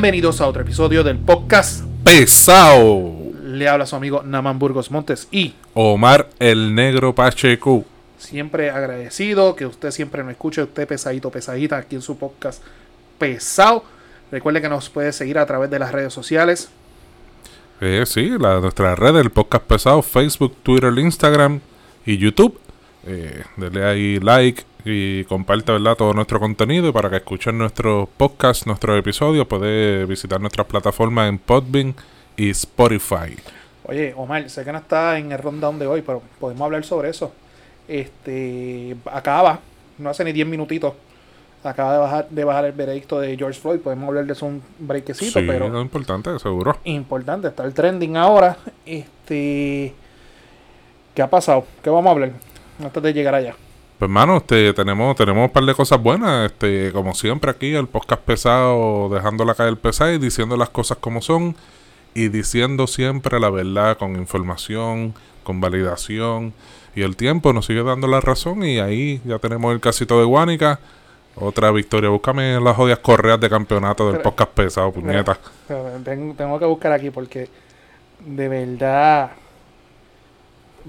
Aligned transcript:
Bienvenidos 0.00 0.40
a 0.40 0.48
otro 0.48 0.62
episodio 0.62 1.04
del 1.04 1.18
podcast 1.18 1.84
Pesado. 2.02 3.12
Le 3.44 3.68
habla 3.68 3.84
su 3.84 3.94
amigo 3.94 4.22
Naman 4.22 4.58
Burgos 4.58 4.90
Montes 4.90 5.28
y 5.30 5.52
Omar 5.74 6.30
el 6.38 6.74
Negro 6.74 7.14
Pacheco. 7.14 7.84
siempre 8.16 8.70
agradecido 8.70 9.54
que 9.54 9.66
usted 9.66 9.90
siempre 9.90 10.22
nos 10.22 10.32
escuche, 10.32 10.62
usted 10.62 10.88
pesadito, 10.88 11.30
pesadita 11.30 11.76
aquí 11.76 11.96
en 11.96 12.00
su 12.00 12.16
podcast 12.16 12.62
pesado. 13.18 13.84
Recuerde 14.32 14.62
que 14.62 14.70
nos 14.70 14.88
puede 14.88 15.12
seguir 15.12 15.36
a 15.36 15.44
través 15.44 15.68
de 15.68 15.78
las 15.78 15.92
redes 15.92 16.14
sociales. 16.14 16.70
Eh, 17.82 18.04
sí, 18.06 18.38
la, 18.38 18.58
nuestra 18.58 18.94
red, 18.94 19.14
el 19.16 19.28
podcast 19.28 19.64
pesado, 19.64 20.00
Facebook, 20.00 20.56
Twitter, 20.62 20.94
Instagram 20.96 21.60
y 22.06 22.16
YouTube. 22.16 22.58
Eh, 23.06 23.44
dele 23.58 23.84
ahí 23.84 24.18
like 24.18 24.64
y 24.84 25.24
comparte 25.24 25.72
¿verdad? 25.72 25.96
todo 25.96 26.12
nuestro 26.14 26.38
contenido. 26.40 26.88
Y 26.88 26.92
para 26.92 27.10
que 27.10 27.16
escuchen 27.16 27.58
nuestros 27.58 28.08
podcasts, 28.16 28.66
nuestros 28.66 28.98
episodios, 28.98 29.46
puede 29.46 30.04
visitar 30.06 30.40
nuestras 30.40 30.66
plataformas 30.66 31.28
en 31.28 31.38
Podbean 31.38 31.94
y 32.36 32.50
Spotify. 32.50 33.36
Oye, 33.84 34.14
Omar, 34.16 34.48
sé 34.48 34.64
que 34.64 34.72
no 34.72 34.78
está 34.78 35.18
en 35.18 35.32
el 35.32 35.38
rundown 35.38 35.78
de 35.78 35.86
hoy, 35.86 36.02
pero 36.02 36.22
podemos 36.38 36.62
hablar 36.64 36.84
sobre 36.84 37.10
eso. 37.10 37.32
Este 37.88 38.96
acaba, 39.06 39.58
no 39.98 40.10
hace 40.10 40.24
ni 40.24 40.32
10 40.32 40.46
minutitos. 40.46 40.94
Acaba 41.62 41.92
de 41.92 41.98
bajar, 41.98 42.28
de 42.30 42.44
bajar 42.44 42.64
el 42.66 42.72
veredicto 42.72 43.20
de 43.20 43.36
George 43.36 43.60
Floyd. 43.60 43.80
Podemos 43.80 44.08
hablar 44.08 44.24
de 44.24 44.32
eso 44.32 44.46
un 44.46 44.62
breakcito, 44.78 45.40
Sí, 45.40 45.46
pero 45.46 45.66
es 45.66 45.82
importante, 45.82 46.38
seguro. 46.38 46.78
importante, 46.84 47.48
está 47.48 47.64
el 47.64 47.74
trending 47.74 48.16
ahora. 48.16 48.56
Este 48.86 49.94
¿Qué 51.14 51.22
ha 51.22 51.28
pasado? 51.28 51.66
¿Qué 51.82 51.90
vamos 51.90 52.06
a 52.06 52.10
hablar? 52.12 52.30
Antes 52.82 53.02
de 53.02 53.12
llegar 53.12 53.34
allá. 53.34 53.54
Pues 54.00 54.08
hermano, 54.08 54.38
este, 54.38 54.72
tenemos, 54.72 55.14
tenemos 55.14 55.44
un 55.46 55.50
par 55.50 55.62
de 55.64 55.74
cosas 55.74 56.02
buenas, 56.02 56.50
este, 56.50 56.90
como 56.90 57.14
siempre 57.14 57.50
aquí, 57.50 57.74
el 57.74 57.86
podcast 57.86 58.22
pesado, 58.22 59.10
dejando 59.10 59.44
la 59.44 59.54
calle 59.54 59.76
pesado 59.76 60.10
y 60.14 60.16
diciendo 60.16 60.56
las 60.56 60.70
cosas 60.70 60.96
como 60.96 61.20
son, 61.20 61.54
y 62.14 62.28
diciendo 62.28 62.86
siempre 62.86 63.38
la 63.38 63.50
verdad 63.50 63.98
con 63.98 64.16
información, 64.16 65.12
con 65.42 65.60
validación, 65.60 66.54
y 66.96 67.02
el 67.02 67.14
tiempo 67.14 67.52
nos 67.52 67.66
sigue 67.66 67.82
dando 67.82 68.06
la 68.06 68.22
razón, 68.22 68.64
y 68.64 68.78
ahí 68.78 69.20
ya 69.26 69.38
tenemos 69.38 69.70
el 69.74 69.80
casito 69.80 70.18
de 70.18 70.24
Guánica, 70.24 70.80
otra 71.34 71.70
victoria, 71.70 72.08
búscame 72.08 72.58
las 72.58 72.76
jodidas 72.76 73.00
correas 73.00 73.38
de 73.38 73.50
campeonato 73.50 74.06
del 74.06 74.16
Pero- 74.16 74.30
podcast 74.30 74.50
pesado, 74.52 74.92
puñeta. 74.92 75.38
Pero 75.68 75.90
tengo 76.34 76.58
que 76.58 76.64
buscar 76.64 76.92
aquí 76.92 77.10
porque 77.10 77.50
de 78.24 78.48
verdad. 78.48 79.32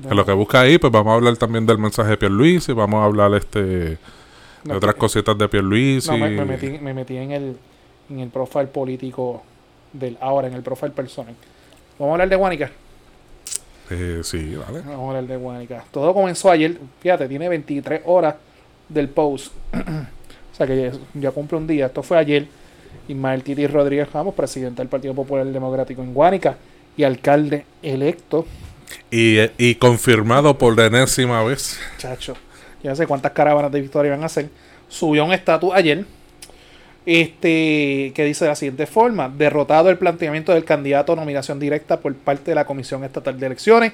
En 0.10 0.16
lo 0.16 0.26
que 0.26 0.32
busca 0.34 0.62
ahí, 0.62 0.78
pues 0.78 0.92
vamos 0.92 1.12
a 1.12 1.16
hablar 1.16 1.38
también 1.38 1.66
del 1.66 1.78
mensaje 1.78 2.12
de 2.12 2.18
Pierluisi, 2.18 2.74
vamos 2.74 3.02
a 3.02 3.06
hablar 3.06 3.34
este 3.36 3.62
de 3.64 3.98
otras 4.74 4.94
que- 4.96 5.00
cositas 5.00 5.38
de 5.38 5.48
Pierluisi. 5.50 6.10
No, 6.10 6.18
me, 6.18 6.30
me 6.30 6.46
metí, 6.46 6.70
me 6.80 6.94
metí 6.94 7.18
en 7.18 7.32
el 7.32 7.58
en 8.10 8.20
el 8.20 8.30
profile 8.30 8.68
político 8.68 9.42
del 9.94 10.18
ahora, 10.22 10.48
en 10.48 10.54
el 10.54 10.62
profile 10.62 10.92
personal. 10.92 11.34
Vamos 11.98 12.12
a 12.12 12.14
hablar 12.16 12.30
de 12.30 12.36
Guanica. 12.36 12.72
Eh, 13.90 14.22
sí, 14.24 14.56
vale. 14.56 14.82
Vamos 14.82 15.06
a 15.06 15.08
hablar 15.10 15.28
de 15.28 15.38
Guanica. 15.38 15.84
Todo 15.92 16.14
comenzó 16.14 16.50
ayer. 16.52 16.78
Fíjate, 17.02 17.28
tiene 17.28 17.50
23 17.50 18.02
horas 18.06 18.36
del 18.90 19.10
post. 19.10 19.54
o 19.74 20.56
sea 20.56 20.66
que 20.68 20.92
ya, 20.92 20.92
ya 21.14 21.32
cumple 21.32 21.58
un 21.58 21.68
día. 21.68 21.88
Esto 21.88 22.04
fue 22.04 22.18
ayer. 22.18 22.48
Ismael 23.08 23.44
Titi 23.44 23.66
Rodríguez 23.68 24.12
Ramos, 24.12 24.34
presidente 24.36 24.82
del 24.82 24.90
Partido 24.90 25.14
Popular 25.14 25.46
Democrático 25.46 26.02
en 26.02 26.14
Guánica 26.14 26.58
y 26.98 27.04
alcalde 27.04 27.66
electo. 27.82 28.46
Y, 29.10 29.40
y 29.58 29.76
confirmado 29.76 30.58
por 30.58 30.78
la 30.78 30.86
enésima 30.86 31.44
vez. 31.44 31.80
Chacho, 31.98 32.36
yo 32.84 32.90
no 32.90 32.96
sé 32.96 33.08
cuántas 33.08 33.32
caravanas 33.32 33.72
de 33.72 33.82
victoria 33.82 34.12
van 34.12 34.24
a 34.24 34.28
hacer. 34.28 34.50
Subió 34.88 35.26
un 35.26 35.34
estatus 35.34 35.72
ayer. 35.74 36.06
Este 37.06 38.12
que 38.14 38.26
dice 38.26 38.46
de 38.46 38.50
la 38.50 38.56
siguiente 38.56 38.86
forma: 38.86 39.30
derrotado 39.30 39.90
el 39.90 39.98
planteamiento 39.98 40.54
del 40.54 40.66
candidato 40.66 41.14
a 41.14 41.16
nominación 41.16 41.60
directa 41.60 42.00
por 42.00 42.14
parte 42.16 42.52
de 42.52 42.56
la 42.56 42.66
Comisión 42.66 43.04
Estatal 43.04 43.40
de 43.40 43.46
Elecciones. 43.48 43.94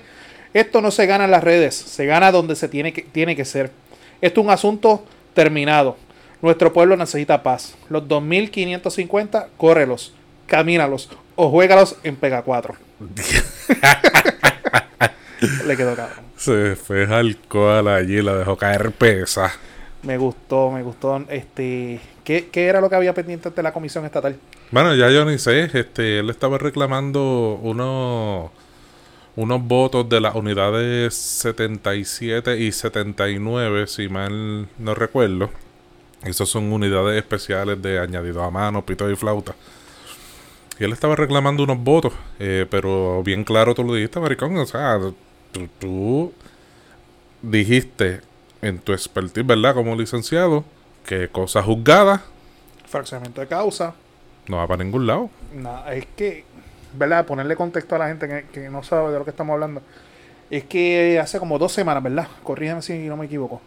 Esto 0.53 0.81
no 0.81 0.91
se 0.91 1.05
gana 1.05 1.25
en 1.25 1.31
las 1.31 1.43
redes, 1.43 1.75
se 1.75 2.05
gana 2.05 2.31
donde 2.31 2.55
se 2.55 2.67
tiene 2.67 2.93
que, 2.93 3.03
tiene 3.03 3.35
que 3.35 3.45
ser. 3.45 3.71
Esto 4.21 4.41
es 4.41 4.45
un 4.45 4.51
asunto 4.51 5.05
terminado. 5.33 5.97
Nuestro 6.41 6.71
pueblo 6.73 6.95
necesita 6.97 7.43
paz. 7.43 7.75
Los 7.89 8.07
2550, 8.07 9.49
córrelos, 9.57 10.13
camínalos 10.45 11.09
o 11.35 11.49
juégalos 11.49 11.95
en 12.03 12.15
Pega 12.15 12.41
4. 12.41 12.75
Le 15.65 15.77
quedó 15.77 15.95
cabrón. 15.95 16.25
Se 16.35 16.75
fue 16.75 17.05
alcohol 17.05 17.87
allí, 17.87 18.21
la 18.21 18.35
dejó 18.35 18.57
caer 18.57 18.91
pesa. 18.91 19.51
Me 20.03 20.17
gustó, 20.17 20.71
me 20.71 20.83
gustó. 20.83 21.23
Este, 21.29 21.99
¿qué, 22.23 22.49
qué 22.51 22.67
era 22.67 22.81
lo 22.81 22.89
que 22.89 22.95
había 22.95 23.13
pendiente 23.13 23.49
ante 23.49 23.63
la 23.63 23.73
comisión 23.73 24.05
estatal? 24.05 24.37
Bueno, 24.71 24.95
ya 24.95 25.09
yo 25.09 25.25
ni 25.25 25.37
sé, 25.37 25.69
este, 25.73 26.19
él 26.19 26.29
estaba 26.29 26.57
reclamando 26.57 27.59
unos 27.61 28.51
unos 29.37 29.63
votos 29.63 30.09
de 30.09 30.19
las 30.19 30.33
unidades 30.33 31.13
77 31.13 32.57
y 32.57 32.71
79, 32.71 33.85
si 33.85 34.09
mal 34.09 34.67
no 34.79 34.95
recuerdo. 34.95 35.51
Esos 36.23 36.49
son 36.49 36.71
unidades 36.71 37.17
especiales 37.17 37.79
de 37.79 37.99
añadido 37.99 38.43
a 38.43 38.49
mano, 38.49 38.83
pito 38.83 39.09
y 39.09 39.15
flauta. 39.15 39.55
Y 40.79 40.83
él 40.83 40.91
estaba 40.91 41.15
reclamando 41.15 41.63
unos 41.63 41.77
votos, 41.77 42.13
eh, 42.39 42.65
pero 42.69 43.21
bien 43.23 43.43
claro 43.43 43.75
tú 43.75 43.83
lo 43.83 43.93
dijiste, 43.93 44.19
maricón. 44.19 44.57
O 44.57 44.65
sea, 44.65 44.99
tú, 45.51 45.67
tú 45.79 46.33
dijiste 47.41 48.21
en 48.61 48.79
tu 48.79 48.93
expertise, 48.93 49.45
¿verdad? 49.45 49.73
Como 49.73 49.95
licenciado, 49.95 50.63
que 51.05 51.27
cosa 51.29 51.61
juzgada 51.63 52.23
Fraccionamiento 52.87 53.41
de 53.41 53.47
causa. 53.47 53.93
no 54.47 54.57
va 54.57 54.67
para 54.67 54.83
ningún 54.83 55.05
lado. 55.07 55.29
Nada, 55.53 55.93
es 55.93 56.05
que, 56.15 56.45
¿verdad? 56.93 57.25
Ponerle 57.25 57.55
contexto 57.55 57.95
a 57.95 57.99
la 57.99 58.07
gente 58.07 58.27
que, 58.27 58.45
que 58.51 58.69
no 58.69 58.81
sabe 58.83 59.11
de 59.11 59.19
lo 59.19 59.25
que 59.25 59.31
estamos 59.31 59.53
hablando. 59.53 59.81
Es 60.49 60.63
que 60.63 61.19
hace 61.21 61.37
como 61.39 61.59
dos 61.59 61.73
semanas, 61.73 62.01
¿verdad? 62.01 62.27
Corrígeme 62.43 62.81
si 62.81 62.93
no 63.09 63.17
me 63.17 63.25
equivoco. 63.25 63.61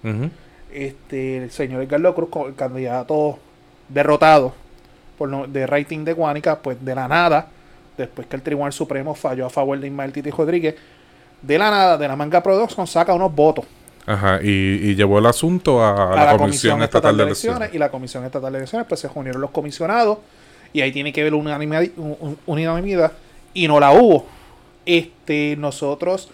Este, 0.72 1.36
el 1.36 1.50
señor 1.50 1.82
Edgardo 1.82 2.14
Cruz, 2.14 2.30
el 2.48 2.54
candidato 2.54 3.38
derrotado 3.88 4.54
por 5.19 5.28
no- 5.28 5.46
de 5.46 5.66
rating 5.66 6.04
de 6.04 6.14
Guánica, 6.14 6.60
pues 6.60 6.82
de 6.82 6.94
la 6.94 7.06
nada, 7.08 7.48
después 7.98 8.26
que 8.26 8.36
el 8.36 8.42
Tribunal 8.42 8.72
Supremo 8.72 9.14
falló 9.14 9.44
a 9.46 9.50
favor 9.50 9.78
de 9.78 9.88
Ismael 9.88 10.12
Titi 10.12 10.30
Rodríguez, 10.30 10.76
de 11.42 11.58
la 11.58 11.70
nada, 11.70 11.98
de 11.98 12.06
la 12.08 12.16
manga 12.16 12.42
Production, 12.42 12.86
saca 12.86 13.14
unos 13.14 13.34
votos 13.34 13.64
Ajá, 14.06 14.40
y, 14.42 14.48
y 14.48 14.94
llevó 14.94 15.18
el 15.18 15.26
asunto 15.26 15.82
a, 15.82 16.12
a 16.12 16.24
la, 16.32 16.36
Comisión 16.36 16.82
Estatal 16.82 17.16
de 17.16 17.22
Elecciones. 17.24 17.70
y 17.74 17.78
la 17.78 17.90
Comisión 17.90 18.24
Estatal 18.24 18.52
de 18.52 18.58
Elecciones, 18.58 18.86
pues 18.88 19.00
se 19.00 19.08
reunieron 19.08 19.40
los 19.40 19.50
comisionados 19.50 20.18
y 20.72 20.80
ahí 20.80 20.92
tiene 20.92 21.12
que 21.12 21.20
haber 21.20 21.34
una 21.34 21.50
unanimidad, 21.50 21.84
un- 21.96 22.16
un- 22.20 22.38
unanimidad 22.46 23.12
y 23.54 23.66
no 23.68 23.78
la 23.80 23.92
hubo. 23.92 24.26
Este, 24.86 25.56
nosotros, 25.56 26.30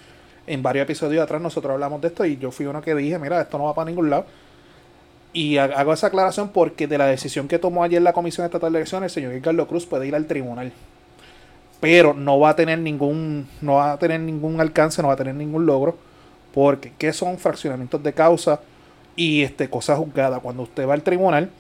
en 0.47 0.63
varios 0.63 0.85
episodios 0.85 1.23
atrás, 1.23 1.41
nosotros 1.43 1.73
hablamos 1.73 2.01
de 2.01 2.09
esto 2.09 2.25
y 2.25 2.37
yo 2.39 2.51
fui 2.51 2.67
uno 2.67 2.81
que 2.83 2.95
dije, 2.95 3.19
mira, 3.19 3.41
esto 3.41 3.59
no 3.59 3.65
va 3.65 3.75
para 3.75 3.87
ningún 3.91 4.09
lado. 4.11 4.27
Y 5.33 5.59
ha- 5.59 5.65
hago 5.65 5.93
esa 5.93 6.07
aclaración 6.07 6.49
porque 6.51 6.87
de 6.87 6.97
la 6.99 7.07
decisión 7.07 7.49
que 7.49 7.59
tomó 7.59 7.83
ayer 7.85 8.01
la 8.01 8.13
Comisión 8.13 8.47
Estatal 8.47 8.73
de 8.73 8.79
Elecciones, 8.79 9.15
el 9.17 9.25
señor 9.25 9.41
Carlos 9.43 9.67
Cruz 9.69 9.85
puede 9.87 10.07
ir 10.07 10.15
al 10.15 10.27
tribunal. 10.27 10.73
Pero 11.81 12.15
no 12.15 12.39
va 12.39 12.51
a 12.51 12.57
tener 12.57 12.79
ningún, 12.79 13.49
no 13.61 13.75
va 13.75 13.93
a 13.93 13.99
tener 13.99 14.21
ningún 14.21 14.61
alcance, 14.61 15.03
no 15.03 15.09
va 15.09 15.15
a 15.15 15.19
tener 15.19 15.35
ningún 15.35 15.67
logro. 15.67 15.97
Porque, 16.53 16.93
¿qué 16.97 17.13
son 17.13 17.39
fraccionamientos 17.39 18.03
de 18.03 18.13
causa 18.15 18.61
y 19.15 19.43
este, 19.43 19.69
cosas 19.69 19.99
juzgadas? 19.99 20.41
Cuando 20.41 20.63
usted 20.63 20.89
va 20.89 20.95
al 20.95 21.03
tribunal, 21.03 21.51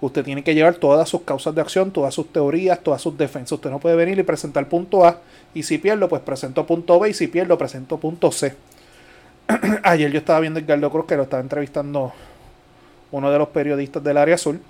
usted 0.00 0.24
tiene 0.24 0.44
que 0.44 0.54
llevar 0.54 0.76
todas 0.76 1.08
sus 1.08 1.22
causas 1.22 1.54
de 1.54 1.60
acción, 1.60 1.90
todas 1.90 2.14
sus 2.14 2.32
teorías, 2.32 2.80
todas 2.80 3.02
sus 3.02 3.18
defensas. 3.18 3.52
Usted 3.52 3.70
no 3.70 3.80
puede 3.80 3.96
venir 3.96 4.18
y 4.18 4.22
presentar 4.22 4.68
punto 4.68 5.04
A. 5.04 5.18
Y 5.52 5.64
si 5.64 5.78
pierdo, 5.78 6.08
pues 6.08 6.22
presento 6.22 6.64
punto 6.64 7.00
B. 7.00 7.10
Y 7.10 7.14
si 7.14 7.26
pierdo, 7.26 7.58
presento 7.58 7.98
punto 7.98 8.30
C. 8.30 8.54
Ayer 9.82 10.12
yo 10.12 10.18
estaba 10.18 10.40
viendo 10.40 10.60
a 10.60 10.62
Edgardo 10.62 10.90
Cruz 10.90 11.06
que 11.06 11.16
lo 11.16 11.24
estaba 11.24 11.42
entrevistando 11.42 12.12
uno 13.10 13.30
de 13.30 13.38
los 13.38 13.48
periodistas 13.48 14.02
del 14.04 14.16
área 14.16 14.36
azul. 14.36 14.60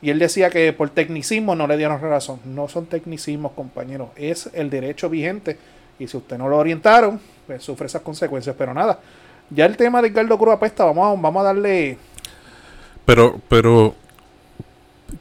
Y 0.00 0.10
él 0.10 0.18
decía 0.18 0.48
que 0.50 0.72
por 0.72 0.90
tecnicismo 0.90 1.56
no 1.56 1.66
le 1.66 1.76
dieron 1.76 2.00
razón. 2.00 2.38
No 2.44 2.68
son 2.68 2.86
tecnicismos, 2.86 3.52
compañeros. 3.52 4.10
Es 4.16 4.48
el 4.52 4.70
derecho 4.70 5.10
vigente. 5.10 5.58
Y 5.98 6.06
si 6.06 6.16
usted 6.16 6.38
no 6.38 6.48
lo 6.48 6.56
orientaron, 6.58 7.20
pues 7.46 7.64
sufre 7.64 7.86
esas 7.86 8.02
consecuencias. 8.02 8.54
Pero 8.56 8.72
nada, 8.72 9.00
ya 9.50 9.66
el 9.66 9.76
tema 9.76 10.00
de 10.00 10.08
Edgardo 10.08 10.38
Cruz 10.38 10.54
apesta. 10.54 10.84
Vamos 10.84 11.18
a, 11.18 11.20
vamos 11.20 11.40
a 11.40 11.44
darle. 11.46 11.98
Pero, 13.04 13.40
pero 13.48 13.94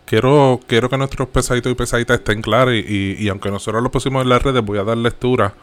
quiero, 0.05 0.59
quiero 0.67 0.89
que 0.89 0.97
nuestros 0.97 1.27
pesaditos 1.29 1.71
y 1.71 1.75
pesaditas 1.75 2.19
estén 2.19 2.41
claros 2.41 2.73
y, 2.75 2.79
y- 2.87 3.15
y 3.19 3.29
aunque 3.29 3.49
nosotros 3.49 3.81
lo 3.81 3.89
pusimos 3.91 4.21
en 4.23 4.29
las 4.29 4.41
redes, 4.43 4.63
voy 4.63 4.77
a 4.77 4.83
dar 4.83 4.97
lectura, 4.97 5.53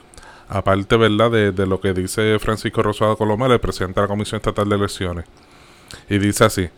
aparte, 0.48 0.96
¿verdad?, 0.96 1.30
de, 1.30 1.52
de 1.52 1.66
lo 1.66 1.80
que 1.80 1.92
dice 1.92 2.38
Francisco 2.38 2.82
Rosado 2.82 3.16
Colomar, 3.16 3.50
el 3.52 3.60
presidente 3.60 4.00
de 4.00 4.04
la 4.06 4.08
Comisión 4.08 4.38
Estatal 4.38 4.68
de 4.68 4.74
Elecciones. 4.76 5.24
Y 6.08 6.18
dice 6.18 6.44
así, 6.44 6.68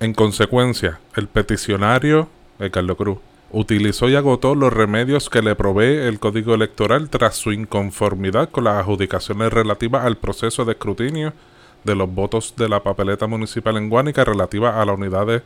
en 0.00 0.14
consecuencia, 0.14 1.00
el 1.16 1.28
peticionario, 1.28 2.28
el 2.58 2.70
Carlos 2.70 2.96
Cruz, 2.96 3.18
utilizó 3.50 4.08
y 4.08 4.16
agotó 4.16 4.54
los 4.54 4.72
remedios 4.72 5.30
que 5.30 5.40
le 5.42 5.54
provee 5.54 5.98
el 6.06 6.18
Código 6.18 6.54
Electoral 6.54 7.08
tras 7.08 7.36
su 7.36 7.52
inconformidad 7.52 8.50
con 8.50 8.64
las 8.64 8.80
adjudicaciones 8.80 9.52
relativas 9.52 10.04
al 10.04 10.16
proceso 10.16 10.64
de 10.64 10.72
escrutinio 10.72 11.32
de 11.84 11.94
los 11.94 12.12
votos 12.12 12.54
de 12.56 12.68
la 12.68 12.82
papeleta 12.82 13.26
municipal 13.26 13.76
en 13.76 13.90
Guánica 13.90 14.24
relativa 14.24 14.80
a, 14.80 14.84
la 14.84 14.92
unidad 14.94 15.26
de- 15.26 15.42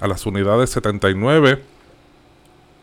a 0.00 0.06
las 0.06 0.24
unidades 0.24 0.70
79 0.70 1.62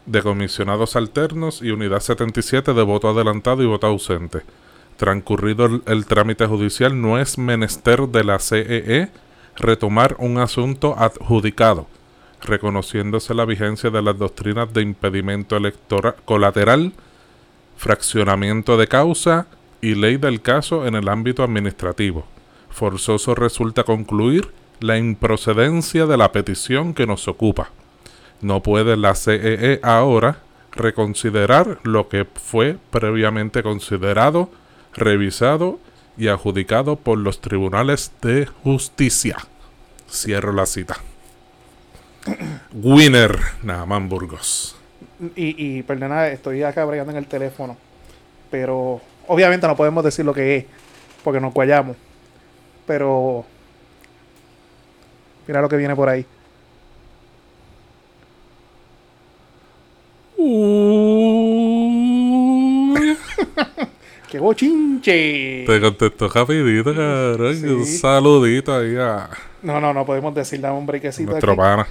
de 0.05 0.21
comisionados 0.21 0.95
alternos 0.97 1.61
y 1.61 1.71
unidad 1.71 2.01
77 2.01 2.73
de 2.73 2.83
voto 2.83 3.09
adelantado 3.09 3.63
y 3.63 3.65
voto 3.65 3.87
ausente. 3.87 4.41
Transcurrido 4.97 5.65
el, 5.65 5.81
el 5.87 6.05
trámite 6.05 6.45
judicial, 6.45 7.01
no 7.01 7.17
es 7.17 7.37
menester 7.37 8.01
de 8.09 8.23
la 8.23 8.37
CEE 8.39 9.09
retomar 9.55 10.15
un 10.19 10.37
asunto 10.37 10.95
adjudicado, 10.97 11.87
reconociéndose 12.41 13.33
la 13.33 13.45
vigencia 13.45 13.89
de 13.89 14.01
las 14.01 14.17
doctrinas 14.17 14.73
de 14.73 14.81
impedimento 14.81 15.55
electoral 15.55 16.15
colateral, 16.25 16.93
fraccionamiento 17.77 18.77
de 18.77 18.87
causa 18.87 19.47
y 19.81 19.95
ley 19.95 20.17
del 20.17 20.41
caso 20.41 20.85
en 20.85 20.95
el 20.95 21.09
ámbito 21.09 21.43
administrativo. 21.43 22.25
Forzoso 22.69 23.35
resulta 23.35 23.83
concluir 23.83 24.51
la 24.79 24.97
improcedencia 24.97 26.05
de 26.05 26.17
la 26.17 26.31
petición 26.31 26.93
que 26.93 27.05
nos 27.05 27.27
ocupa. 27.27 27.69
No 28.41 28.61
puede 28.61 28.97
la 28.97 29.15
CEE 29.15 29.79
ahora 29.83 30.39
reconsiderar 30.71 31.79
lo 31.83 32.09
que 32.09 32.25
fue 32.25 32.77
previamente 32.89 33.63
considerado, 33.63 34.49
revisado 34.93 35.79
y 35.79 35.92
adjudicado 36.17 36.95
por 36.95 37.17
los 37.17 37.41
tribunales 37.41 38.11
de 38.21 38.45
justicia. 38.45 39.37
Cierro 40.09 40.53
la 40.53 40.65
cita. 40.65 40.97
Winner, 42.73 43.37
Naman 43.63 44.09
Burgos. 44.09 44.75
Y, 45.35 45.77
y 45.77 45.83
perdona, 45.83 46.27
estoy 46.27 46.63
acá 46.63 46.85
bregando 46.85 47.11
en 47.11 47.17
el 47.17 47.27
teléfono. 47.27 47.77
Pero 48.51 49.01
obviamente 49.27 49.67
no 49.67 49.75
podemos 49.75 50.03
decir 50.03 50.25
lo 50.25 50.33
que 50.33 50.57
es, 50.57 50.65
porque 51.23 51.39
nos 51.39 51.53
guayamos. 51.53 51.97
Pero 52.85 53.45
mira 55.47 55.61
lo 55.61 55.69
que 55.69 55.77
viene 55.77 55.95
por 55.95 56.09
ahí. 56.09 56.25
¡Qué 64.33 64.39
bochinche! 64.39 65.63
Te 65.67 65.79
contestó 65.79 66.27
rapidito, 66.27 66.85
cabrón. 66.95 67.55
Sí. 67.55 67.67
Un 67.67 67.85
saludito 67.85 68.75
ahí 68.75 68.95
a 68.95 69.29
No, 69.61 69.79
no, 69.79 69.93
no 69.93 70.03
podemos 70.07 70.33
decir, 70.33 70.59
dame 70.59 70.75
un 70.75 70.87
brequecito. 70.87 71.29
nuestro 71.29 71.51
aquí. 71.51 71.61
pana. 71.61 71.87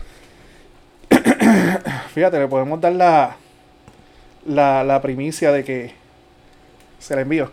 Fíjate, 2.13 2.41
le 2.41 2.49
podemos 2.49 2.81
dar 2.81 2.95
la, 2.95 3.37
la, 4.45 4.83
la 4.83 5.01
primicia 5.01 5.53
de 5.53 5.63
que 5.63 5.95
se 6.99 7.15
la 7.15 7.21
envío. 7.23 7.49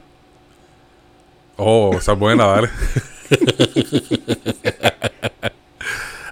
Oh, 1.57 1.91
esa 1.95 2.13
es 2.13 2.18
buena, 2.18 2.47
dale. 2.47 2.69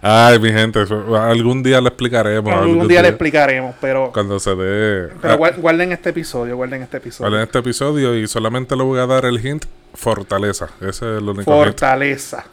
Ay, 0.09 0.39
mi 0.39 0.51
gente, 0.53 0.83
eso- 0.83 1.17
algún 1.17 1.61
día 1.63 1.81
le 1.81 1.89
explicaremos. 1.89 2.53
Algún 2.53 2.87
día 2.87 3.01
le 3.01 3.09
explicaremos, 3.09 3.75
pero, 3.81 4.11
Cuando 4.13 4.39
se 4.39 4.51
dé. 4.55 5.09
pero 5.21 5.33
Ah, 5.33 5.37
guar- 5.37 5.57
guarden 5.59 5.91
este 5.91 6.11
episodio, 6.11 6.55
guarden 6.55 6.83
este 6.83 6.97
episodio. 6.97 7.29
vale, 7.29 7.41
en 7.41 7.47
este 7.47 7.59
episodio 7.59 8.15
y 8.15 8.25
solamente 8.27 8.75
le 8.77 8.83
voy 8.83 8.99
a 8.99 9.05
dar 9.05 9.25
el 9.25 9.45
hint 9.45 9.65
fortaleza. 9.93 10.69
Ese 10.79 10.89
es 10.89 11.01
el 11.21 11.27
único 11.27 11.43
Fortaleza. 11.43 12.45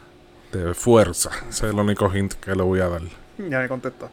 hint 0.53 0.65
de 0.65 0.75
fuerza. 0.75 1.31
Ese 1.49 1.67
es 1.67 1.73
el 1.73 1.79
único 1.79 2.11
hint 2.13 2.35
que 2.35 2.57
le 2.57 2.63
voy 2.63 2.81
a 2.81 2.89
dar. 2.89 3.03
Ya 3.39 3.61
me 3.61 3.69
contestó. 3.69 4.11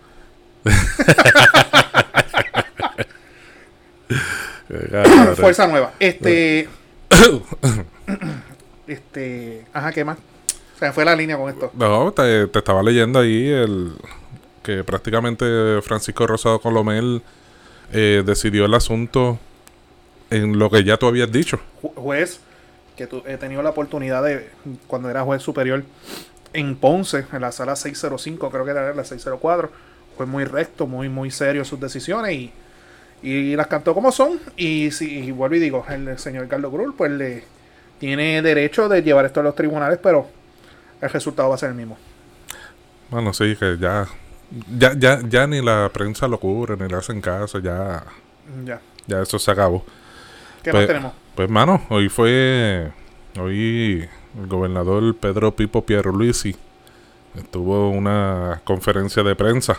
Fuerza 5.36 5.68
nueva. 5.68 5.92
Este. 6.00 6.70
este. 8.88 9.66
Ajá, 9.74 9.92
¿qué 9.92 10.06
más? 10.06 10.18
Se 10.82 10.88
me 10.88 10.94
fue 10.94 11.06
la 11.06 11.16
línea 11.16 11.38
con 11.38 11.48
esto. 11.48 11.70
No, 11.76 12.12
te, 12.12 12.48
te 12.48 12.58
estaba 12.58 12.82
leyendo 12.82 13.20
ahí 13.20 13.48
el 13.50 13.92
que 14.64 14.84
prácticamente 14.84 15.46
Francisco 15.84 16.26
Rosado 16.26 16.60
Colomel 16.60 17.22
eh, 17.94 18.24
decidió 18.26 18.66
el 18.66 18.74
asunto 18.74 19.38
en 20.32 20.58
lo 20.58 20.72
que 20.72 20.84
ya 20.84 20.98
tú 20.98 21.06
habías 21.06 21.32
dicho. 21.32 21.60
Ju- 21.84 21.94
juez, 21.94 22.40
que 22.98 23.06
tu- 23.06 23.22
he 23.28 23.38
tenido 23.38 23.62
la 23.62 23.70
oportunidad 23.70 24.24
de, 24.24 24.50
cuando 24.88 25.08
era 25.12 25.22
juez 25.22 25.44
superior 25.44 25.84
en 26.54 26.76
Ponce, 26.76 27.26
en 27.32 27.42
la 27.42 27.52
sala 27.52 27.76
605, 27.76 28.50
creo 28.50 28.66
que 28.66 28.72
era 28.72 28.92
la 28.96 29.04
604, 29.04 29.70
fue 30.18 30.26
muy 30.26 30.46
recto, 30.46 30.88
muy, 30.88 31.10
muy 31.10 31.30
serio 31.30 31.64
sus 31.64 31.80
decisiones 31.80 32.34
y, 32.34 32.52
y 33.22 33.56
las 33.56 33.68
cantó 33.68 33.94
como 33.94 34.12
son. 34.12 34.40
Y 34.58 34.90
si 34.90 35.20
y 35.26 35.32
vuelvo 35.32 35.58
y 35.58 35.60
digo, 35.60 35.86
el 35.90 36.18
señor 36.18 36.48
Carlos 36.48 36.72
Grul, 36.72 36.96
pues 36.96 37.12
le 37.12 37.44
tiene 38.00 38.42
derecho 38.42 38.90
de 38.90 39.04
llevar 39.04 39.26
esto 39.26 39.42
a 39.42 39.44
los 39.44 39.54
tribunales, 39.56 40.00
pero 40.02 40.41
el 41.02 41.10
resultado 41.10 41.50
va 41.50 41.56
a 41.56 41.58
ser 41.58 41.70
el 41.70 41.76
mismo. 41.76 41.98
Bueno, 43.10 43.34
sí, 43.34 43.56
que 43.60 43.78
ya, 43.80 44.08
ya, 44.78 44.94
ya, 44.98 45.20
ya 45.28 45.48
ni 45.48 45.62
la 45.62 45.90
prensa 45.94 46.28
lo 46.28 46.40
cubre, 46.40 46.78
ni 46.78 46.88
le 46.88 46.96
hacen 46.96 47.20
caso, 47.22 47.60
ya, 47.60 48.04
Ya. 48.66 48.80
ya 49.08 49.22
eso 49.22 49.38
se 49.40 49.52
acabó. 49.52 49.84
¿Qué 50.64 50.72
Pues- 50.72 50.82
más 50.84 50.88
tenemos? 50.88 51.14
Pues, 51.36 51.50
mano, 51.50 51.82
hoy 51.90 52.08
fue, 52.10 52.92
hoy 53.40 54.08
el 54.38 54.48
gobernador 54.48 55.16
Pedro 55.18 55.56
Pipo 55.56 55.84
Pierluisi 55.86 56.56
tuvo 57.52 57.90
una 57.90 58.62
conferencia 58.64 59.24
de 59.24 59.36
prensa. 59.36 59.78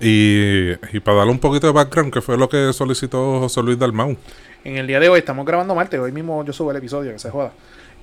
Y, 0.00 0.72
y 0.96 1.00
para 1.00 1.18
darle 1.18 1.32
un 1.32 1.38
poquito 1.38 1.66
de 1.66 1.72
background, 1.72 2.12
que 2.12 2.20
fue 2.20 2.36
lo 2.36 2.48
que 2.48 2.72
solicitó 2.72 3.40
José 3.40 3.62
Luis 3.62 3.78
Dalmau. 3.78 4.16
En 4.64 4.76
el 4.76 4.86
día 4.86 4.98
de 4.98 5.08
hoy, 5.08 5.20
estamos 5.20 5.44
grabando 5.46 5.74
martes, 5.74 6.00
hoy 6.00 6.10
mismo 6.12 6.44
yo 6.44 6.52
subo 6.52 6.70
el 6.72 6.76
episodio, 6.78 7.12
que 7.12 7.18
se 7.18 7.30
joda. 7.30 7.52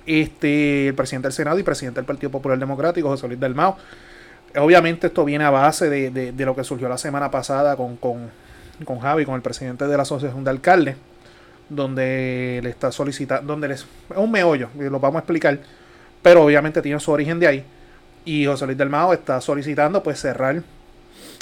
Este, 0.06 0.88
el 0.88 0.96
presidente 0.96 1.28
del 1.28 1.34
Senado 1.34 1.60
y 1.60 1.64
presidente 1.64 2.00
del 2.00 2.06
Partido 2.06 2.32
Popular 2.32 2.58
Democrático, 2.58 3.08
José 3.08 3.28
Luis 3.28 3.40
Dalmau. 3.40 3.76
Obviamente 4.58 5.08
esto 5.08 5.24
viene 5.24 5.44
a 5.46 5.50
base 5.50 5.90
de, 5.90 6.10
de- 6.10 6.46
lo 6.46 6.56
que 6.56 6.64
surgió 6.64 6.90
la 6.90 6.98
semana 6.98 7.32
pasada 7.32 7.76
con, 7.78 7.96
con, 7.98 8.30
con 8.84 9.00
Javi, 9.00 9.26
con 9.26 9.36
el 9.36 9.42
presidente 9.42 9.88
de 9.88 9.96
la 9.96 10.04
Asociación 10.04 10.44
de 10.44 10.50
Alcaldes, 10.50 10.96
donde 11.70 12.60
le 12.64 12.70
está 12.70 12.92
solicitando, 12.92 13.54
donde 13.54 13.70
les, 13.70 13.82
es 13.82 14.18
un 14.18 14.30
meollo, 14.32 14.70
lo 14.78 15.00
vamos 15.00 15.18
a 15.18 15.20
explicar, 15.20 15.58
pero 16.22 16.44
obviamente 16.44 16.82
tiene 16.82 17.00
su 17.00 17.12
origen 17.12 17.40
de 17.40 17.48
ahí. 17.48 17.64
Y 18.26 18.46
José 18.46 18.66
Luis 18.66 18.78
Dalmau 18.78 19.14
está 19.14 19.40
solicitando 19.40 20.04
pues 20.04 20.20
cerrar 20.20 20.62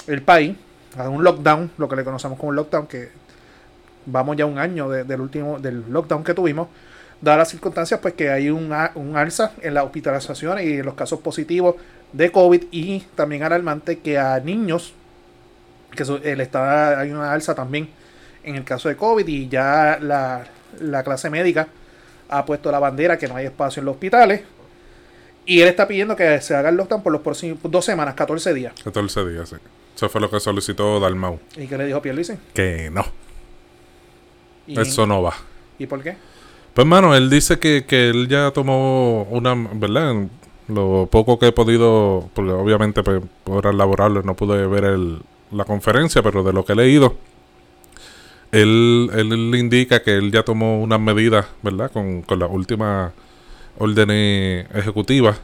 el 0.08 0.22
país, 0.22 0.56
a 0.98 1.08
un 1.10 1.24
lockdown, 1.24 1.72
lo 1.78 1.88
que 1.90 1.96
le 1.96 2.04
conocemos 2.04 2.38
como 2.38 2.50
un 2.50 2.56
lockdown, 2.56 2.88
que 2.88 3.10
vamos 4.06 4.36
ya 4.38 4.46
un 4.46 4.60
año 4.60 4.90
de- 4.90 5.04
del 5.04 5.22
último 5.22 5.60
del 5.60 5.84
lockdown 5.92 6.24
que 6.24 6.34
tuvimos 6.34 6.68
dadas 7.22 7.40
las 7.40 7.50
circunstancias 7.50 8.00
pues 8.02 8.14
que 8.14 8.30
hay 8.30 8.50
un, 8.50 8.74
un 8.96 9.18
alza 9.18 9.52
en 9.62 9.74
las 9.74 9.84
hospitalizaciones 9.84 10.66
y 10.66 10.74
en 10.74 10.86
los 10.86 10.94
casos 10.94 11.20
positivos 11.20 11.76
de 12.14 12.32
COVID 12.32 12.64
y 12.72 13.02
también 13.16 13.44
alarmante 13.44 14.00
que 14.00 14.18
a 14.18 14.40
niños 14.40 14.94
que 15.96 16.04
él 16.24 16.42
está 16.42 17.00
hay 17.00 17.12
una 17.12 17.32
alza 17.32 17.56
también 17.56 17.90
en 18.44 18.56
el 18.56 18.64
caso 18.64 18.90
de 18.90 18.96
COVID 18.96 19.28
y 19.28 19.50
ya 19.50 19.98
la, 20.02 20.46
la 20.80 21.04
clase 21.04 21.30
médica 21.30 21.68
ha 22.30 22.46
puesto 22.46 22.72
la 22.72 22.80
bandera 22.80 23.18
que 23.18 23.28
no 23.28 23.36
hay 23.36 23.48
espacio 23.48 23.82
en 23.82 23.86
los 23.86 23.96
hospitales 23.96 24.42
y 25.46 25.62
él 25.62 25.68
está 25.68 25.88
pidiendo 25.88 26.16
que 26.16 26.40
se 26.42 26.56
haga 26.56 26.70
el 26.70 26.76
lockdown 26.76 27.02
por 27.02 27.12
los 27.12 27.22
próximos 27.22 27.58
dos 27.64 27.84
semanas, 27.84 28.14
14 28.14 28.54
días. 28.54 28.74
14 28.84 29.26
días, 29.26 29.50
sí. 29.50 29.56
Eso 29.96 30.08
fue 30.08 30.22
lo 30.22 30.30
que 30.30 30.40
solicitó 30.40 31.00
Dalmau. 31.00 31.40
¿Y 31.58 31.66
qué 31.66 31.76
le 31.76 31.88
dijo 31.88 32.02
Pierluisi? 32.04 32.34
Que 32.54 32.92
no, 32.92 33.04
¿Y, 34.68 34.80
eso 34.80 35.08
no 35.08 35.24
va. 35.24 35.34
¿Y 35.80 35.88
por 35.88 36.04
qué? 36.04 36.16
Pues, 36.74 36.88
mano, 36.88 37.16
él 37.16 37.30
dice 37.30 37.60
que, 37.60 37.86
que 37.86 38.10
él 38.10 38.28
ya 38.28 38.52
tomó 38.52 39.24
una, 39.24 39.56
¿verdad? 39.74 40.28
Lo 40.68 41.08
poco 41.12 41.40
que 41.40 41.48
he 41.48 41.52
podido, 41.52 42.30
porque 42.34 42.52
obviamente 42.52 43.04
pues, 43.04 43.22
por 43.44 43.58
horas 43.58 43.76
laborables 43.76 44.24
no 44.24 44.36
pude 44.36 44.68
ver 44.68 44.84
el, 44.86 45.20
la 45.52 45.66
conferencia, 45.66 46.22
pero 46.22 46.44
de 46.44 46.54
lo 46.54 46.64
que 46.64 46.74
he 46.74 46.76
leído, 46.76 47.16
él, 48.52 49.10
él 49.14 49.56
indica 49.56 50.02
que 50.02 50.16
él 50.16 50.32
ya 50.32 50.44
tomó 50.44 50.82
unas 50.82 51.00
medidas, 51.00 51.48
¿verdad? 51.62 51.92
Con, 51.92 52.22
con 52.22 52.40
las 52.40 52.50
últimas 52.52 53.12
órdenes 53.78 54.68
ejecutivas 54.74 55.40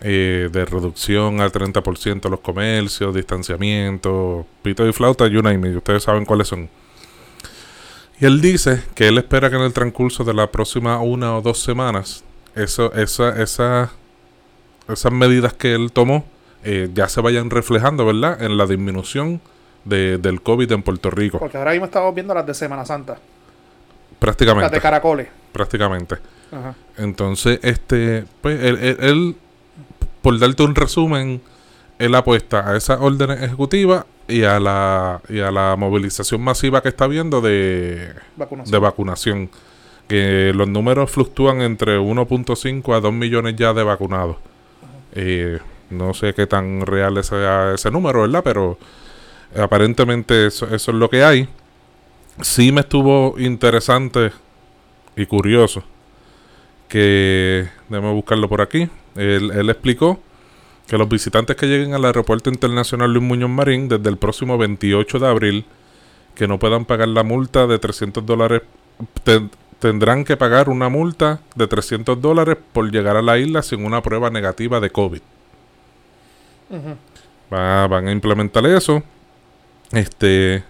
eh, 0.00 0.48
de 0.50 0.64
reducción 0.64 1.40
al 1.40 1.52
30% 1.52 2.20
de 2.20 2.30
los 2.30 2.40
comercios, 2.40 3.14
distanciamiento, 3.14 4.46
pito 4.62 4.86
y 4.88 4.92
flauta, 4.92 5.26
you 5.26 5.42
name 5.42 5.68
it, 5.68 5.76
ustedes 5.76 6.04
saben 6.04 6.24
cuáles 6.24 6.48
son. 6.48 6.68
Y 8.20 8.26
él 8.26 8.40
dice 8.40 8.82
que 8.94 9.08
él 9.08 9.18
espera 9.18 9.48
que 9.50 9.56
en 9.56 9.62
el 9.62 9.72
transcurso 9.72 10.24
de 10.24 10.34
la 10.34 10.50
próxima 10.50 11.00
una 11.00 11.36
o 11.36 11.40
dos 11.42 11.62
semanas, 11.62 12.24
eso, 12.54 12.92
esa, 12.94 13.40
esa, 13.40 13.90
esas 14.88 15.12
medidas 15.12 15.52
que 15.54 15.74
él 15.74 15.92
tomó 15.92 16.24
eh, 16.64 16.90
ya 16.92 17.08
se 17.08 17.20
vayan 17.20 17.48
reflejando, 17.50 18.04
¿verdad? 18.04 18.42
En 18.42 18.56
la 18.56 18.66
disminución 18.66 19.40
de, 19.84 20.18
del 20.18 20.42
COVID 20.42 20.72
en 20.72 20.82
Puerto 20.82 21.10
Rico. 21.10 21.38
Porque 21.38 21.56
ahora 21.56 21.70
mismo 21.70 21.86
estamos 21.86 22.12
viendo 22.14 22.34
las 22.34 22.44
de 22.44 22.54
Semana 22.54 22.84
Santa. 22.84 23.12
Las 23.12 23.20
de 23.20 24.16
Prácticamente. 24.18 24.80
caracoles. 24.80 25.28
Prácticamente. 25.52 26.16
Ajá. 26.50 26.74
Entonces, 26.96 27.60
este, 27.62 28.24
pues, 28.40 28.60
él, 28.62 28.78
él- 28.78 28.96
él, 29.00 29.36
por 30.22 30.36
darte 30.40 30.64
un 30.64 30.74
resumen, 30.74 31.40
él 32.00 32.14
apuesta 32.16 32.68
a 32.68 32.76
esas 32.76 33.00
órdenes 33.00 33.40
ejecutivas 33.42 34.04
y 34.28 34.44
a 34.44 34.60
la, 34.60 35.20
y 35.28 35.40
a 35.40 35.50
la 35.50 35.74
movilización 35.76 36.42
masiva 36.42 36.82
que 36.82 36.90
está 36.90 37.04
habiendo 37.04 37.40
de, 37.40 38.12
Vacunación. 38.36 38.72
de 38.72 38.78
vacunación. 38.78 39.50
Que 40.06 40.52
los 40.54 40.68
números 40.68 41.10
fluctúan 41.10 41.60
entre 41.60 41.98
1.5 41.98 42.96
a 42.96 43.00
2 43.00 43.12
millones 43.12 43.56
ya 43.56 43.74
de 43.74 43.82
vacunados. 43.82 44.36
Eh, 45.12 45.58
no 45.90 46.14
sé 46.14 46.34
qué 46.34 46.46
tan 46.46 46.82
real 46.86 47.22
sea 47.24 47.72
ese 47.74 47.90
número, 47.90 48.22
¿verdad? 48.22 48.42
Pero 48.44 48.78
Aparentemente 49.56 50.46
eso, 50.46 50.66
eso 50.74 50.90
es 50.90 50.96
lo 50.96 51.08
que 51.08 51.24
hay. 51.24 51.48
Sí 52.40 52.70
me 52.70 52.82
estuvo 52.82 53.34
interesante 53.38 54.32
y 55.16 55.26
curioso 55.26 55.82
que, 56.88 57.68
déjame 57.88 58.12
buscarlo 58.12 58.48
por 58.48 58.60
aquí, 58.60 58.88
él, 59.16 59.50
él 59.50 59.70
explicó 59.70 60.20
que 60.88 60.98
los 60.98 61.08
visitantes 61.08 61.54
que 61.56 61.66
lleguen 61.66 61.94
al 61.94 62.04
aeropuerto 62.04 62.48
internacional 62.50 63.12
Luis 63.12 63.24
Muñoz 63.24 63.50
Marín 63.50 63.88
desde 63.88 64.08
el 64.08 64.16
próximo 64.16 64.56
28 64.58 65.18
de 65.18 65.26
abril 65.28 65.64
que 66.34 66.48
no 66.48 66.58
puedan 66.58 66.84
pagar 66.84 67.08
la 67.08 67.22
multa 67.22 67.66
de 67.66 67.78
300 67.78 68.24
dólares 68.24 68.62
ten- 69.22 69.50
tendrán 69.80 70.24
que 70.24 70.36
pagar 70.36 70.68
una 70.68 70.88
multa 70.88 71.40
de 71.54 71.66
300 71.66 72.20
dólares 72.20 72.56
por 72.72 72.90
llegar 72.90 73.16
a 73.16 73.22
la 73.22 73.38
isla 73.38 73.62
sin 73.62 73.84
una 73.84 74.02
prueba 74.02 74.30
negativa 74.30 74.80
de 74.80 74.90
COVID. 74.90 75.20
Va- 77.52 77.86
van 77.86 78.08
a 78.08 78.12
implementar 78.12 78.64
eso. 78.66 79.02
Este. 79.92 80.62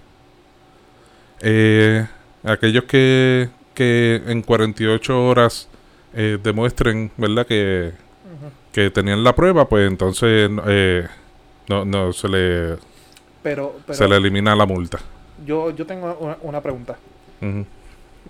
eh, 1.40 2.06
aquellos 2.44 2.84
que, 2.84 3.48
que 3.74 4.22
en 4.26 4.42
48 4.42 5.24
horas 5.26 5.68
eh, 6.14 6.38
demuestren, 6.42 7.10
¿verdad? 7.16 7.46
Que, 7.46 7.92
que 8.72 8.90
tenían 8.90 9.24
la 9.24 9.34
prueba, 9.34 9.68
pues 9.68 9.88
entonces 9.90 10.50
eh, 10.66 11.06
no, 11.68 11.84
no 11.84 12.12
se 12.12 12.28
le, 12.28 12.76
Pero, 13.42 13.76
pero 13.86 13.96
se 13.96 14.08
le 14.08 14.16
elimina 14.16 14.54
la 14.54 14.66
multa. 14.66 14.98
yo, 15.44 15.70
yo 15.70 15.86
tengo 15.86 16.16
una, 16.20 16.36
una 16.42 16.60
pregunta. 16.60 16.98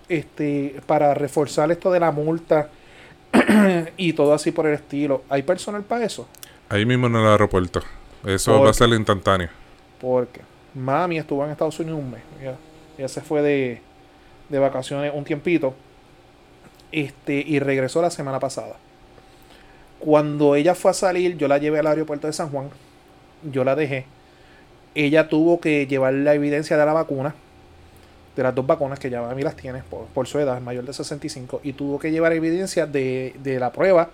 Este, 0.08 0.80
para 0.86 1.12
reforzar 1.14 1.70
esto 1.70 1.90
de 1.90 2.00
la 2.00 2.10
multa 2.12 2.70
y 3.96 4.12
todo 4.14 4.32
así 4.32 4.52
por 4.52 4.66
el 4.66 4.74
estilo, 4.74 5.24
¿hay 5.28 5.42
personal 5.42 5.82
para 5.82 6.04
eso? 6.04 6.28
Ahí 6.68 6.86
mismo 6.86 7.06
en 7.08 7.16
el 7.16 7.26
aeropuerto. 7.26 7.82
Eso 8.24 8.60
va 8.60 8.70
a 8.70 8.72
ser 8.74 8.88
instantáneo. 8.90 9.48
Porque 10.00 10.40
mami 10.74 11.18
estuvo 11.18 11.44
en 11.44 11.50
Estados 11.50 11.78
Unidos 11.80 11.98
un 12.00 12.10
mes. 12.10 12.22
Ella, 12.40 12.56
ella 12.96 13.08
se 13.08 13.20
fue 13.20 13.42
de, 13.42 13.82
de 14.48 14.58
vacaciones 14.58 15.12
un 15.14 15.24
tiempito. 15.24 15.74
Este, 16.90 17.34
y 17.34 17.58
regresó 17.58 18.00
la 18.00 18.10
semana 18.10 18.40
pasada. 18.40 18.76
Cuando 19.98 20.54
ella 20.54 20.74
fue 20.74 20.90
a 20.90 20.94
salir, 20.94 21.36
yo 21.36 21.48
la 21.48 21.58
llevé 21.58 21.80
al 21.80 21.86
aeropuerto 21.86 22.26
de 22.26 22.32
San 22.32 22.50
Juan. 22.50 22.70
Yo 23.50 23.64
la 23.64 23.74
dejé. 23.74 24.06
Ella 24.94 25.28
tuvo 25.28 25.60
que 25.60 25.86
llevar 25.86 26.14
la 26.14 26.34
evidencia 26.34 26.76
de 26.76 26.86
la 26.86 26.92
vacuna. 26.92 27.34
De 28.36 28.42
las 28.42 28.54
dos 28.54 28.66
vacunas 28.66 28.98
que 28.98 29.10
ya 29.10 29.20
mami 29.20 29.42
las 29.42 29.56
tiene 29.56 29.82
por, 29.82 30.06
por 30.06 30.28
su 30.28 30.38
edad, 30.38 30.60
mayor 30.60 30.84
de 30.84 30.92
65. 30.92 31.60
Y 31.64 31.72
tuvo 31.72 31.98
que 31.98 32.10
llevar 32.10 32.32
evidencia 32.32 32.86
de, 32.86 33.34
de 33.42 33.58
la 33.58 33.72
prueba. 33.72 34.10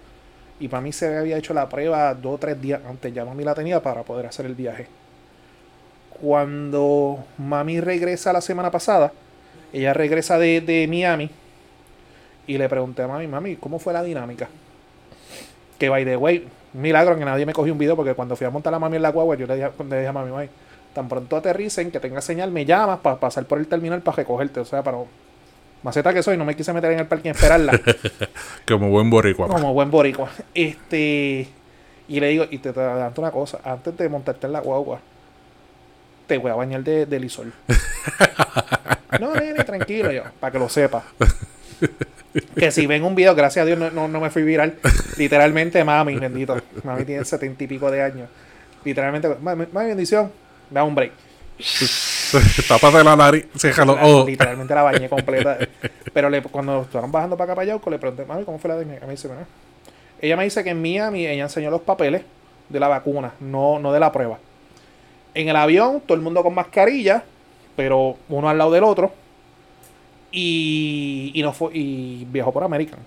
Y 0.60 0.68
para 0.68 0.80
mí 0.80 0.92
se 0.92 1.16
había 1.16 1.36
hecho 1.36 1.52
la 1.52 1.68
prueba 1.68 2.14
dos 2.14 2.36
o 2.36 2.38
tres 2.38 2.60
días 2.60 2.80
antes. 2.88 3.12
Ya 3.12 3.24
mami 3.24 3.44
la 3.44 3.54
tenía 3.54 3.82
para 3.82 4.02
poder 4.02 4.26
hacer 4.26 4.46
el 4.46 4.54
viaje 4.54 4.86
cuando 6.20 7.24
mami 7.38 7.80
regresa 7.80 8.32
la 8.32 8.40
semana 8.40 8.70
pasada, 8.70 9.12
ella 9.72 9.92
regresa 9.92 10.38
de, 10.38 10.60
de 10.60 10.86
Miami 10.88 11.30
y 12.46 12.56
le 12.56 12.68
pregunté 12.68 13.02
a 13.02 13.08
mami, 13.08 13.26
mami, 13.26 13.56
¿cómo 13.56 13.78
fue 13.78 13.92
la 13.92 14.02
dinámica? 14.02 14.48
Que 15.84 15.90
by 15.90 16.02
the 16.06 16.16
way, 16.16 16.48
milagro 16.72 17.14
que 17.18 17.26
nadie 17.26 17.44
me 17.44 17.52
cogió 17.52 17.70
un 17.70 17.78
video 17.78 17.94
porque 17.94 18.14
cuando 18.14 18.36
fui 18.36 18.46
a 18.46 18.50
montar 18.50 18.72
a 18.72 18.78
mami 18.78 18.96
en 18.96 19.02
la 19.02 19.10
guagua, 19.10 19.36
yo 19.36 19.46
le 19.46 19.56
dije, 19.56 19.68
le 19.86 19.96
dije 19.96 20.06
a 20.06 20.12
mami, 20.14 20.30
mami, 20.30 20.48
tan 20.94 21.10
pronto 21.10 21.36
aterricen, 21.36 21.90
que 21.90 22.00
tenga 22.00 22.22
señal, 22.22 22.50
me 22.50 22.64
llamas 22.64 23.00
para 23.00 23.20
pasar 23.20 23.44
por 23.44 23.58
el 23.58 23.66
terminal 23.66 24.00
para 24.00 24.16
recogerte. 24.16 24.60
O 24.60 24.64
sea, 24.64 24.82
para 24.82 24.96
maceta 25.82 26.14
que 26.14 26.22
soy, 26.22 26.38
no 26.38 26.46
me 26.46 26.56
quise 26.56 26.72
meter 26.72 26.92
en 26.92 27.00
el 27.00 27.06
parque 27.06 27.28
y 27.28 27.30
esperarla. 27.32 27.78
Como 28.66 28.88
buen 28.88 29.10
boricua. 29.10 29.46
como 29.46 29.74
buen 29.74 29.90
boricua. 29.90 30.30
Este, 30.54 31.48
y 32.08 32.20
le 32.20 32.28
digo, 32.28 32.46
y 32.50 32.56
te, 32.56 32.72
te 32.72 32.80
adelanto 32.80 33.20
una 33.20 33.30
cosa, 33.30 33.58
antes 33.62 33.94
de 33.98 34.08
montarte 34.08 34.46
en 34.46 34.54
la 34.54 34.60
guagua, 34.60 35.00
te 36.26 36.38
voy 36.38 36.50
a 36.50 36.54
bañar 36.54 36.82
de, 36.82 37.04
de 37.04 37.20
lisol. 37.20 37.52
no, 39.20 39.34
nene, 39.34 39.62
tranquilo, 39.64 40.10
yo, 40.10 40.22
para 40.40 40.50
que 40.50 40.58
lo 40.58 40.70
sepa. 40.70 41.04
Que 42.56 42.70
si 42.70 42.86
ven 42.86 43.04
un 43.04 43.14
video, 43.14 43.34
gracias 43.34 43.62
a 43.62 43.66
Dios 43.66 43.78
no, 43.78 43.90
no, 43.90 44.08
no 44.08 44.20
me 44.20 44.30
fui 44.30 44.42
viral. 44.42 44.74
Literalmente, 45.16 45.82
mami, 45.84 46.16
bendito. 46.16 46.56
Mami 46.82 47.04
tiene 47.04 47.24
setenta 47.24 47.62
y 47.64 47.66
pico 47.66 47.90
de 47.90 48.02
años. 48.02 48.28
Literalmente, 48.84 49.28
mami, 49.40 49.66
mami, 49.72 49.88
bendición, 49.88 50.30
da 50.70 50.82
un 50.84 50.94
break. 50.94 51.12
Tápate 52.68 53.04
la 53.04 53.14
nariz, 53.16 53.46
céjalo. 53.56 53.94
La- 53.94 54.04
Oh. 54.06 54.24
Literalmente 54.26 54.74
la 54.74 54.82
bañé 54.82 55.08
completa. 55.08 55.58
Pero 56.12 56.28
le, 56.30 56.42
cuando 56.42 56.82
estaban 56.82 57.10
bajando 57.12 57.36
para 57.36 57.52
acá 57.52 57.56
para 57.56 57.66
Yauco, 57.68 57.90
le 57.90 57.98
pregunté, 57.98 58.24
mami, 58.24 58.44
¿cómo 58.44 58.58
fue 58.58 58.68
la 58.70 58.76
de? 58.76 58.84
Me 58.84 58.98
dice. 59.10 59.28
Ella 60.20 60.36
me 60.36 60.44
dice 60.44 60.64
que 60.64 60.70
en 60.70 60.80
Miami 60.82 61.26
ella 61.26 61.44
enseñó 61.44 61.70
los 61.70 61.82
papeles 61.82 62.22
de 62.68 62.80
la 62.80 62.88
vacuna, 62.88 63.32
no, 63.40 63.78
no 63.78 63.92
de 63.92 64.00
la 64.00 64.10
prueba. 64.10 64.38
En 65.34 65.48
el 65.48 65.56
avión, 65.56 66.00
todo 66.04 66.16
el 66.16 66.22
mundo 66.22 66.42
con 66.42 66.54
mascarilla, 66.54 67.22
pero 67.76 68.16
uno 68.28 68.48
al 68.48 68.58
lado 68.58 68.70
del 68.72 68.84
otro. 68.84 69.12
Y, 70.36 71.30
y 71.32 71.42
no 71.42 71.52
fue, 71.52 71.70
y 71.76 72.26
viajó 72.28 72.52
por 72.52 72.64
American, 72.64 72.98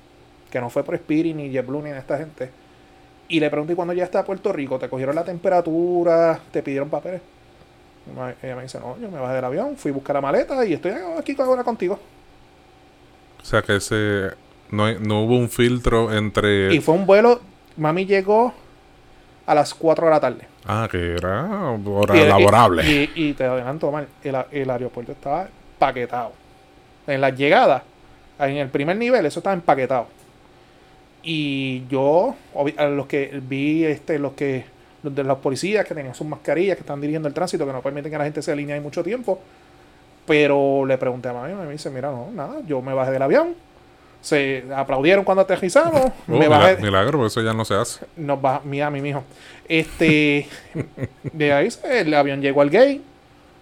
que 0.50 0.62
no 0.62 0.70
fue 0.70 0.84
por 0.86 0.96
Spirit 0.96 1.36
ni 1.36 1.50
JetBlue 1.50 1.82
ni 1.84 1.90
esta 1.90 2.18
gente. 2.18 2.50
Y 3.28 3.42
le 3.42 3.50
pregunté, 3.50 3.74
¿y 3.74 3.76
cuando 3.76 3.94
ya 3.94 4.06
está 4.06 4.20
a 4.20 4.24
Puerto 4.24 4.54
Rico? 4.54 4.80
¿Te 4.80 4.88
cogieron 4.88 5.14
la 5.14 5.26
temperatura? 5.26 6.40
¿Te 6.52 6.64
pidieron 6.64 6.90
papeles? 6.90 7.20
Ella 8.42 8.56
me 8.56 8.64
dice, 8.64 8.80
no, 8.80 8.98
yo 8.98 9.12
me 9.12 9.20
bajé 9.20 9.36
del 9.36 9.44
avión, 9.44 9.76
fui 9.76 9.92
a 9.92 9.94
buscar 9.94 10.14
la 10.16 10.22
maleta 10.22 10.66
y 10.66 10.72
estoy 10.72 10.94
aquí 11.20 11.36
ahora 11.38 11.66
contigo. 11.66 12.00
O 13.42 13.46
sea 13.46 13.62
que 13.62 13.76
ese 13.76 14.30
no, 14.72 14.90
no 15.00 15.24
hubo 15.24 15.36
un 15.38 15.50
filtro 15.50 16.14
entre. 16.16 16.74
Y 16.74 16.80
fue 16.80 16.96
un 16.96 17.06
vuelo, 17.06 17.42
mami 17.76 18.06
llegó 18.06 18.54
a 19.46 19.54
las 19.54 19.74
4 19.74 20.06
de 20.06 20.12
la 20.12 20.20
tarde. 20.22 20.48
Ah, 20.66 20.88
que 20.90 21.16
era 21.16 21.72
hora 21.72 22.16
Y- 22.16 22.28
laborable. 22.28 22.84
Y, 22.90 23.12
y 23.16 23.34
te 23.34 23.44
adelanto, 23.44 23.92
mal, 23.92 24.08
el, 24.24 24.38
el 24.52 24.70
aeropuerto 24.70 25.12
estaba 25.12 25.50
paquetado. 25.78 26.32
En 27.08 27.22
las 27.22 27.36
llegadas, 27.36 27.84
en 28.40 28.58
el 28.58 28.70
primer 28.70 28.98
nivel, 28.98 29.26
eso 29.26 29.40
estaba 29.40 29.54
empaquetado. 29.54 30.08
Y 31.24 31.86
yo, 31.88 32.36
a 32.78 32.86
los 32.86 33.08
que 33.08 33.42
vi, 33.48 33.84
este, 33.86 34.20
los 34.20 34.34
que, 34.34 34.66
los 35.04 35.14
de 35.14 35.24
los 35.24 35.40
policías 35.40 35.86
que 35.86 35.94
tenían 35.94 36.16
sus 36.16 36.28
mascarillas, 36.28 36.76
que 36.78 36.82
están 36.82 37.02
dirigiendo 37.02 37.28
el 37.28 37.34
tránsito, 37.34 37.66
que 37.66 37.74
no 37.74 37.82
permiten 37.82 38.12
que 38.12 38.18
la 38.18 38.24
gente 38.24 38.42
se 38.42 38.52
alinee 38.52 38.76
ahí 38.76 38.80
mucho 38.80 39.04
tiempo. 39.04 39.40
Pero 40.26 40.86
le 40.86 40.98
pregunté 40.98 41.30
a 41.30 41.34
mami, 41.34 41.54
me 41.54 41.72
dice, 41.72 41.90
mira, 41.90 42.12
no, 42.12 42.30
nada, 42.34 42.62
yo 42.68 42.82
me 42.82 42.94
bajé 42.94 43.12
del 43.12 43.22
avión. 43.22 43.56
Se 44.22 44.66
aplaudieron 44.76 45.24
cuando 45.24 45.42
aterrizamos. 45.42 46.12
Oh, 46.28 46.38
me 46.38 46.48
bajé, 46.48 46.78
milagro, 46.78 47.26
eso 47.26 47.42
ya 47.42 47.54
no 47.54 47.64
se 47.64 47.76
hace. 47.76 48.06
nos 48.18 48.42
baja, 48.42 48.62
Miami, 48.66 49.02
mijo. 49.02 49.24
Este, 49.68 50.48
de 51.24 51.54
ahí 51.54 51.70
el 51.86 52.14
avión 52.14 52.42
llegó 52.42 52.62
al 52.62 52.70
gate, 52.70 53.02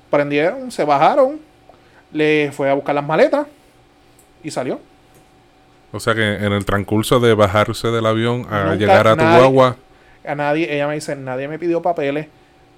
prendieron, 0.10 0.72
se 0.72 0.84
bajaron, 0.84 1.40
le 2.12 2.52
fue 2.52 2.70
a 2.70 2.74
buscar 2.74 2.96
las 2.96 3.06
maletas 3.06 3.48
y 4.44 4.52
salió. 4.52 4.80
O 5.92 6.00
sea 6.00 6.14
que 6.14 6.36
en 6.36 6.52
el 6.52 6.66
transcurso 6.66 7.20
de 7.20 7.34
bajarse 7.34 7.88
del 7.90 8.06
avión 8.06 8.46
a 8.50 8.64
Nunca 8.64 8.76
llegar 8.76 9.08
a 9.08 9.16
tu 9.16 9.24
nadie- 9.24 9.40
guagua, 9.40 9.76
A 10.28 10.36
nadie, 10.36 10.74
ella 10.74 10.88
me 10.88 10.96
dice, 10.96 11.16
nadie 11.16 11.48
me 11.48 11.60
pidió 11.60 11.82
papeles, 11.82 12.28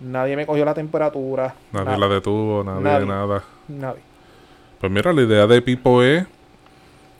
nadie 0.01 0.35
me 0.35 0.45
cogió 0.45 0.65
la 0.65 0.73
temperatura, 0.73 1.55
nadie 1.71 1.97
la 1.97 2.07
detuvo, 2.09 2.63
nadie, 2.63 2.81
Nadie. 2.83 3.05
nada. 3.05 3.43
nadie. 3.69 4.01
Pues 4.79 4.91
mira, 4.91 5.13
la 5.13 5.21
idea 5.21 5.47
de 5.47 5.61
Pipo 5.61 6.03
es 6.03 6.25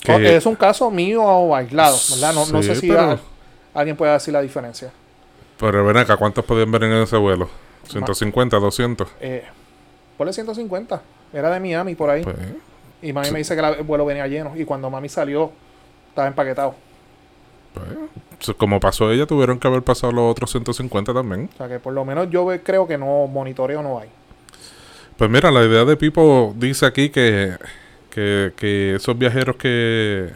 que. 0.04 0.36
Es 0.36 0.46
un 0.46 0.56
caso 0.56 0.92
mío 0.92 1.24
o 1.24 1.56
aislado, 1.56 1.98
¿verdad? 2.12 2.34
No, 2.34 2.46
no 2.46 2.62
sé 2.62 2.76
si 2.76 2.90
pero- 2.90 3.02
a- 3.02 3.20
alguien 3.74 3.96
puede 3.98 4.12
decir 4.14 4.34
la 4.34 4.42
diferencia. 4.42 4.92
Pero 5.60 5.84
ven 5.86 5.98
acá, 5.98 6.18
¿cuántos 6.18 6.46
podían 6.46 6.72
ver 6.72 6.84
en 6.84 6.92
ese 7.02 7.18
vuelo? 7.18 7.50
¿150, 7.90 8.60
200? 8.60 9.08
Eh, 9.22 9.44
ponle 10.18 10.34
150, 10.34 11.02
era 11.34 11.50
de 11.50 11.60
Miami 11.60 11.96
por 11.96 12.10
ahí. 12.10 12.24
Pues, 12.24 12.36
y 13.02 13.14
mami 13.14 13.32
me 13.32 13.40
dice 13.40 13.56
que 13.56 13.62
el 13.62 13.84
vuelo 13.84 14.06
venía 14.06 14.28
lleno 14.28 14.54
y 14.56 14.66
cuando 14.66 14.90
mami 14.90 15.10
salió, 15.10 15.52
estaba 16.10 16.28
empaquetado. 16.28 16.76
pues, 17.74 18.58
como 18.58 18.80
pasó 18.80 19.12
ella, 19.12 19.26
tuvieron 19.26 19.60
que 19.60 19.68
haber 19.68 19.84
pasado 19.84 20.14
los 20.14 20.32
otros 20.32 20.52
150 20.52 21.14
también. 21.14 21.50
O 21.54 21.58
sea 21.58 21.68
que 21.68 21.80
por 21.80 21.94
lo 21.94 22.04
menos 22.06 22.30
yo 22.30 22.48
creo 22.64 22.88
que 22.88 22.98
no 22.98 23.28
monitoreo 23.28 23.84
no 23.84 24.00
hay. 24.00 24.10
Pues 25.18 25.30
mira, 25.30 25.52
la 25.52 25.64
idea 25.64 25.84
de 25.84 25.98
Pipo 25.98 26.54
dice 26.56 26.86
aquí 26.86 27.10
que, 27.10 27.56
que, 28.12 28.54
que 28.56 28.96
esos 28.96 29.18
viajeros 29.18 29.56
que, 29.56 30.32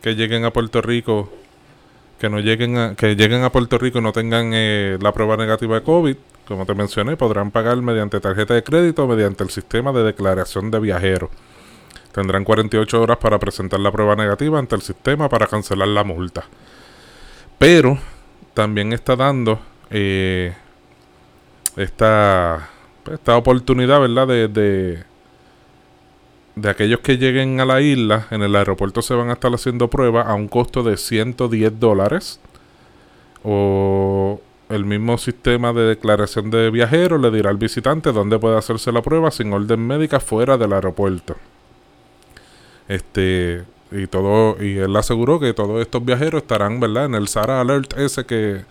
que 0.00 0.14
lleguen 0.14 0.44
a 0.44 0.50
Puerto 0.50 0.80
Rico, 0.80 1.30
que 2.18 2.28
no 2.30 2.40
lleguen 2.40 2.78
a, 2.78 2.94
que 2.94 3.16
lleguen 3.16 3.44
a 3.44 3.50
Puerto 3.50 3.78
Rico 3.78 3.98
y 3.98 4.02
no 4.02 4.12
tengan 4.12 4.50
eh, 4.54 4.98
la 5.00 5.12
prueba 5.12 5.36
negativa 5.36 5.76
de 5.76 5.82
COVID, 5.82 6.16
como 6.48 6.64
te 6.64 6.74
mencioné, 6.74 7.16
podrán 7.16 7.50
pagar 7.50 7.76
mediante 7.82 8.20
tarjeta 8.20 8.54
de 8.54 8.62
crédito 8.62 9.04
o 9.04 9.06
mediante 9.06 9.44
el 9.44 9.50
sistema 9.50 9.92
de 9.92 10.02
declaración 10.02 10.70
de 10.70 10.80
viajeros. 10.80 11.28
Tendrán 12.12 12.42
48 12.42 13.02
horas 13.02 13.18
para 13.18 13.38
presentar 13.38 13.78
la 13.80 13.92
prueba 13.92 14.16
negativa 14.16 14.58
ante 14.58 14.74
el 14.74 14.80
sistema 14.80 15.28
para 15.28 15.46
cancelar 15.46 15.88
la 15.88 16.04
multa. 16.04 16.46
Pero 17.58 17.98
también 18.54 18.94
está 18.94 19.14
dando 19.14 19.60
eh, 19.90 20.54
esta, 21.76 22.70
pues, 23.04 23.18
esta 23.18 23.36
oportunidad, 23.36 24.00
¿verdad? 24.00 24.26
De, 24.26 24.48
de, 24.48 25.04
de 26.56 26.70
aquellos 26.70 27.00
que 27.00 27.18
lleguen 27.18 27.60
a 27.60 27.66
la 27.66 27.82
isla, 27.82 28.26
en 28.30 28.42
el 28.42 28.56
aeropuerto 28.56 29.02
se 29.02 29.14
van 29.14 29.28
a 29.28 29.34
estar 29.34 29.52
haciendo 29.52 29.88
pruebas 29.88 30.26
a 30.26 30.34
un 30.34 30.48
costo 30.48 30.82
de 30.82 30.96
110 30.96 31.78
dólares. 31.78 32.40
O 33.44 34.40
el 34.68 34.84
mismo 34.84 35.16
sistema 35.18 35.72
de 35.72 35.82
declaración 35.82 36.50
de 36.50 36.70
viajeros 36.70 37.20
le 37.20 37.30
dirá 37.30 37.50
al 37.50 37.56
visitante 37.56 38.12
dónde 38.12 38.38
puede 38.38 38.58
hacerse 38.58 38.92
la 38.92 39.02
prueba 39.02 39.30
sin 39.30 39.52
orden 39.52 39.86
médica 39.86 40.20
fuera 40.20 40.56
del 40.58 40.72
aeropuerto. 40.72 41.36
Este, 42.88 43.64
y 43.92 44.06
todo, 44.06 44.62
y 44.62 44.78
él 44.78 44.94
aseguró 44.96 45.40
que 45.40 45.52
todos 45.54 45.80
estos 45.80 46.04
viajeros 46.04 46.42
estarán, 46.42 46.80
¿verdad? 46.80 47.06
En 47.06 47.14
el 47.14 47.28
SARA 47.28 47.60
Alert 47.60 47.96
ese 47.98 48.24
que, 48.24 48.62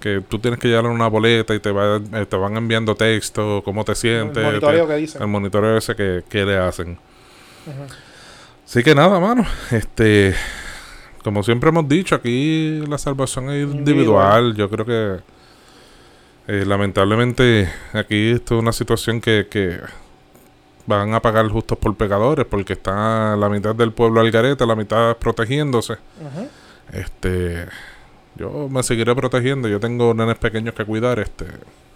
que 0.00 0.22
tú 0.26 0.38
tienes 0.38 0.60
que 0.60 0.68
llevar 0.68 0.86
una 0.86 1.08
boleta 1.08 1.54
y 1.54 1.60
te, 1.60 1.70
va, 1.70 1.96
eh, 1.96 2.26
te 2.26 2.36
van 2.36 2.56
enviando 2.56 2.94
texto, 2.94 3.62
cómo 3.64 3.84
te 3.84 3.94
sientes. 3.94 4.38
El 4.38 4.44
monitoreo 4.44 4.86
te- 4.86 4.92
que 4.94 4.96
dicen. 5.00 5.22
El 5.22 5.28
monitoreo 5.28 5.76
ese 5.76 5.94
que, 5.94 6.22
que 6.28 6.44
le 6.44 6.56
hacen. 6.58 6.98
Así 8.66 8.82
que 8.82 8.94
nada, 8.94 9.18
mano. 9.20 9.46
Este, 9.70 10.34
como 11.26 11.42
siempre 11.42 11.70
hemos 11.70 11.88
dicho, 11.88 12.14
aquí 12.14 12.84
la 12.86 12.98
salvación 12.98 13.50
es 13.50 13.64
individual. 13.74 14.54
Yo 14.54 14.70
creo 14.70 14.86
que 14.86 15.16
eh, 16.46 16.64
lamentablemente 16.64 17.68
aquí 17.92 18.30
esto 18.30 18.54
es 18.54 18.62
una 18.62 18.70
situación 18.70 19.20
que, 19.20 19.48
que 19.50 19.80
van 20.86 21.14
a 21.14 21.20
pagar 21.20 21.48
justos 21.48 21.78
por 21.78 21.96
pecadores 21.96 22.46
porque 22.46 22.74
está 22.74 23.34
la 23.34 23.48
mitad 23.48 23.74
del 23.74 23.90
pueblo 23.90 24.20
al 24.20 24.30
garete, 24.30 24.64
la 24.64 24.76
mitad 24.76 25.16
protegiéndose. 25.16 25.94
Este, 26.92 27.66
yo 28.36 28.68
me 28.68 28.84
seguiré 28.84 29.12
protegiendo. 29.16 29.66
Yo 29.66 29.80
tengo 29.80 30.14
nenes 30.14 30.38
pequeños 30.38 30.74
que 30.74 30.84
cuidar. 30.84 31.18
Este, 31.18 31.46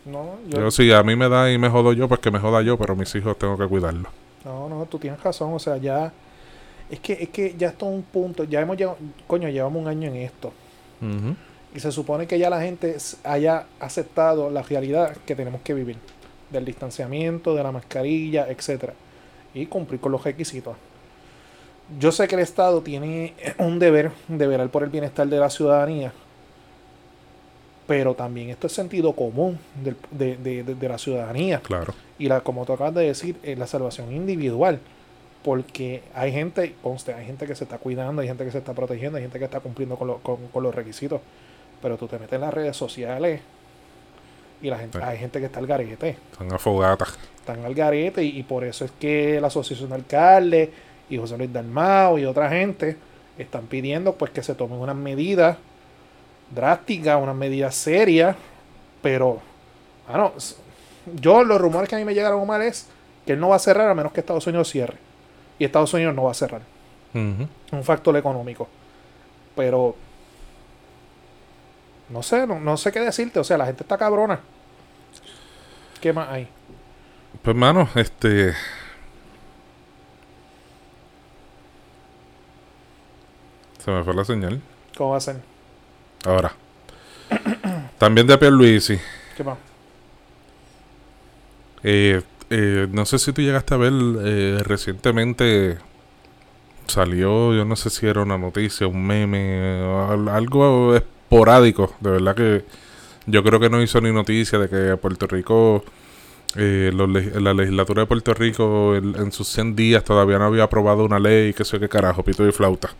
No, 0.07 0.41
yo, 0.49 0.59
yo, 0.59 0.71
si 0.73 0.91
a 0.91 1.05
mí 1.05 1.15
me 1.15 1.29
da 1.29 1.53
y 1.53 1.57
me 1.57 1.69
jodo 1.69 1.93
yo, 1.93 2.09
pues 2.09 2.19
que 2.19 2.33
me 2.33 2.41
joda 2.41 2.63
yo, 2.63 2.77
pero 2.77 2.97
mis 2.97 3.15
hijos 3.15 3.39
tengo 3.39 3.57
que 3.57 3.69
cuidarlos. 3.69 4.11
no, 4.45 4.69
no, 4.69 4.87
tú 4.87 4.99
tienes 4.99 5.23
razón. 5.23 5.53
O 5.55 5.61
sea, 5.61 5.77
ya. 5.77 6.13
Es 6.91 7.01
que, 7.01 7.13
es 7.15 7.29
que 7.29 7.55
ya 7.57 7.69
está 7.69 7.85
un 7.87 8.03
punto. 8.03 8.45
Ya 8.45 8.61
hemos 8.61 8.77
llegado. 8.77 8.97
Coño, 9.27 9.49
llevamos 9.49 9.81
un 9.81 9.89
año 9.89 10.09
en 10.09 10.17
esto. 10.17 10.53
Y 11.75 11.79
se 11.81 11.93
supone 11.93 12.27
que 12.27 12.39
ya 12.39 12.51
la 12.51 12.61
gente 12.61 12.97
haya 13.25 13.65
aceptado 13.79 14.51
la 14.51 14.63
realidad 14.63 15.17
que 15.25 15.35
tenemos 15.37 15.61
que 15.63 15.73
vivir. 15.75 15.97
Del 16.51 16.65
distanciamiento, 16.65 17.55
de 17.55 17.63
la 17.63 17.71
mascarilla, 17.71 18.49
etcétera 18.49 18.93
Y 19.55 19.67
cumplir 19.67 20.01
con 20.01 20.11
los 20.11 20.25
requisitos. 20.25 20.75
Yo 21.99 22.11
sé 22.13 22.27
que 22.29 22.35
el 22.35 22.41
Estado 22.41 22.81
tiene 22.83 23.35
un 23.59 23.79
deber 23.79 24.11
de 24.29 24.47
velar 24.49 24.69
por 24.69 24.83
el 24.83 24.91
bienestar 24.91 25.29
de 25.29 25.39
la 25.39 25.49
ciudadanía. 25.49 26.13
Pero 27.87 28.15
también 28.15 28.51
esto 28.51 28.67
es 28.69 28.73
sentido 28.73 29.13
común 29.15 29.59
de, 29.83 29.95
de- 30.11 30.37
de- 30.63 30.75
de 30.75 30.89
la 30.89 30.99
ciudadanía. 30.99 31.61
Claro. 31.61 31.93
Y 32.19 32.29
la, 32.29 32.41
como 32.41 32.65
tú 32.65 32.73
acabas 32.73 32.95
de 32.95 33.07
decir, 33.07 33.37
es 33.43 33.59
la 33.59 33.67
salvación 33.67 34.13
individual. 34.13 34.79
Porque 35.45 36.03
hay 36.15 36.33
gente, 36.33 36.75
conste, 36.83 37.15
hay 37.15 37.25
gente 37.25 37.47
que 37.47 37.55
se 37.55 37.65
está 37.65 37.79
cuidando, 37.79 38.21
hay 38.23 38.29
gente 38.29 38.45
que 38.45 38.51
se 38.51 38.59
está 38.59 38.75
protegiendo, 38.75 39.17
hay 39.17 39.23
gente 39.25 39.39
que 39.39 39.47
está 39.47 39.61
cumpliendo 39.61 39.97
con, 39.97 40.09
lo- 40.09 40.19
con- 40.19 40.49
con 40.49 40.63
los 40.63 40.75
requisitos. 40.75 41.21
Pero 41.81 41.97
tú 41.97 42.07
te 42.09 42.19
metes 42.19 42.35
en 42.35 42.43
las 42.43 42.53
redes 42.53 42.77
sociales 42.77 43.41
y 44.61 44.69
la 44.69 44.79
gente, 44.79 44.99
Sí. 44.99 45.05
hay 45.07 45.17
gente 45.19 45.39
que 45.41 45.47
está 45.47 45.59
al 45.61 45.67
garete. 45.67 46.17
Son 46.37 46.53
afogatas. 46.53 47.19
Están 47.37 47.65
al 47.65 47.75
garete 47.75 48.23
y, 48.23 48.39
y 48.39 48.43
por 48.43 48.65
eso 48.65 48.85
es 48.85 48.91
que 49.01 49.41
la 49.41 49.47
Asociación 49.47 49.89
de 49.89 49.95
Alcaldes 49.95 50.69
y 51.09 51.17
José 51.17 51.39
Luis 51.39 51.51
Dalmao 51.51 52.19
y 52.19 52.27
otra 52.27 52.51
gente 52.51 52.97
están 53.39 53.67
pidiendo 53.67 54.15
pues 54.17 54.31
que 54.33 54.43
se 54.43 54.55
tomen 54.55 54.79
unas 54.79 54.97
medidas 54.97 55.57
drásticas, 56.55 57.21
unas 57.23 57.35
medidas 57.35 57.75
serias. 57.75 58.37
Pero, 59.03 59.39
bueno, 60.07 60.33
s- 60.37 60.57
yo 61.15 61.43
los 61.45 61.59
rumores 61.59 61.89
que 61.89 61.97
a 61.97 61.99
mí 61.99 62.05
me 62.05 62.13
llegaron 62.15 62.47
mal 62.47 62.61
es 62.61 62.87
que 63.25 63.33
él 63.33 63.41
no 63.41 63.49
va 63.49 63.57
a 63.57 63.61
cerrar 63.61 63.89
a 63.89 63.95
menos 63.95 64.13
que 64.13 64.21
Estados 64.21 64.47
Unidos 64.47 64.69
cierre. 64.69 64.99
Y 65.61 65.65
Estados 65.67 65.93
Unidos 65.93 66.15
no 66.15 66.25
va 66.25 66.31
a 66.31 66.35
cerrar. 66.35 66.63
Ujú. 67.13 67.47
Un 67.73 67.85
factor 67.85 68.17
económico. 68.17 68.67
Pero, 69.55 69.95
no 72.09 72.23
sé, 72.23 72.47
no, 72.47 72.59
no 72.59 72.79
sé 72.79 72.91
qué 72.91 73.01
decirte. 73.01 73.39
O 73.41 73.45
sea, 73.45 73.59
la 73.59 73.67
gente 73.67 73.83
está 73.83 73.99
cabrona. 73.99 74.41
¿Qué 76.01 76.15
más 76.15 76.31
hay? 76.31 76.49
Pues, 77.43 77.55
mano, 77.55 77.91
este. 77.95 78.55
Se 83.85 83.91
me 83.91 84.03
fue 84.03 84.15
la 84.15 84.25
señal. 84.25 84.63
¿Cómo 84.97 85.11
va 85.11 85.19
a 85.19 85.21
ser? 85.21 85.43
Ahora. 86.25 86.55
También 87.99 88.27
de 88.27 88.39
Pierluisi. 88.39 88.99
¿Qué 89.37 89.45
más? 89.45 89.59
Eh, 91.83 92.23
eh, 92.51 92.89
no 92.91 93.07
sé 93.07 93.21
si 93.21 93.33
tú 93.33 93.43
llegaste 93.43 93.75
a 93.75 93.77
ver 93.77 93.93
eh, 94.25 94.59
recientemente. 94.65 95.79
Salió, 96.87 97.55
yo 97.55 97.65
no 97.65 97.77
sé 97.77 97.89
si 97.89 98.07
era 98.09 98.23
una 98.23 98.37
noticia, 98.37 98.89
un 98.89 99.07
meme, 99.07 99.81
algo 100.29 100.97
esporádico. 100.97 101.95
De 102.01 102.11
verdad 102.11 102.35
que 102.35 102.65
yo 103.27 103.45
creo 103.45 103.61
que 103.61 103.71
no 103.71 103.81
hizo 103.81 104.01
ni 104.01 104.13
noticia 104.13 104.59
de 104.59 104.69
que 104.69 104.97
Puerto 104.97 105.29
Rico, 105.29 105.85
eh, 106.57 106.91
los 106.93 107.09
la 107.09 107.55
legislatura 107.55 108.03
de 108.03 108.07
Puerto 108.07 108.35
Rico 108.35 108.97
en, 108.97 109.15
en 109.15 109.31
sus 109.31 109.47
100 109.47 109.77
días 109.77 110.03
todavía 110.03 110.41
no 110.41 110.47
había 110.47 110.65
aprobado 110.65 111.05
una 111.05 111.21
ley, 111.21 111.55
que 111.55 111.65
sé 111.65 111.79
qué 111.79 111.89
carajo, 111.89 112.25
pito 112.25 112.47
y 112.49 112.51
flauta. 112.51 112.91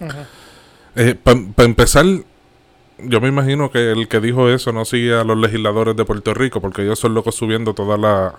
Ujú. 0.00 1.16
Para 1.22 1.66
empezar, 1.68 2.04
yo 2.98 3.20
me 3.20 3.28
imagino 3.28 3.70
que 3.70 3.92
el 3.92 4.08
que 4.08 4.18
dijo 4.18 4.48
eso 4.48 4.72
no 4.72 4.84
sigue 4.84 5.14
a 5.14 5.22
los 5.22 5.38
legisladores 5.38 5.94
de 5.94 6.04
Puerto 6.04 6.34
Rico, 6.34 6.60
porque 6.60 6.82
ellos 6.82 6.98
son 6.98 7.14
locos 7.14 7.36
subiendo 7.36 7.72
todas 7.72 8.00
la, 8.00 8.34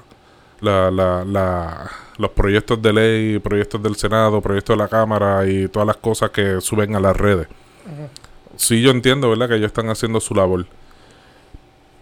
la, 0.62 0.90
la- 0.92 1.24
la- 1.26 1.92
los 2.18 2.32
proyectos 2.32 2.82
de 2.82 2.94
ley, 2.94 3.40
proyectos 3.40 3.82
del 3.84 3.96
Senado, 3.96 4.42
proyectos 4.42 4.76
de 4.76 4.84
la 4.84 4.88
Cámara 4.90 5.46
y 5.48 5.68
todas 5.68 5.86
las 5.88 5.98
cosas 5.98 6.32
que 6.32 6.60
suben 6.62 6.96
a 6.96 7.00
las 7.00 7.16
redes. 7.16 7.48
Ujú. 7.86 8.10
Sí, 8.56 8.82
yo 8.82 8.90
entiendo, 8.92 9.30
¿verdad? 9.30 9.50
Que 9.50 9.56
ellos 9.56 9.68
están 9.68 9.90
haciendo 9.90 10.20
su 10.20 10.34
labor. 10.34 10.66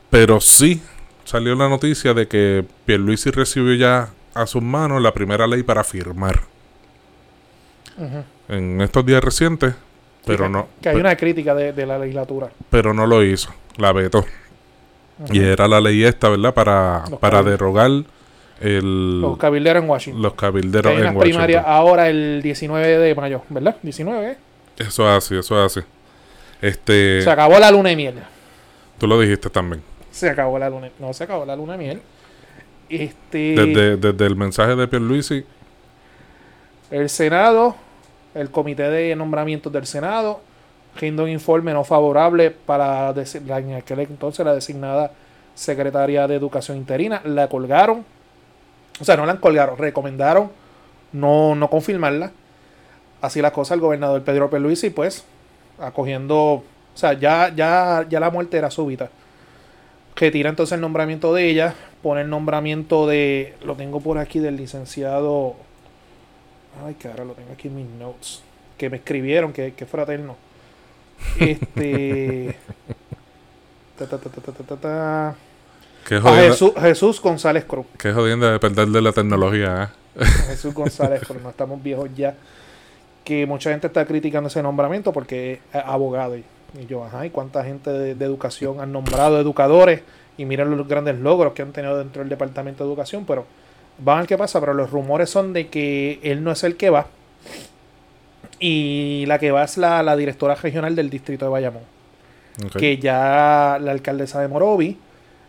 Pero 0.09 0.39
sí 0.39 0.81
salió 1.25 1.53
la 1.55 1.67
noticia 1.67 2.13
de 2.13 2.27
que 2.29 2.63
Pierluisi 2.85 3.29
recibió 3.31 3.73
ya 3.73 4.09
a 4.33 4.45
sus 4.47 4.61
manos 4.61 5.01
la 5.01 5.13
primera 5.13 5.47
ley 5.47 5.63
para 5.63 5.83
firmar 5.83 6.41
en 8.49 8.81
estos 8.81 9.05
días 9.05 9.23
recientes, 9.23 9.73
pero 10.25 10.45
que, 10.45 10.49
no, 10.49 10.67
Que 10.81 10.89
hay 10.89 10.95
una 10.97 11.15
crítica 11.15 11.55
de, 11.55 11.71
de 11.73 11.85
la 11.85 11.97
legislatura. 11.97 12.49
pero 12.69 12.93
no 12.93 13.07
lo 13.07 13.23
hizo, 13.23 13.49
la 13.77 13.91
vetó. 13.93 14.25
Y 15.31 15.39
era 15.39 15.67
la 15.67 15.79
ley 15.79 16.03
esta, 16.03 16.27
¿verdad? 16.29 16.53
Para, 16.53 17.05
Los 17.09 17.19
para 17.19 17.41
derogar 17.41 17.89
el, 18.61 19.21
Los 19.21 19.37
cabilderos 19.37 19.83
en 19.83 19.89
Washington. 19.89 20.21
los 20.23 20.33
cabilderos 20.33 20.91
en 20.93 20.97
Washington. 20.99 21.19
primarias 21.21 21.63
ahora 21.67 22.09
el 22.09 22.41
19 22.41 22.97
de 22.99 23.15
mayo, 23.15 23.41
¿verdad? 23.49 23.75
19, 23.81 24.31
¿eh? 24.31 24.37
Eso 24.77 25.09
es 25.09 25.17
así, 25.17 25.37
eso 25.37 25.63
es 25.65 25.77
así. 25.77 25.87
Este, 26.61 27.21
Se 27.21 27.29
acabó 27.29 27.59
la 27.59 27.69
luna 27.71 27.89
de 27.89 27.95
miel. 27.95 28.15
tú 28.97 29.07
lo 29.07 29.19
dijiste 29.19 29.49
también. 29.49 29.81
Se 30.11 30.29
acabó 30.29 30.57
la 30.57 30.69
luna. 30.69 30.89
No, 30.99 31.13
se 31.13 31.25
acabó 31.25 31.45
la 31.45 31.55
luna 31.55 31.73
de 31.73 31.77
miel. 31.79 32.01
Este. 32.89 33.55
Desde, 33.55 33.97
desde 33.97 34.25
el 34.25 34.35
mensaje 34.35 34.75
de 34.75 34.87
Pierluisi, 34.87 35.43
El 36.91 37.09
Senado, 37.09 37.75
el 38.33 38.49
comité 38.51 38.83
de 38.89 39.15
nombramientos 39.15 39.71
del 39.73 39.85
Senado, 39.85 40.39
rinda 40.99 41.23
un 41.23 41.29
informe 41.29 41.73
no 41.73 41.83
favorable 41.83 42.51
para 42.51 43.11
la- 43.13 43.59
en 43.59 43.73
aquel 43.73 43.99
entonces 44.01 44.45
la 44.45 44.53
designada 44.53 45.11
secretaria 45.53 46.27
de 46.27 46.35
Educación 46.35 46.77
interina. 46.77 47.21
La 47.25 47.47
colgaron, 47.49 48.05
o 48.99 49.05
sea, 49.05 49.17
no 49.17 49.25
la 49.25 49.39
colgaron, 49.39 49.77
recomendaron 49.77 50.51
no, 51.11 51.55
no 51.55 51.69
confirmarla. 51.69 52.31
Así 53.21 53.41
las 53.41 53.53
cosas, 53.53 53.75
el 53.75 53.81
gobernador 53.81 54.23
Pedro 54.23 54.49
Pierluisi, 54.49 54.89
pues, 54.89 55.25
acogiendo, 55.79 56.35
o 56.35 56.63
sea, 56.93 57.13
ya, 57.13 57.53
ya, 57.55 58.05
ya 58.07 58.19
la 58.19 58.29
muerte 58.29 58.57
era 58.57 58.69
súbita. 58.69 59.09
Retira 60.15 60.49
entonces 60.49 60.73
el 60.73 60.81
nombramiento 60.81 61.33
de 61.33 61.49
ella, 61.49 61.73
pone 62.03 62.21
el 62.21 62.29
nombramiento 62.29 63.07
de, 63.07 63.55
lo 63.63 63.75
tengo 63.75 63.99
por 63.99 64.17
aquí, 64.17 64.39
del 64.39 64.57
licenciado 64.57 65.55
Ay, 66.83 66.95
cara, 66.95 67.23
lo 67.23 67.33
tengo 67.33 67.53
aquí 67.53 67.69
en 67.69 67.75
mis 67.75 67.87
notes. 67.87 68.41
Que 68.77 68.89
me 68.89 68.97
escribieron, 68.97 69.53
que, 69.53 69.73
que 69.73 69.85
fraterno. 69.85 70.35
Este. 71.39 72.55
ta, 73.97 74.07
ta, 74.07 74.17
ta, 74.17 75.35
A 76.23 76.35
Jesús, 76.35 76.71
Jesús 76.79 77.21
González 77.21 77.65
Cruz. 77.65 77.85
que 77.97 78.11
jodienda 78.13 78.51
de 78.51 78.59
perder 78.59 78.87
de 78.89 79.01
la 79.01 79.11
tecnología, 79.11 79.91
¿eh? 80.19 80.25
Jesús 80.47 80.73
González 80.73 81.21
Cruz, 81.25 81.41
no 81.41 81.49
estamos 81.49 81.81
viejos 81.81 82.09
ya. 82.15 82.35
Que 83.23 83.47
mucha 83.47 83.71
gente 83.71 83.87
está 83.87 84.05
criticando 84.05 84.47
ese 84.49 84.61
nombramiento 84.61 85.11
porque 85.11 85.59
es 85.73 85.81
abogado. 85.83 86.37
Y, 86.37 86.43
y 86.79 86.85
yo, 86.85 87.03
ajá, 87.03 87.25
¿y 87.25 87.31
cuánta 87.31 87.63
gente 87.63 87.89
de, 87.89 88.13
de 88.13 88.25
educación 88.25 88.79
han 88.79 88.91
nombrado 88.91 89.39
educadores? 89.39 90.01
Y 90.37 90.45
miren 90.45 90.77
los 90.77 90.87
grandes 90.87 91.17
logros 91.17 91.53
que 91.53 91.63
han 91.63 91.71
tenido 91.71 91.97
dentro 91.97 92.21
del 92.21 92.29
Departamento 92.29 92.83
de 92.83 92.89
Educación, 92.89 93.25
pero 93.25 93.45
van 93.97 94.17
a 94.17 94.19
ver 94.21 94.27
qué 94.27 94.37
pasa. 94.37 94.59
Pero 94.59 94.75
los 94.75 94.91
rumores 94.91 95.29
son 95.29 95.53
de 95.53 95.69
que 95.69 96.19
él 96.21 96.43
no 96.43 96.51
es 96.51 96.63
el 96.63 96.77
que 96.77 96.91
va. 96.91 97.07
Y 98.59 99.25
la 99.27 99.39
que 99.39 99.51
va 99.51 99.63
es 99.63 99.77
la, 99.77 100.03
la 100.03 100.15
directora 100.15 100.55
regional 100.55 100.95
del 100.95 101.09
distrito 101.09 101.45
de 101.45 101.51
Bayamón. 101.51 101.83
Que 102.77 102.97
ya 102.99 103.79
la 103.81 103.91
alcaldesa 103.91 104.39
de 104.39 104.47
Morovi 104.47 104.97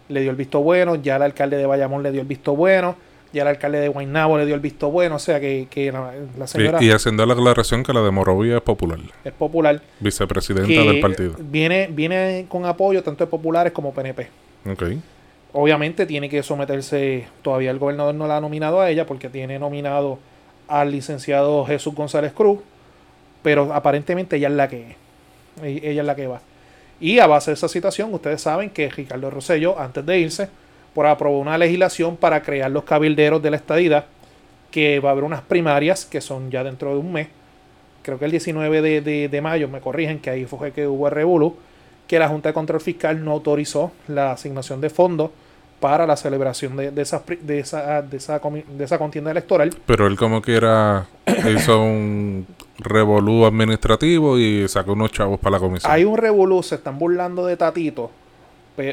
le 0.09 0.21
dio 0.21 0.31
el 0.31 0.37
visto 0.37 0.61
bueno, 0.61 0.95
ya 0.97 1.16
el 1.16 1.23
alcalde 1.23 1.57
de 1.57 1.66
Bayamón 1.66 2.03
le 2.03 2.12
dio 2.12 2.21
el 2.21 2.27
visto 2.27 2.55
bueno, 2.57 2.97
Ya 3.33 3.42
el 3.42 3.49
alcalde 3.49 3.81
de 3.81 3.88
Guaynabo 3.88 4.38
le 4.38 4.47
dio 4.47 4.55
el 4.55 4.61
visto 4.61 4.90
bueno, 4.90 5.16
o 5.16 5.19
sea 5.19 5.40
que, 5.40 5.66
que 5.69 5.90
la, 5.92 6.12
la 6.38 6.47
señora 6.47 6.79
Y, 6.83 6.87
y 6.87 6.90
haciendo 6.92 7.27
la 7.27 7.35
aclaración 7.35 7.83
que 7.83 7.92
la 7.92 8.01
de 8.01 8.11
Morovia 8.11 8.57
es 8.57 8.62
popular, 8.62 8.99
es 9.25 9.33
popular. 9.33 9.83
vicepresidenta 10.01 10.71
del 10.73 11.01
partido. 11.01 11.35
Viene, 11.38 11.88
viene 11.90 12.47
con 12.49 12.64
apoyo 12.64 13.03
tanto 13.03 13.25
de 13.25 13.31
populares 13.31 13.73
como 13.73 13.92
PNP. 13.92 14.29
Ok. 14.71 14.83
Obviamente 15.53 16.07
tiene 16.07 16.29
que 16.29 16.42
someterse, 16.42 17.27
todavía 17.42 17.71
el 17.71 17.79
gobernador 17.79 18.14
no 18.14 18.27
la 18.27 18.37
ha 18.37 18.40
nominado 18.40 18.81
a 18.81 18.90
ella 18.90 19.07
porque 19.07 19.29
tiene 19.29 19.59
nominado 19.59 20.19
al 20.69 20.90
licenciado 20.92 21.64
Jesús 21.66 21.95
González 21.95 22.33
Cruz, 22.33 22.61
pero 23.42 23.73
aparentemente 23.73 24.37
ella 24.37 24.49
es 24.49 24.55
la 24.55 24.69
que. 24.69 24.97
E- 25.62 25.81
ella 25.90 26.01
es 26.03 26.07
la 26.07 26.14
que 26.14 26.27
va. 26.27 26.40
Y 27.01 27.19
a 27.19 27.27
base 27.27 27.51
de 27.51 27.55
esa 27.55 27.69
situación, 27.69 28.13
ustedes 28.15 28.41
saben 28.41 28.71
que 28.71 28.89
Ricardo 28.89 29.31
Rosello, 29.31 29.79
antes 29.79 30.05
de 30.07 30.19
irse, 30.19 30.49
por 30.95 31.07
aprobó 31.07 31.39
una 31.41 31.59
legislación 31.59 32.17
para 32.17 32.43
crear 32.43 32.71
los 32.71 32.85
cabilderos 32.85 33.43
de 33.43 33.51
la 33.51 33.57
estadidad, 33.57 34.07
que 34.71 34.99
va 35.01 35.11
a 35.11 35.13
haber 35.13 35.25
unas 35.25 35.43
primarias 35.43 36.07
que 36.07 36.21
son 36.21 36.51
ya 36.51 36.65
dentro 36.65 36.91
de 36.91 36.99
un 36.99 37.13
mes. 37.13 37.29
Creo 38.03 38.19
que 38.19 38.25
el 38.25 38.31
19 38.31 38.83
de, 38.83 39.01
de- 39.29 39.29
mayo, 39.41 39.69
me 39.69 39.81
corrigen, 39.81 40.21
que 40.21 40.31
ahí 40.31 40.45
fue 40.47 40.73
que 40.73 40.87
hubo 40.87 41.09
el 41.09 41.53
que 42.07 42.19
la 42.19 42.29
Junta 42.29 42.51
de 42.51 42.53
Control 42.55 42.81
Fiscal 42.81 43.25
no 43.25 43.33
autorizó 43.33 43.93
la 44.09 44.33
asignación 44.33 44.81
de 44.81 44.91
fondos 44.91 45.31
para 45.81 46.07
la 46.07 46.17
celebración 46.17 46.77
de, 46.77 46.91
de, 46.91 47.03
esas 47.03 47.23
de, 47.27 47.59
esa, 47.59 48.01
de, 48.03 48.17
esa, 48.17 48.39
de 48.41 48.85
esa 48.85 48.99
contienda 48.99 49.31
electoral. 49.31 49.75
Pero 49.87 50.07
él 50.07 50.17
como 50.17 50.41
quiera 50.41 51.07
hizo 51.55 51.83
un 51.83 52.47
revolú 52.79 53.47
administrativo 53.47 54.39
y 54.39 54.69
sacó 54.69 54.93
unos 54.93 55.12
chavos 55.12 55.39
para 55.41 55.53
la 55.53 55.61
comisión. 55.61 55.91
Hay 55.93 56.05
un 56.05 56.17
revolú, 56.17 56.62
se 56.62 56.75
están 56.77 56.99
burlando 56.99 57.47
de 57.47 57.57
Tatito, 57.57 58.11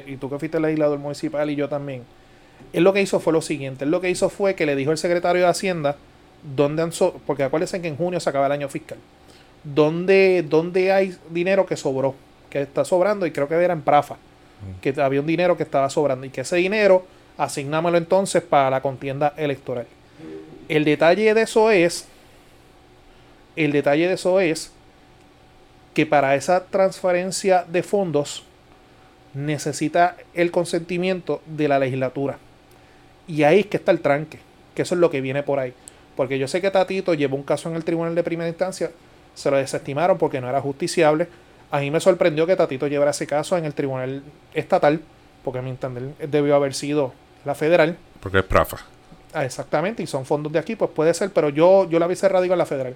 y 0.07 0.15
tú 0.17 0.29
que 0.29 0.39
fuiste 0.39 0.59
legislador 0.59 0.97
municipal 0.99 1.49
y 1.49 1.55
yo 1.55 1.67
también. 1.67 2.03
Él 2.71 2.83
lo 2.83 2.93
que 2.93 3.01
hizo 3.01 3.19
fue 3.19 3.33
lo 3.33 3.41
siguiente, 3.41 3.83
él 3.85 3.91
lo 3.91 3.99
que 4.01 4.09
hizo 4.09 4.29
fue 4.29 4.55
que 4.55 4.65
le 4.65 4.75
dijo 4.75 4.91
al 4.91 4.97
secretario 4.97 5.41
de 5.41 5.47
Hacienda, 5.49 5.97
donde 6.55 6.81
han 6.81 6.91
so- 6.91 7.19
porque 7.25 7.43
acuérdense 7.43 7.81
que 7.81 7.87
en 7.87 7.97
junio 7.97 8.19
se 8.19 8.29
acaba 8.29 8.45
el 8.45 8.51
año 8.53 8.69
fiscal, 8.69 8.97
donde, 9.63 10.45
donde 10.47 10.91
hay 10.91 11.15
dinero 11.29 11.65
que 11.65 11.75
sobró, 11.77 12.15
que 12.49 12.61
está 12.61 12.85
sobrando, 12.85 13.25
y 13.25 13.31
creo 13.31 13.47
que 13.47 13.55
era 13.55 13.73
en 13.73 13.81
Prafa, 13.81 14.15
que 14.81 14.93
había 15.01 15.19
un 15.19 15.27
dinero 15.27 15.57
que 15.57 15.63
estaba 15.63 15.89
sobrando, 15.89 16.25
y 16.25 16.29
que 16.29 16.41
ese 16.41 16.55
dinero 16.57 17.05
asignámelo 17.37 17.97
entonces 17.97 18.41
para 18.41 18.69
la 18.69 18.81
contienda 18.81 19.33
electoral. 19.37 19.87
El 20.69 20.85
detalle 20.85 21.33
de 21.33 21.41
eso 21.41 21.69
es, 21.71 22.07
el 23.55 23.71
detalle 23.71 24.07
de 24.07 24.13
eso 24.13 24.39
es 24.39 24.71
que 25.93 26.05
para 26.05 26.35
esa 26.35 26.65
transferencia 26.65 27.65
de 27.67 27.83
fondos 27.83 28.43
necesita 29.33 30.15
el 30.33 30.51
consentimiento 30.51 31.41
de 31.45 31.67
la 31.67 31.79
legislatura. 31.79 32.37
Y 33.27 33.43
ahí 33.43 33.61
es 33.61 33.65
que 33.67 33.77
está 33.77 33.91
el 33.91 33.99
tranque, 33.99 34.39
que 34.75 34.81
eso 34.81 34.95
es 34.95 35.01
lo 35.01 35.09
que 35.09 35.21
viene 35.21 35.43
por 35.43 35.59
ahí. 35.59 35.73
Porque 36.15 36.37
yo 36.37 36.47
sé 36.47 36.61
que 36.61 36.71
Tatito 36.71 37.13
llevó 37.13 37.35
un 37.35 37.43
caso 37.43 37.69
en 37.69 37.75
el 37.75 37.83
tribunal 37.83 38.15
de 38.15 38.23
primera 38.23 38.49
instancia, 38.49 38.91
se 39.33 39.49
lo 39.49 39.57
desestimaron 39.57 40.17
porque 40.17 40.41
no 40.41 40.49
era 40.49 40.61
justiciable. 40.61 41.27
A 41.71 41.79
mí 41.79 41.89
me 41.89 41.99
sorprendió 41.99 42.45
que 42.45 42.55
Tatito 42.55 42.87
llevara 42.87 43.11
ese 43.11 43.25
caso 43.25 43.57
en 43.57 43.65
el 43.65 43.73
tribunal 43.73 44.23
estatal, 44.53 45.01
porque 45.43 45.59
a 45.59 45.61
mi 45.61 45.71
entender 45.71 46.13
debió 46.27 46.55
haber 46.55 46.73
sido 46.73 47.13
la 47.45 47.55
federal. 47.55 47.97
Porque 48.19 48.39
es 48.39 48.43
prafa. 48.43 48.77
Ah, 49.33 49.45
exactamente, 49.45 50.03
y 50.03 50.07
son 50.07 50.25
fondos 50.25 50.53
de 50.53 50.59
aquí, 50.59 50.75
pues 50.75 50.91
puede 50.91 51.11
ser, 51.15 51.31
pero 51.31 51.49
yo, 51.49 51.89
yo 51.89 51.97
la 51.97 52.05
hubiese 52.05 52.29
radicado 52.29 52.53
en 52.53 52.59
la 52.59 52.65
federal. 52.67 52.95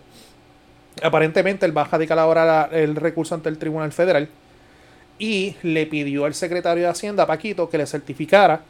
Aparentemente 1.03 1.65
él 1.65 1.77
va 1.77 1.83
a 1.83 1.85
radicar 1.85 2.17
ahora 2.19 2.69
el 2.71 2.95
recurso 2.95 3.35
ante 3.35 3.49
el 3.49 3.57
Tribunal 3.57 3.91
Federal 3.91 4.27
y 5.19 5.55
le 5.63 5.85
pidió 5.87 6.25
al 6.25 6.33
secretario 6.33 6.83
de 6.83 6.89
Hacienda, 6.89 7.25
Paquito, 7.25 7.69
que 7.69 7.77
le 7.77 7.85
certificara 7.87 8.61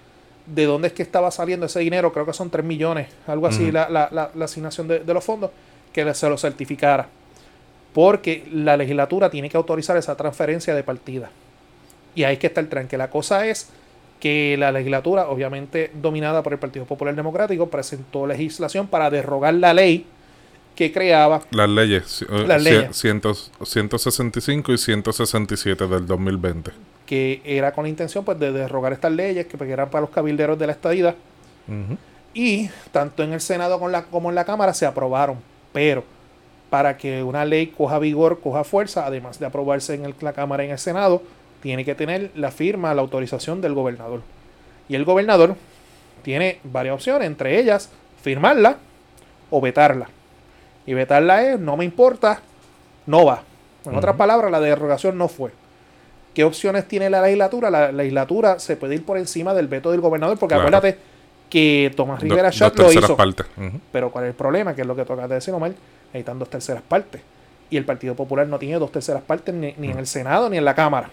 de 0.45 0.65
dónde 0.65 0.87
es 0.87 0.93
que 0.93 1.03
estaba 1.03 1.29
saliendo 1.31 1.65
ese 1.65 1.79
dinero, 1.81 2.13
creo 2.13 2.25
que 2.25 2.31
son 2.33 2.49
3 2.49 2.63
millones, 2.65 3.07
algo 3.27 3.47
así, 3.47 3.69
la, 3.71 3.89
la- 3.89 4.07
la- 4.11 4.31
la 4.33 4.45
asignación 4.45 4.87
de, 4.87 4.99
de 4.99 5.13
los 5.13 5.23
fondos, 5.23 5.51
que 5.91 6.13
se 6.13 6.29
lo 6.29 6.37
certificara. 6.37 7.07
Porque 7.93 8.45
la 8.53 8.77
legislatura 8.77 9.29
tiene 9.29 9.49
que 9.49 9.57
autorizar 9.57 9.97
esa 9.97 10.15
transferencia 10.15 10.73
de 10.75 10.83
partida. 10.83 11.29
Y 12.15 12.23
ahí 12.23 12.33
es 12.33 12.39
que 12.39 12.47
está 12.47 12.61
el 12.61 12.69
tranque. 12.69 12.97
La 12.97 13.09
cosa 13.09 13.45
es 13.47 13.69
que 14.19 14.55
la 14.57 14.71
legislatura, 14.71 15.27
obviamente 15.29 15.91
dominada 16.01 16.43
por 16.43 16.53
el 16.53 16.59
Partido 16.59 16.85
Popular 16.85 17.13
Democrático, 17.15 17.67
presentó 17.69 18.25
legislación 18.25 18.87
para 18.87 19.09
derrogar 19.09 19.53
la 19.55 19.73
ley 19.73 20.05
que 20.77 20.91
creaba 20.93 21.41
Las 21.51 21.67
leyes. 21.69 22.21
eh, 22.21 22.45
Las 22.47 22.63
leyes. 22.63 22.95
cientos- 22.95 23.51
165 23.65 24.71
y 24.71 24.77
167 24.77 25.87
del 25.87 26.05
2020. 26.07 26.71
que 27.05 27.41
era 27.45 27.71
con 27.71 27.85
la 27.85 27.89
intención 27.89 28.23
pues 28.25 28.37
de 28.37 28.51
derrogar 28.51 28.91
estas 28.93 29.11
leyes 29.13 29.47
que 29.47 29.57
pues, 29.57 29.69
eran 29.69 29.89
para 29.89 30.01
los 30.01 30.09
cabilderos 30.09 30.59
de 30.59 30.67
la 30.67 30.73
estadía 30.73 31.15
Ujú. 31.67 31.97
y 32.33 32.69
tanto 32.91 33.23
en 33.23 33.31
el 33.33 33.39
Senado 33.41 33.79
con 33.79 33.91
la- 33.93 34.03
como 34.03 34.27
en 34.29 34.35
la 34.35 34.43
Cámara 34.45 34.73
se 34.73 34.85
aprobaron 34.85 35.37
pero 35.71 36.03
para 36.69 36.97
que 36.97 37.23
una 37.23 37.45
ley 37.45 37.67
coja 37.67 37.97
vigor, 37.97 38.41
coja 38.41 38.65
fuerza, 38.65 39.05
además 39.05 39.39
de 39.39 39.45
aprobarse 39.45 39.93
en 39.93 40.03
el- 40.05 40.15
la 40.19 40.33
Cámara 40.33 40.63
y 40.63 40.67
en 40.67 40.73
el 40.73 40.79
Senado, 40.79 41.23
tiene 41.61 41.85
que 41.85 41.95
tener 41.95 42.29
la 42.35 42.51
firma, 42.51 42.93
la 42.93 43.01
autorización 43.01 43.61
del 43.61 43.73
gobernador. 43.73 44.21
Y 44.89 44.95
el 44.95 45.05
gobernador 45.05 45.55
tiene 46.23 46.59
varias 46.65 46.93
opciones, 46.95 47.25
entre 47.25 47.57
ellas 47.57 47.89
firmarla 48.21 48.77
o 49.49 49.61
vetarla. 49.61 50.09
Y 50.87 50.93
vetarla 50.95 51.43
es, 51.43 51.59
no 51.59 51.77
me 51.77 51.85
importa, 51.85 52.39
no 53.05 53.25
va. 53.25 53.43
En 53.85 53.95
otras 53.95 54.15
palabras, 54.15 54.49
la 54.51 54.59
derogación 54.59 55.17
no 55.17 55.27
fue. 55.27 55.51
¿Qué 56.33 56.43
opciones 56.43 56.87
tiene 56.87 57.09
la 57.09 57.21
legislatura? 57.21 57.69
La 57.69 57.91
legislatura 57.91 58.57
se 58.59 58.75
puede 58.75 58.95
ir 58.95 59.05
por 59.05 59.17
encima 59.17 59.53
del 59.53 59.67
veto 59.67 59.91
del 59.91 60.01
gobernador, 60.01 60.37
porque 60.39 60.55
Claro. 60.55 60.67
acuérdate 60.67 60.97
que 61.49 61.91
Tomás 61.95 62.21
Rivera 62.21 62.51
Chat 62.51 62.77
lo 62.77 62.91
hizo. 62.91 63.15
partes. 63.15 63.45
Pero 63.91 64.11
¿cuál 64.11 64.25
es 64.25 64.29
el 64.29 64.35
problema? 64.35 64.73
Que 64.75 64.81
es 64.81 64.87
lo 64.87 64.95
que 64.95 65.05
toca 65.05 65.27
de 65.27 65.35
decir, 65.35 65.53
Omar. 65.53 65.71
Necesitan 66.07 66.39
dos 66.39 66.49
terceras 66.49 66.81
partes. 66.87 67.21
Y 67.69 67.77
el 67.77 67.85
Partido 67.85 68.15
Popular 68.15 68.47
no 68.47 68.57
tiene 68.59 68.77
dos 68.79 68.91
terceras 68.91 69.21
partes 69.23 69.53
ni, 69.53 69.73
ni 69.77 69.89
en 69.91 69.97
el 69.99 70.07
Senado 70.07 70.49
ni 70.49 70.57
en 70.57 70.63
la 70.65 70.73
Cámara. 70.75 71.09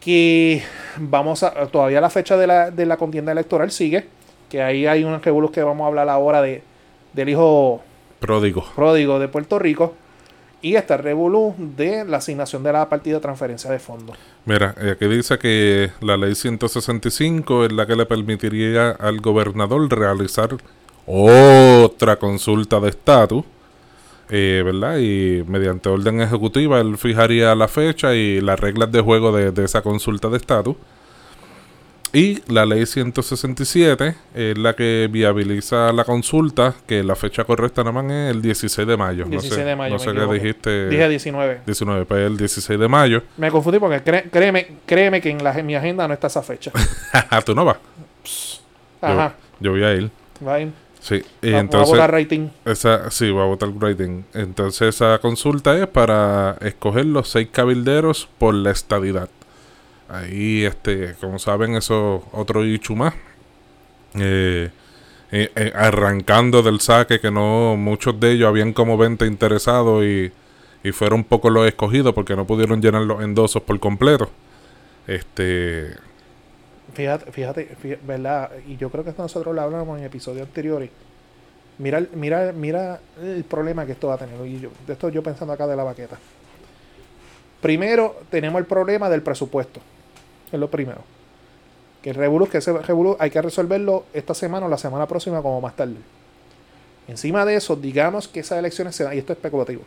Que 0.00 0.62
vamos 0.96 1.42
a. 1.42 1.50
Todavía 1.66 2.00
la 2.00 2.10
fecha 2.10 2.36
de 2.36 2.46
la, 2.46 2.70
de 2.70 2.86
la 2.86 2.96
contienda 2.96 3.32
electoral 3.32 3.70
sigue. 3.70 4.06
Que 4.48 4.62
ahí 4.62 4.86
hay 4.86 5.04
unos 5.04 5.22
revuelos 5.24 5.50
que 5.50 5.62
vamos 5.62 5.84
a 5.84 5.88
hablar 5.88 6.08
ahora 6.08 6.40
de, 6.40 6.62
del 7.12 7.28
hijo 7.28 7.82
Pródigo. 8.20 8.64
pródigo 8.74 9.18
de 9.18 9.28
Puerto 9.28 9.58
Rico. 9.58 9.94
Y 10.60 10.74
está 10.74 10.96
el 10.96 11.04
revolú 11.04 11.54
de 11.56 12.04
la 12.04 12.16
asignación 12.16 12.64
de 12.64 12.72
la 12.72 12.88
partida 12.88 13.16
de 13.16 13.20
transferencia 13.20 13.70
de 13.70 13.78
fondos. 13.78 14.16
Mira, 14.44 14.74
eh, 14.80 14.90
aquí 14.92 15.06
dice 15.06 15.38
que 15.38 15.92
la 16.00 16.16
ley 16.16 16.34
165 16.34 17.66
es 17.66 17.72
la 17.72 17.86
que 17.86 17.94
le 17.94 18.06
permitiría 18.06 18.90
al 18.90 19.20
gobernador 19.20 19.88
realizar 19.88 20.56
otra 21.06 22.16
consulta 22.16 22.80
de 22.80 22.88
estatus, 22.88 23.44
eh, 24.30 24.62
¿verdad? 24.64 24.98
Y 24.98 25.44
mediante 25.46 25.88
orden 25.88 26.20
ejecutiva 26.20 26.80
él 26.80 26.98
fijaría 26.98 27.54
la 27.54 27.68
fecha 27.68 28.14
y 28.14 28.40
las 28.40 28.58
reglas 28.58 28.90
de 28.90 29.00
juego 29.00 29.30
de, 29.30 29.52
de 29.52 29.64
esa 29.64 29.82
consulta 29.82 30.28
de 30.28 30.38
estatus. 30.38 30.74
Y 32.12 32.42
la 32.50 32.64
ley 32.64 32.86
167 32.86 34.14
es 34.34 34.56
la 34.58 34.74
que 34.74 35.08
viabiliza 35.10 35.92
la 35.92 36.04
consulta, 36.04 36.74
que 36.86 37.04
la 37.04 37.14
fecha 37.16 37.44
correcta 37.44 37.82
nada 37.84 38.02
más 38.02 38.10
es 38.10 38.30
el 38.34 38.40
16 38.42 38.88
de 38.88 38.96
mayo. 38.96 39.24
16 39.26 39.50
no 39.52 39.56
sé, 39.56 39.64
de 39.64 39.76
mayo, 39.76 39.92
no 39.94 39.98
sé 39.98 40.12
qué 40.14 40.32
dijiste. 40.32 40.88
Dije 40.88 41.08
19. 41.08 41.60
19, 41.66 42.04
pues 42.06 42.26
el 42.26 42.36
16 42.36 42.80
de 42.80 42.88
mayo. 42.88 43.22
Me 43.36 43.50
confundí 43.50 43.78
porque 43.78 44.00
créeme, 44.30 44.68
créeme 44.86 45.20
que 45.20 45.30
en, 45.30 45.44
la, 45.44 45.58
en 45.58 45.66
mi 45.66 45.74
agenda 45.74 46.08
no 46.08 46.14
está 46.14 46.28
esa 46.28 46.42
fecha. 46.42 46.72
¿Tú 47.44 47.54
no 47.54 47.64
vas? 47.66 47.76
Ajá. 49.00 49.34
Yo 49.60 49.72
voy 49.72 49.84
a 49.84 49.94
ir. 49.94 50.10
Va 50.46 50.54
a 50.54 50.60
ir. 50.60 50.72
Sí. 51.00 51.22
Y 51.42 51.46
Va- 51.48 51.52
va 51.52 51.58
a 51.58 51.60
entonces, 51.60 51.90
votar 51.90 52.10
rating. 52.12 52.48
esa, 52.64 53.10
sí, 53.10 53.30
va 53.30 53.42
a 53.42 53.46
votar 53.46 53.68
rating. 53.78 54.22
Entonces, 54.34 54.94
esa 54.96 55.18
consulta 55.18 55.76
es 55.78 55.86
para 55.86 56.56
escoger 56.60 57.06
los 57.06 57.28
seis 57.28 57.48
cabilderos 57.52 58.28
por 58.38 58.54
la 58.54 58.70
estadidad. 58.70 59.28
Ahí, 60.08 60.64
este, 60.64 61.14
como 61.20 61.38
saben, 61.38 61.74
eso 61.76 62.24
otro 62.32 62.64
ichu 62.64 62.96
más. 62.96 63.14
Eh, 64.14 64.70
eh, 65.32 65.52
eh, 65.56 65.72
arrancando 65.74 66.62
del 66.62 66.80
saque, 66.80 67.20
que 67.20 67.30
no 67.30 67.76
muchos 67.76 68.18
de 68.20 68.32
ellos 68.32 68.48
habían 68.48 68.72
como 68.72 68.96
20 68.98 69.26
interesados 69.26 70.04
y, 70.04 70.32
y 70.84 70.92
fueron 70.92 71.24
pocos 71.24 71.52
los 71.52 71.66
escogidos 71.68 72.14
porque 72.14 72.36
no 72.36 72.46
pudieron 72.46 72.80
llenar 72.82 73.02
los 73.02 73.22
endosos 73.22 73.62
por 73.62 73.78
completo. 73.80 74.30
Este, 75.06 75.96
Fíjate, 76.94 77.30
fíjate, 77.32 77.76
fí- 77.76 77.98
¿verdad? 78.02 78.50
Y 78.66 78.76
yo 78.76 78.90
creo 78.90 79.04
que 79.04 79.14
nosotros 79.16 79.54
lo 79.54 79.60
hablamos 79.62 79.98
en 79.98 80.04
episodios 80.04 80.46
anteriores. 80.46 80.90
Mira, 81.78 82.02
mira, 82.14 82.52
mira 82.52 83.00
el 83.22 83.44
problema 83.44 83.86
que 83.86 83.92
esto 83.92 84.08
va 84.08 84.14
a 84.14 84.18
tener. 84.18 84.38
De 84.38 84.92
esto 84.92 85.08
yo 85.10 85.22
pensando 85.22 85.54
acá 85.54 85.66
de 85.66 85.76
la 85.76 85.84
baqueta. 85.84 86.20
Primero, 87.60 88.24
tenemos 88.30 88.60
el 88.60 88.66
problema 88.66 89.08
del 89.10 89.22
presupuesto. 89.22 89.80
Es 90.52 90.58
lo 90.58 90.68
primero. 90.70 91.00
Que 92.02 92.10
el 92.10 92.16
revolú, 92.16 92.48
que 92.48 92.58
ese 92.58 92.72
revolú 92.72 93.16
hay 93.18 93.30
que 93.30 93.42
resolverlo 93.42 94.04
esta 94.12 94.34
semana 94.34 94.66
o 94.66 94.68
la 94.68 94.78
semana 94.78 95.06
próxima 95.06 95.42
como 95.42 95.60
más 95.60 95.74
tarde. 95.76 95.96
Encima 97.08 97.44
de 97.44 97.56
eso, 97.56 97.74
digamos 97.76 98.28
que 98.28 98.40
esas 98.40 98.58
elecciones 98.58 98.94
se 98.94 99.04
dan, 99.04 99.14
y 99.14 99.18
esto 99.18 99.32
es 99.32 99.38
especulativo, 99.38 99.82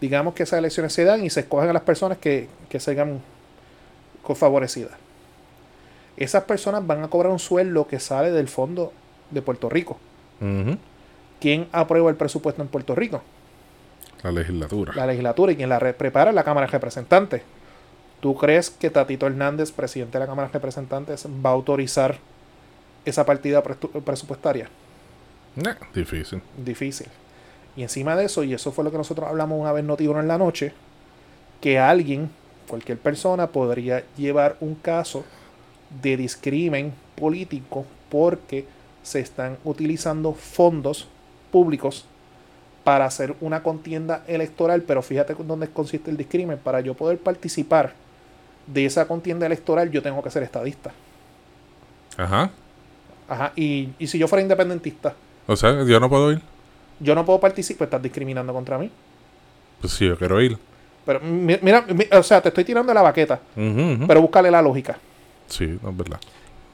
digamos 0.00 0.34
que 0.34 0.42
esas 0.42 0.58
elecciones 0.58 0.92
se 0.92 1.04
dan 1.04 1.24
y 1.24 1.30
se 1.30 1.40
escogen 1.40 1.70
a 1.70 1.72
las 1.72 1.82
personas 1.82 2.18
que, 2.18 2.48
que 2.68 2.80
sean 2.80 3.20
favorecidas 4.34 4.92
esas 6.16 6.44
personas 6.44 6.84
van 6.86 7.04
a 7.04 7.08
cobrar 7.08 7.30
un 7.30 7.38
sueldo 7.38 7.86
que 7.86 8.00
sale 8.00 8.30
del 8.32 8.48
fondo 8.48 8.90
de 9.30 9.42
Puerto 9.42 9.68
Rico. 9.68 9.98
¿Quién 11.40 11.68
aprueba 11.72 12.08
el 12.08 12.16
presupuesto 12.16 12.62
en 12.62 12.68
Puerto 12.68 12.94
Rico? 12.94 13.20
La 14.22 14.32
legislatura. 14.32 14.92
La 14.96 15.06
legislatura 15.06 15.52
y 15.52 15.56
quien 15.56 15.68
la 15.68 15.78
re- 15.78 15.92
prepara 15.92 16.30
es 16.30 16.34
la 16.34 16.42
Cámara 16.42 16.66
de 16.66 16.72
Representantes. 16.72 17.42
¿Tú 18.20 18.34
crees 18.36 18.70
que 18.70 18.90
Tatito 18.90 19.26
Hernández, 19.26 19.72
presidente 19.72 20.18
de 20.18 20.24
la 20.24 20.26
Cámara 20.26 20.48
de 20.48 20.54
Representantes, 20.54 21.26
va 21.26 21.50
a 21.50 21.52
autorizar 21.52 22.18
esa 23.04 23.24
partida 23.24 23.62
presupuestaria? 23.62 24.68
Nah, 25.54 25.74
difícil. 25.94 26.42
Difícil. 26.56 27.06
Y 27.76 27.82
encima 27.82 28.16
de 28.16 28.24
eso, 28.24 28.42
y 28.42 28.54
eso 28.54 28.72
fue 28.72 28.84
lo 28.84 28.90
que 28.90 28.96
nosotros 28.96 29.28
hablamos 29.28 29.60
una 29.60 29.72
vez 29.72 29.84
notiuno 29.84 30.20
en 30.20 30.28
la 30.28 30.38
noche, 30.38 30.72
que 31.60 31.78
alguien, 31.78 32.30
cualquier 32.66 32.98
persona, 32.98 33.48
podría 33.48 34.04
llevar 34.16 34.56
un 34.60 34.74
caso 34.74 35.24
de 36.02 36.16
discrimen 36.16 36.92
político 37.14 37.84
porque 38.08 38.66
se 39.02 39.20
están 39.20 39.58
utilizando 39.64 40.32
fondos 40.32 41.06
públicos 41.52 42.06
para 42.82 43.04
hacer 43.04 43.34
una 43.40 43.62
contienda 43.62 44.24
electoral, 44.26 44.82
pero 44.82 45.02
fíjate 45.02 45.34
con 45.34 45.46
dónde 45.46 45.68
consiste 45.68 46.10
el 46.10 46.16
discrimen. 46.16 46.58
Para 46.58 46.80
yo 46.80 46.94
poder 46.94 47.18
participar 47.18 47.94
de 48.66 48.84
esa 48.86 49.06
contienda 49.06 49.46
electoral, 49.46 49.90
yo 49.90 50.02
tengo 50.02 50.22
que 50.22 50.30
ser 50.30 50.42
estadista. 50.42 50.92
Ajá. 52.16 52.50
Ajá. 53.28 53.52
Y, 53.56 53.90
y 53.98 54.06
si 54.06 54.18
yo 54.18 54.28
fuera 54.28 54.42
independentista, 54.42 55.14
O 55.46 55.56
sea, 55.56 55.82
yo 55.84 56.00
no 56.00 56.08
puedo 56.08 56.32
ir. 56.32 56.40
yo 57.00 57.14
no 57.14 57.24
puedo 57.24 57.38
participar, 57.40 57.86
estás 57.86 58.02
discriminando 58.02 58.52
contra 58.52 58.78
mí. 58.78 58.90
Pues 59.80 59.92
sí, 59.92 60.06
yo 60.06 60.16
quiero 60.16 60.40
ir. 60.40 60.56
Pero 61.04 61.20
mi- 61.20 61.58
mira, 61.62 61.82
mi- 61.82 62.06
o 62.10 62.22
sea, 62.22 62.40
te 62.40 62.48
estoy 62.48 62.64
tirando 62.64 62.92
la 62.92 63.02
baqueta, 63.02 63.40
pero 63.54 64.20
búscale 64.20 64.50
la 64.50 64.60
lógica. 64.62 64.98
Sí, 65.48 65.78
no 65.82 65.90
es 65.90 65.96
verdad. 65.96 66.18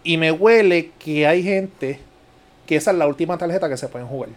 Y 0.05 0.17
me 0.17 0.33
huele 0.33 0.91
que 0.99 1.27
hay 1.27 1.43
gente 1.43 2.01
que 2.67 2.77
esa 2.77 2.91
es 2.93 2.97
la 2.97 3.07
última 3.07 3.37
tarjeta 3.37 3.69
que 3.69 3.77
se 3.77 3.89
pueden 3.89 4.09
jugar. 4.09 4.31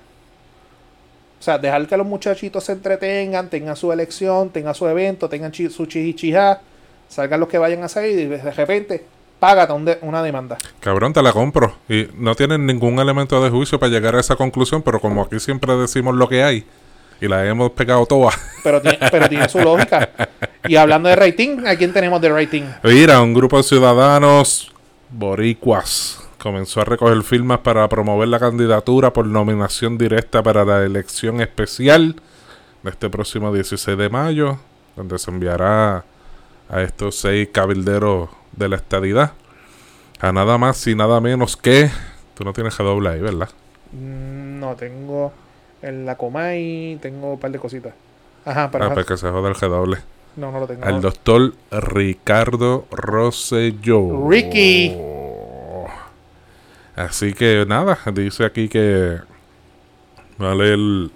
O 1.39 1.43
sea, 1.45 1.57
dejar 1.57 1.87
que 1.87 1.95
los 1.97 2.05
muchachitos 2.07 2.63
se 2.63 2.71
entretengan, 2.73 3.49
tengan 3.49 3.75
su 3.75 3.91
elección, 3.91 4.49
tengan 4.49 4.73
su 4.75 4.87
evento, 4.87 5.29
tengan 5.29 5.51
chi- 5.51 5.69
su 5.69 5.85
chichichijá, 5.85 6.61
salgan 7.07 7.39
los 7.39 7.49
que 7.49 7.57
vayan 7.57 7.83
a 7.83 7.87
salir 7.87 8.19
y 8.19 8.25
de 8.25 8.51
repente 8.51 9.05
págate 9.39 9.99
una 10.01 10.23
demanda. 10.23 10.57
Cabrón, 10.79 11.13
te 11.13 11.21
la 11.21 11.31
compro. 11.31 11.75
Y 11.87 12.07
no 12.17 12.35
tienen 12.35 12.65
ningún 12.65 12.99
elemento 12.99 13.43
de 13.43 13.49
juicio 13.49 13.79
para 13.79 13.91
llegar 13.91 14.15
a 14.15 14.19
esa 14.19 14.35
conclusión, 14.35 14.81
pero 14.81 14.99
como 14.99 15.21
aquí 15.21 15.39
siempre 15.39 15.75
decimos 15.75 16.15
lo 16.15 16.27
que 16.27 16.43
hay, 16.43 16.65
y 17.21 17.27
la 17.27 17.45
hemos 17.45 17.71
pegado 17.71 18.05
todas. 18.05 18.35
Pero 18.63 18.81
tiene, 18.81 18.97
pero 19.11 19.29
tiene 19.29 19.47
su 19.49 19.59
lógica. 19.59 20.09
Y 20.67 20.75
hablando 20.75 21.09
de 21.09 21.15
rating, 21.15 21.65
¿a 21.67 21.75
quién 21.75 21.93
tenemos 21.93 22.19
de 22.21 22.29
rating? 22.29 22.63
Mira, 22.83 23.21
un 23.21 23.33
grupo 23.33 23.57
de 23.57 23.63
ciudadanos 23.63 24.73
boricuas 25.11 26.19
comenzó 26.39 26.81
a 26.81 26.85
recoger 26.85 27.21
firmas 27.23 27.59
para 27.59 27.87
promover 27.89 28.27
la 28.27 28.39
candidatura 28.39 29.13
por 29.13 29.25
nominación 29.25 29.97
directa 29.97 30.43
para 30.43 30.65
la 30.65 30.83
elección 30.83 31.41
especial 31.41 32.15
de 32.83 32.89
este 32.89 33.09
próximo 33.09 33.53
16 33.53 33.97
de 33.97 34.09
mayo, 34.09 34.59
donde 34.95 35.17
se 35.17 35.31
enviará 35.31 36.03
a 36.69 36.81
estos 36.81 37.15
seis 37.15 37.49
cabilderos 37.51 38.29
de 38.53 38.69
la 38.69 38.75
estadidad 38.77 39.33
a 40.19 40.31
nada 40.31 40.57
más 40.57 40.85
y 40.87 40.95
nada 40.95 41.19
menos 41.21 41.57
que... 41.57 41.89
Tú 42.33 42.43
no 42.43 42.51
tienes 42.53 42.77
doble 42.77 43.09
ahí, 43.09 43.21
¿verdad? 43.21 43.49
Mm, 43.93 44.59
No, 44.59 44.75
tengo 44.75 45.31
en 45.81 46.05
la 46.05 46.15
Comay, 46.15 46.97
tengo 47.01 47.33
un 47.33 47.39
par 47.39 47.51
de 47.51 47.59
cositas. 47.59 47.93
Ajá, 48.43 48.69
pero 48.71 48.85
Ah, 48.85 48.93
pues 48.93 49.05
que 49.05 49.17
se 49.17 49.29
joda 49.29 49.49
el 49.49 49.55
G 49.55 49.99
no, 50.35 50.51
no 50.51 50.59
lo 50.59 50.67
tengo. 50.67 50.83
Al 50.83 51.01
doctor 51.01 51.53
Ricardo 51.71 52.85
Rosselló. 52.91 54.29
Ricky. 54.29 54.93
Así 56.95 57.33
que 57.33 57.65
nada, 57.67 57.97
dice 58.13 58.43
aquí 58.45 58.67
que 58.67 59.19
va 60.41 60.51
a 60.51 60.55
leer 60.55 61.09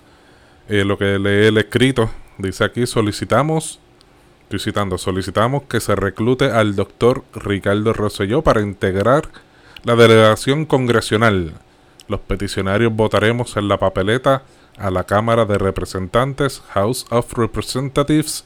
eh, 0.69 0.85
lo 0.85 0.97
que 0.97 1.19
lee 1.19 1.47
el 1.47 1.57
escrito. 1.57 2.09
Dice 2.38 2.63
aquí, 2.63 2.88
solicitamos, 2.88 3.79
estoy 4.49 4.97
solicitamos 4.97 5.63
que 5.63 5.79
se 5.79 5.95
reclute 5.95 6.45
al 6.45 6.75
doctor 6.75 7.23
Ricardo 7.35 7.93
Rosselló 7.93 8.41
para 8.41 8.62
integrar 8.62 9.29
la 9.83 9.95
delegación 9.95 10.65
congresional. 10.65 11.53
Los 12.07 12.21
peticionarios 12.21 12.91
votaremos 12.95 13.55
en 13.57 13.67
la 13.67 13.77
papeleta 13.77 14.41
a 14.75 14.89
la 14.89 15.03
Cámara 15.03 15.45
de 15.45 15.59
Representantes, 15.59 16.63
House 16.69 17.05
of 17.12 17.31
Representatives, 17.33 18.43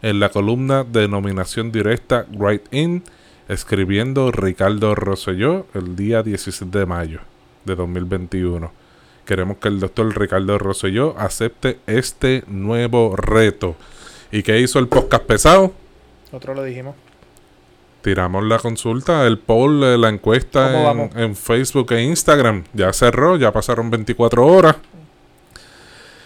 en 0.00 0.20
la 0.20 0.28
columna 0.28 0.84
de 0.84 1.08
nominación 1.08 1.72
directa 1.72 2.24
Write 2.30 2.68
In, 2.70 3.02
escribiendo 3.48 4.30
Ricardo 4.30 4.94
Rosselló 4.94 5.66
el 5.74 5.96
día 5.96 6.22
17 6.22 6.78
de 6.78 6.86
mayo 6.86 7.20
de 7.64 7.74
2021. 7.74 8.70
Queremos 9.26 9.56
que 9.56 9.68
el 9.68 9.80
doctor 9.80 10.16
Ricardo 10.16 10.56
Rosselló 10.58 11.18
acepte 11.18 11.80
este 11.88 12.44
nuevo 12.46 13.16
reto. 13.16 13.74
¿Y 14.32 14.42
qué 14.42 14.58
hizo 14.58 14.78
el 14.78 14.88
podcast 14.88 15.24
pesado? 15.24 15.74
Nosotros 16.32 16.56
lo 16.56 16.64
dijimos. 16.64 16.96
Tiramos 18.00 18.42
la 18.44 18.58
consulta, 18.58 19.26
el 19.26 19.38
poll, 19.38 19.84
eh, 19.84 19.98
la 19.98 20.08
encuesta 20.08 20.72
¿Cómo 20.72 21.10
en, 21.14 21.36
Facebook 21.36 21.92
e 21.92 22.02
Instagram. 22.02 22.64
Ya 22.72 22.94
cerró, 22.94 23.36
ya 23.36 23.52
pasaron 23.52 23.90
24 23.90 24.46
horas. 24.46 24.76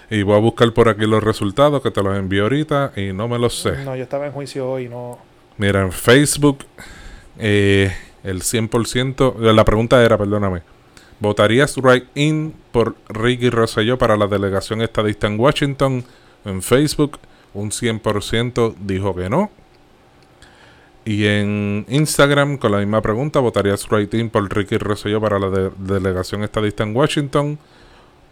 Y 0.09 0.23
voy 0.23 0.37
a 0.37 0.39
buscar 0.39 0.73
por 0.73 0.89
aquí 0.89 1.05
los 1.05 1.21
resultados 1.21 1.83
que 1.83 1.91
te 1.91 2.01
los 2.01 2.17
envío 2.17 2.45
ahorita 2.45 2.93
y 2.95 3.13
no 3.13 3.27
me 3.27 3.41
los 3.41 3.61
sé. 3.61 3.85
No, 3.85 3.97
yo 3.97 4.05
estaba 4.05 4.27
en 4.27 4.33
juicio 4.33 4.71
hoy, 4.71 4.89
no. 4.89 5.19
Mira, 5.57 5.83
en 5.83 5.91
Facebook, 5.91 6.59
eh, 7.41 7.93
el 8.23 8.43
100%, 8.43 9.41
la 9.53 9.65
pregunta 9.65 10.01
era, 10.05 10.17
perdóname, 10.17 10.63
¿votarías 11.19 11.77
right 11.79 12.05
in 12.15 12.55
por 12.71 12.95
Ricky 13.09 13.51
Rosselló 13.51 13.99
para 13.99 14.17
la 14.17 14.29
delegación 14.29 14.81
estadista 14.81 15.27
en 15.27 15.41
Washington? 15.41 16.05
En 16.45 16.63
Facebook, 16.63 17.19
un 17.57 17.71
100% 17.71 18.75
dijo 18.81 19.15
que 19.15 19.29
no. 19.29 19.51
Y 21.05 21.27
en 21.27 21.85
Instagram, 21.89 22.57
con 22.59 22.73
la 22.73 22.79
misma 22.79 23.01
pregunta, 23.01 23.39
¿votarías 23.39 23.89
right 23.89 24.13
in 24.15 24.29
por 24.29 24.53
Ricky 24.53 24.77
Rosselló 24.77 25.21
para 25.21 25.39
la 25.39 25.49
de- 25.51 25.71
delegación 25.79 26.43
estadista 26.43 26.83
en 26.83 26.97
Washington? 26.97 27.59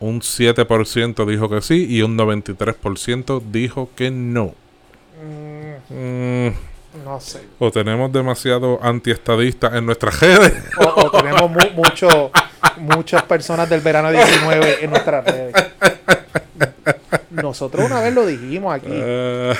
Un 0.00 0.20
7% 0.20 1.24
dijo 1.24 1.48
que 1.48 1.60
sí 1.62 1.86
y 1.88 2.02
un 2.02 2.16
93% 2.18 3.40
dijo 3.40 3.90
que 3.94 4.10
no. 4.10 4.54
Mm, 5.22 5.94
Mm, 5.94 6.52
no 7.04 7.20
sé. 7.20 7.42
o 7.60 7.70
tenemos 7.70 8.10
demasiado 8.12 8.80
antiestadistas 8.82 9.74
en 9.74 9.86
nuestras 9.86 10.18
redes. 10.20 10.52
O, 10.78 11.00
o 11.06 11.10
tenemos 11.12 11.48
mu- 11.50 11.70
mucho, 11.76 12.32
muchas 12.78 13.22
personas 13.22 13.70
del 13.70 13.80
verano 13.82 14.10
19 14.10 14.84
en 14.84 14.90
nuestras 14.90 15.24
redes. 15.24 15.54
Nosotros 17.54 17.86
una 17.86 18.00
vez 18.00 18.12
lo 18.12 18.26
dijimos 18.26 18.74
aquí. 18.74 18.88
Eh, 18.90 19.54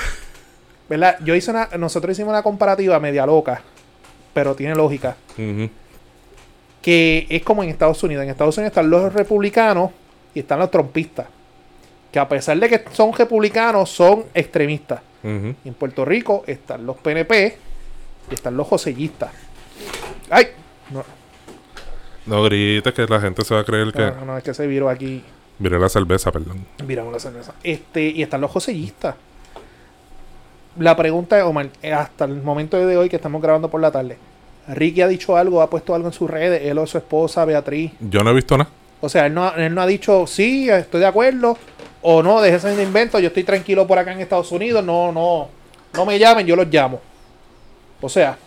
¿Verdad? 0.89 1.17
Yo 1.23 1.33
hice 1.33 1.49
una, 1.49 1.69
nosotros 1.79 2.11
hicimos 2.11 2.31
una 2.31 2.43
comparativa 2.43 2.99
media 2.99 3.25
loca, 3.25 3.61
pero 4.33 4.53
tiene 4.53 4.75
lógica. 4.75 5.15
Que 6.81 7.25
es 7.29 7.41
como 7.41 7.63
en 7.63 7.69
Estados 7.69 8.03
Unidos. 8.03 8.25
En 8.25 8.31
Estados 8.31 8.57
Unidos 8.57 8.71
están 8.71 8.89
los 8.89 9.13
republicanos 9.13 9.91
y 10.33 10.39
están 10.41 10.59
los 10.59 10.69
trompistas. 10.69 11.27
Que 12.11 12.19
a 12.19 12.27
pesar 12.27 12.59
de 12.59 12.67
que 12.67 12.83
son 12.91 13.13
republicanos, 13.13 13.89
son 13.89 14.25
extremistas. 14.33 14.99
Y 15.23 15.69
en 15.69 15.73
Puerto 15.73 16.03
Rico 16.03 16.43
están 16.47 16.85
los 16.85 16.97
PNP 16.97 17.57
y 18.29 18.33
están 18.33 18.57
los 18.57 18.67
josellistas. 18.67 19.31
¡Ay! 20.29 20.47
No, 20.91 21.01
No 22.25 22.43
grites 22.43 22.93
que 22.93 23.05
la 23.07 23.21
gente 23.21 23.45
se 23.45 23.53
va 23.53 23.61
a 23.61 23.63
creer 23.63 23.93
que... 23.93 24.11
no, 24.11 24.25
no, 24.25 24.37
es 24.37 24.43
que 24.43 24.53
se 24.53 24.67
viró 24.67 24.89
aquí. 24.89 25.23
Mire 25.59 25.79
la 25.79 25.89
cerveza, 25.89 26.31
perdón. 26.31 26.65
Miramos 26.85 27.13
la 27.13 27.19
cerveza. 27.19 27.53
Este, 27.63 28.03
y 28.03 28.21
están 28.21 28.41
los 28.41 28.51
josellistas. 28.51 29.15
La 30.77 30.95
pregunta 30.95 31.37
es, 31.37 31.43
Omar, 31.43 31.69
hasta 31.95 32.25
el 32.25 32.41
momento 32.41 32.77
de 32.77 32.97
hoy 32.97 33.07
que 33.07 33.15
estamos 33.15 33.41
grabando 33.41 33.69
por 33.69 33.79
la 33.79 33.91
tarde, 33.91 34.17
Ricky 34.67 35.01
ha 35.01 35.07
dicho 35.07 35.37
algo, 35.37 35.61
ha 35.61 35.69
puesto 35.69 35.95
algo 35.95 36.07
en 36.07 36.13
sus 36.13 36.29
redes, 36.29 36.61
él 36.63 36.77
o 36.77 36.85
su 36.85 36.97
esposa 36.97 37.45
Beatriz. 37.45 37.93
Yo 37.99 38.23
no 38.23 38.31
he 38.31 38.33
visto 38.33 38.57
nada. 38.57 38.69
O 38.99 39.07
sea, 39.07 39.27
él 39.27 39.33
no, 39.33 39.53
él 39.55 39.73
no 39.73 39.81
ha 39.81 39.87
dicho, 39.87 40.27
sí, 40.27 40.69
estoy 40.69 40.99
de 40.99 41.05
acuerdo, 41.05 41.57
o 42.01 42.23
no, 42.23 42.41
déjense 42.41 42.75
de 42.75 42.83
invento, 42.83 43.19
yo 43.19 43.27
estoy 43.27 43.43
tranquilo 43.43 43.87
por 43.87 43.97
acá 43.97 44.11
en 44.11 44.19
Estados 44.19 44.51
Unidos, 44.51 44.83
no, 44.83 45.11
no, 45.11 45.49
no 45.93 46.05
me 46.05 46.19
llamen, 46.19 46.45
yo 46.45 46.55
los 46.55 46.67
llamo. 46.67 46.99
O 48.01 48.09
sea, 48.09 48.37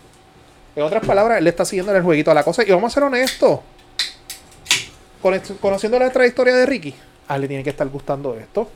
en 0.75 0.83
otras 0.83 1.05
palabras, 1.05 1.39
él 1.39 1.43
le 1.43 1.49
está 1.49 1.65
siguiendo 1.65 1.95
el 1.95 2.03
jueguito 2.03 2.31
a 2.31 2.33
la 2.33 2.43
cosa. 2.43 2.63
Y 2.65 2.71
vamos 2.71 2.91
a 2.91 2.93
ser 2.93 3.03
honestos. 3.03 3.59
Conociendo 5.21 5.99
la 5.99 6.09
trayectoria 6.11 6.55
de 6.55 6.65
Ricky, 6.65 6.93
a 7.27 7.35
él 7.35 7.41
le 7.41 7.47
tiene 7.47 7.63
que 7.63 7.69
estar 7.71 7.87
gustando 7.89 8.35
esto. 8.35 8.69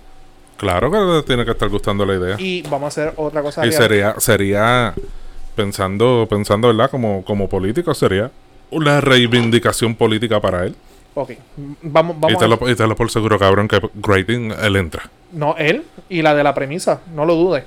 Claro 0.57 0.91
que 0.91 0.97
le 0.97 1.23
tiene 1.23 1.45
que 1.45 1.51
estar 1.51 1.69
gustando 1.69 2.05
la 2.05 2.15
idea. 2.15 2.35
Y 2.39 2.61
vamos 2.63 2.83
a 2.83 2.87
hacer 2.87 3.13
otra 3.17 3.41
cosa. 3.41 3.65
Y 3.65 3.71
sería, 3.71 4.15
sería 4.19 4.93
pensando, 5.55 6.27
pensando, 6.29 6.67
¿verdad? 6.67 6.89
Como, 6.89 7.23
como 7.25 7.49
político, 7.49 7.93
sería 7.93 8.31
una 8.69 9.01
reivindicación 9.01 9.95
política 9.95 10.39
para 10.39 10.65
él. 10.65 10.75
Ok, 11.15 11.29
m- 11.31 11.75
vamos, 11.83 12.15
Y 12.17 12.19
vamos 12.21 12.39
te, 12.39 12.45
a- 12.45 12.47
lo, 12.47 12.69
y 12.69 12.75
te 12.75 12.87
lo 12.87 12.95
por 12.95 13.09
seguro, 13.11 13.37
cabrón, 13.37 13.67
que 13.67 13.79
Grading 13.93 14.51
él 14.51 14.75
entra. 14.75 15.09
No, 15.31 15.55
él 15.57 15.83
y 16.09 16.21
la 16.21 16.33
de 16.35 16.43
la 16.43 16.53
premisa, 16.53 17.01
no 17.13 17.25
lo 17.25 17.35
dudes. 17.35 17.63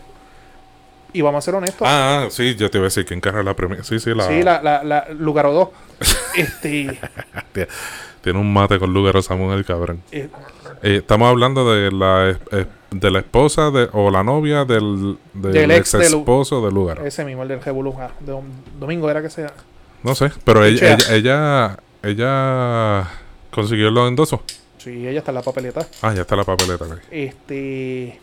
Y 1.12 1.22
vamos 1.22 1.38
a 1.38 1.44
ser 1.44 1.54
honestos. 1.54 1.86
Ah, 1.88 2.24
ah, 2.24 2.30
sí, 2.30 2.56
yo 2.56 2.70
te 2.70 2.78
iba 2.78 2.84
a 2.86 2.88
decir 2.88 3.04
que 3.06 3.14
encarga 3.14 3.42
la 3.42 3.54
premisa. 3.54 3.84
Sí, 3.84 3.98
sí, 4.00 4.12
la. 4.14 4.26
Sí, 4.26 4.42
la, 4.42 4.60
la, 4.62 4.82
la 4.84 5.06
Lugaro 5.16 5.52
2. 5.52 5.68
este, 6.36 6.98
Tiene 8.26 8.40
un 8.40 8.52
mate 8.52 8.80
con 8.80 8.92
Lugaro 8.92 9.22
Samuel, 9.22 9.64
cabrón. 9.64 10.02
Eh, 10.10 10.28
Eh, 10.82 10.96
estamos 10.96 11.28
hablando 11.28 11.72
de 11.72 11.92
la, 11.92 12.36
de 12.90 13.10
la 13.12 13.20
esposa 13.20 13.70
de, 13.70 13.88
o 13.92 14.10
la 14.10 14.24
novia 14.24 14.64
del, 14.64 15.16
del, 15.32 15.52
Del 15.52 15.70
ex 15.70 15.94
ex 15.94 16.02
de 16.02 16.10
Lu- 16.10 16.18
esposo 16.18 16.60
de 16.66 16.72
Lugaro. 16.72 17.06
ese 17.06 17.24
mismo, 17.24 17.44
el 17.44 17.48
del 17.50 17.62
Revolú. 17.62 17.94
ah, 18.00 18.10
de 18.18 18.32
Dom- 18.32 18.50
Domingo 18.80 19.08
era 19.08 19.22
que 19.22 19.30
sea. 19.30 19.52
No 20.02 20.16
sé, 20.16 20.32
pero 20.42 20.64
ella, 20.64 20.94
ella, 20.96 21.14
ella, 21.14 21.78
ella 22.02 23.08
consiguió 23.52 23.92
los 23.92 24.08
endosos. 24.08 24.40
Sí, 24.78 25.06
ella 25.06 25.20
está 25.20 25.30
en 25.30 25.36
la 25.36 25.42
papeleta. 25.42 25.86
Ah, 26.02 26.12
ya 26.12 26.22
está 26.22 26.34
la 26.34 26.42
papeleta. 26.42 26.84
Este. 27.12 28.18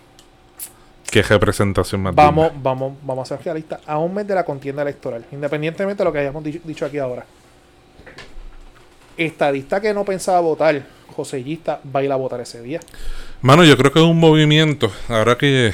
Qué 1.10 1.22
representación 1.22 2.02
más 2.02 2.14
Vamos, 2.14 2.48
digna. 2.50 2.60
vamos, 2.62 2.94
vamos 3.04 3.32
a 3.32 3.38
ser 3.38 3.46
realistas. 3.46 3.80
A 3.88 3.98
un 4.00 4.14
mes 4.14 4.28
de 4.28 4.36
la 4.36 4.44
contienda 4.44 4.82
electoral, 4.82 5.24
independientemente 5.32 6.00
de 6.04 6.06
lo 6.06 6.12
que 6.12 6.20
hayamos 6.20 6.44
dicho, 6.44 6.60
dicho 6.66 6.86
aquí 6.86 6.98
ahora. 6.98 7.26
Estadista 9.18 9.82
que 9.82 9.94
no 9.94 10.06
pensaba 10.06 10.40
votar, 10.40 10.84
josellista, 11.16 11.80
va 11.96 12.00
a 12.02 12.04
ir 12.04 12.12
a 12.12 12.16
votar 12.16 12.42
ese 12.42 12.62
día. 12.62 12.80
Mano, 13.42 13.64
yo 13.64 13.78
creo 13.78 13.92
que 13.92 14.00
es 14.00 14.06
un 14.06 14.20
movimiento, 14.20 14.92
ahora 15.10 15.38
que 15.38 15.74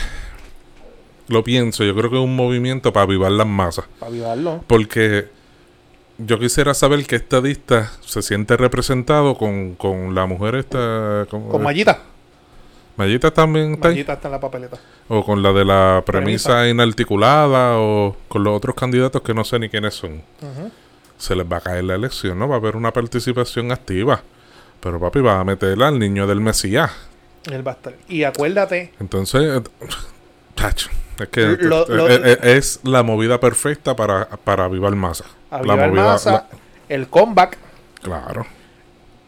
lo 1.28 1.44
pienso, 1.44 1.84
yo 1.84 1.96
creo 1.96 2.10
que 2.10 2.18
es 2.18 2.24
un 2.24 2.36
movimiento 2.36 2.92
para 2.92 3.04
avivar 3.04 3.32
las 3.32 3.48
masas. 3.48 3.86
Para 4.00 4.12
avivarlo. 4.12 4.64
Porque 4.68 5.28
yo 6.18 6.40
quisiera 6.40 6.74
saber 6.74 7.06
qué 7.06 7.16
estadista 7.16 7.92
se 8.02 8.22
siente 8.22 8.58
representado 8.58 9.36
con, 9.36 9.76
con 9.76 10.14
la 10.16 10.26
mujer 10.26 10.56
esta... 10.56 11.28
¿cómo 11.30 11.50
Con? 11.50 11.64
Mallita. 11.64 12.02
Mallita 12.98 13.32
también 13.32 13.76
está 13.76 13.88
ahí. 13.88 13.94
Mallita 13.96 14.14
está 14.14 14.28
en 14.28 14.32
la 14.34 14.40
papeleta. 14.42 14.78
O 15.08 15.24
con 15.24 15.42
la 15.42 15.54
de 15.54 15.64
la 15.64 16.04
premisa 16.06 16.50
Premisa. 16.50 16.70
inarticulada 16.70 17.78
o 17.78 18.18
con 18.28 18.44
los 18.44 18.58
otros 18.58 18.76
candidatos 18.76 19.22
que 19.22 19.34
no 19.34 19.46
sé 19.46 19.58
ni 19.60 19.70
quiénes 19.70 19.94
son. 19.94 20.22
Se 21.20 21.36
les 21.36 21.46
va 21.46 21.58
a 21.58 21.62
caer 21.62 21.84
la 21.84 21.94
elección, 21.96 22.40
¿no? 22.40 22.48
Va 22.48 22.56
a 22.56 22.58
haber 22.58 22.76
una 22.76 22.92
participación 22.92 23.72
activa. 23.72 24.22
Pero 24.80 25.00
papi, 25.00 25.20
va 25.20 25.40
a 25.40 25.44
meter 25.44 25.80
al 25.84 26.00
niño 26.00 26.26
del 26.26 26.40
Mesías. 26.42 26.90
Él 27.52 27.66
va 27.68 27.72
a 27.72 27.76
estar. 27.76 27.94
Y 28.08 28.24
acuérdate, 28.24 28.94
Entonces, 29.00 29.42
eh, 29.44 29.62
tacho, 30.56 30.90
es 31.20 31.28
que 31.30 31.42
Lo- 31.60 31.84
eh, 31.84 31.86
lo- 31.90 32.08
eh, 32.10 32.40
es 32.58 32.80
la 32.84 33.04
movida 33.04 33.40
perfecta 33.40 33.96
para, 33.96 34.28
para 34.30 34.66
avivar 34.66 34.96
masa. 34.96 35.26
avivar 35.52 35.78
la 35.78 35.88
movida, 35.88 36.04
masa, 36.06 36.32
la- 36.32 36.48
el 36.88 37.08
comeback, 37.08 37.58
claro. 38.02 38.46